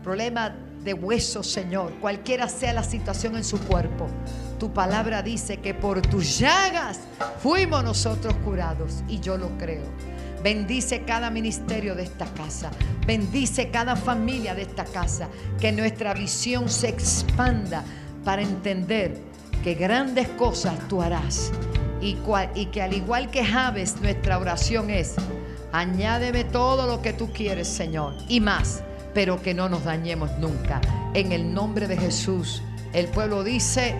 problema 0.04 0.54
de 0.84 0.94
huesos, 0.94 1.48
Señor. 1.48 1.94
Cualquiera 2.02 2.50
sea 2.50 2.74
la 2.74 2.84
situación 2.84 3.36
en 3.36 3.44
su 3.44 3.60
cuerpo. 3.60 4.08
Tu 4.60 4.72
palabra 4.74 5.22
dice 5.22 5.58
que 5.58 5.74
por 5.74 6.02
tus 6.02 6.40
llagas 6.40 7.00
fuimos 7.40 7.84
nosotros 7.84 8.34
curados. 8.44 9.04
Y 9.08 9.20
yo 9.20 9.38
lo 9.38 9.50
creo. 9.58 9.84
Bendice 10.46 11.02
cada 11.02 11.32
ministerio 11.32 11.96
de 11.96 12.04
esta 12.04 12.28
casa. 12.28 12.70
Bendice 13.08 13.72
cada 13.72 13.96
familia 13.96 14.54
de 14.54 14.62
esta 14.62 14.86
casa. 14.86 15.28
Que 15.60 15.72
nuestra 15.72 16.14
visión 16.14 16.70
se 16.70 16.88
expanda 16.88 17.84
para 18.24 18.44
entender 18.44 19.18
que 19.64 19.74
grandes 19.74 20.28
cosas 20.28 20.78
tú 20.88 21.02
harás. 21.02 21.52
Y, 22.00 22.16
y 22.54 22.68
que 22.68 22.84
al 22.84 22.94
igual 22.94 23.32
que 23.32 23.44
Javes, 23.44 24.00
nuestra 24.04 24.38
oración 24.38 24.92
es, 24.92 25.16
añádeme 25.72 26.44
todo 26.44 26.86
lo 26.86 27.02
que 27.02 27.14
tú 27.14 27.34
quieres, 27.34 27.68
Señor. 27.68 28.14
Y 28.30 28.40
más, 28.40 28.84
pero 29.16 29.42
que 29.42 29.56
no 29.56 29.68
nos 29.68 29.86
dañemos 29.86 30.30
nunca. 30.38 30.80
En 31.16 31.32
el 31.32 31.56
nombre 31.56 31.88
de 31.88 31.98
Jesús, 31.98 32.62
el 32.94 33.08
pueblo 33.08 33.44
dice... 33.44 33.96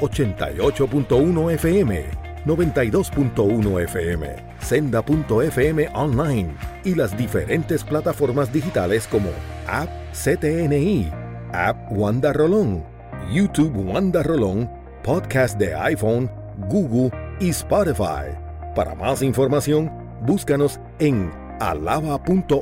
88.1 0.00 1.52
FM, 1.52 2.04
92.1 2.46 3.82
FM, 3.82 4.36
senda.fm 4.60 5.88
online 5.94 6.54
y 6.84 6.94
las 6.94 7.16
diferentes 7.16 7.84
plataformas 7.84 8.52
digitales 8.52 9.06
como 9.06 9.30
App 9.66 9.88
CTNI, 10.12 11.10
App 11.52 11.76
Wanda 11.90 12.32
Rolón, 12.32 12.84
YouTube 13.32 13.76
Wanda 13.76 14.22
Rolón, 14.22 14.70
Podcast 15.02 15.58
de 15.58 15.74
iPhone, 15.74 16.30
Google 16.68 17.10
y 17.40 17.50
Spotify. 17.50 18.41
Para 18.74 18.94
más 18.94 19.22
información, 19.22 19.90
búscanos 20.22 20.80
en 20.98 21.30
alaba.org 21.60 22.60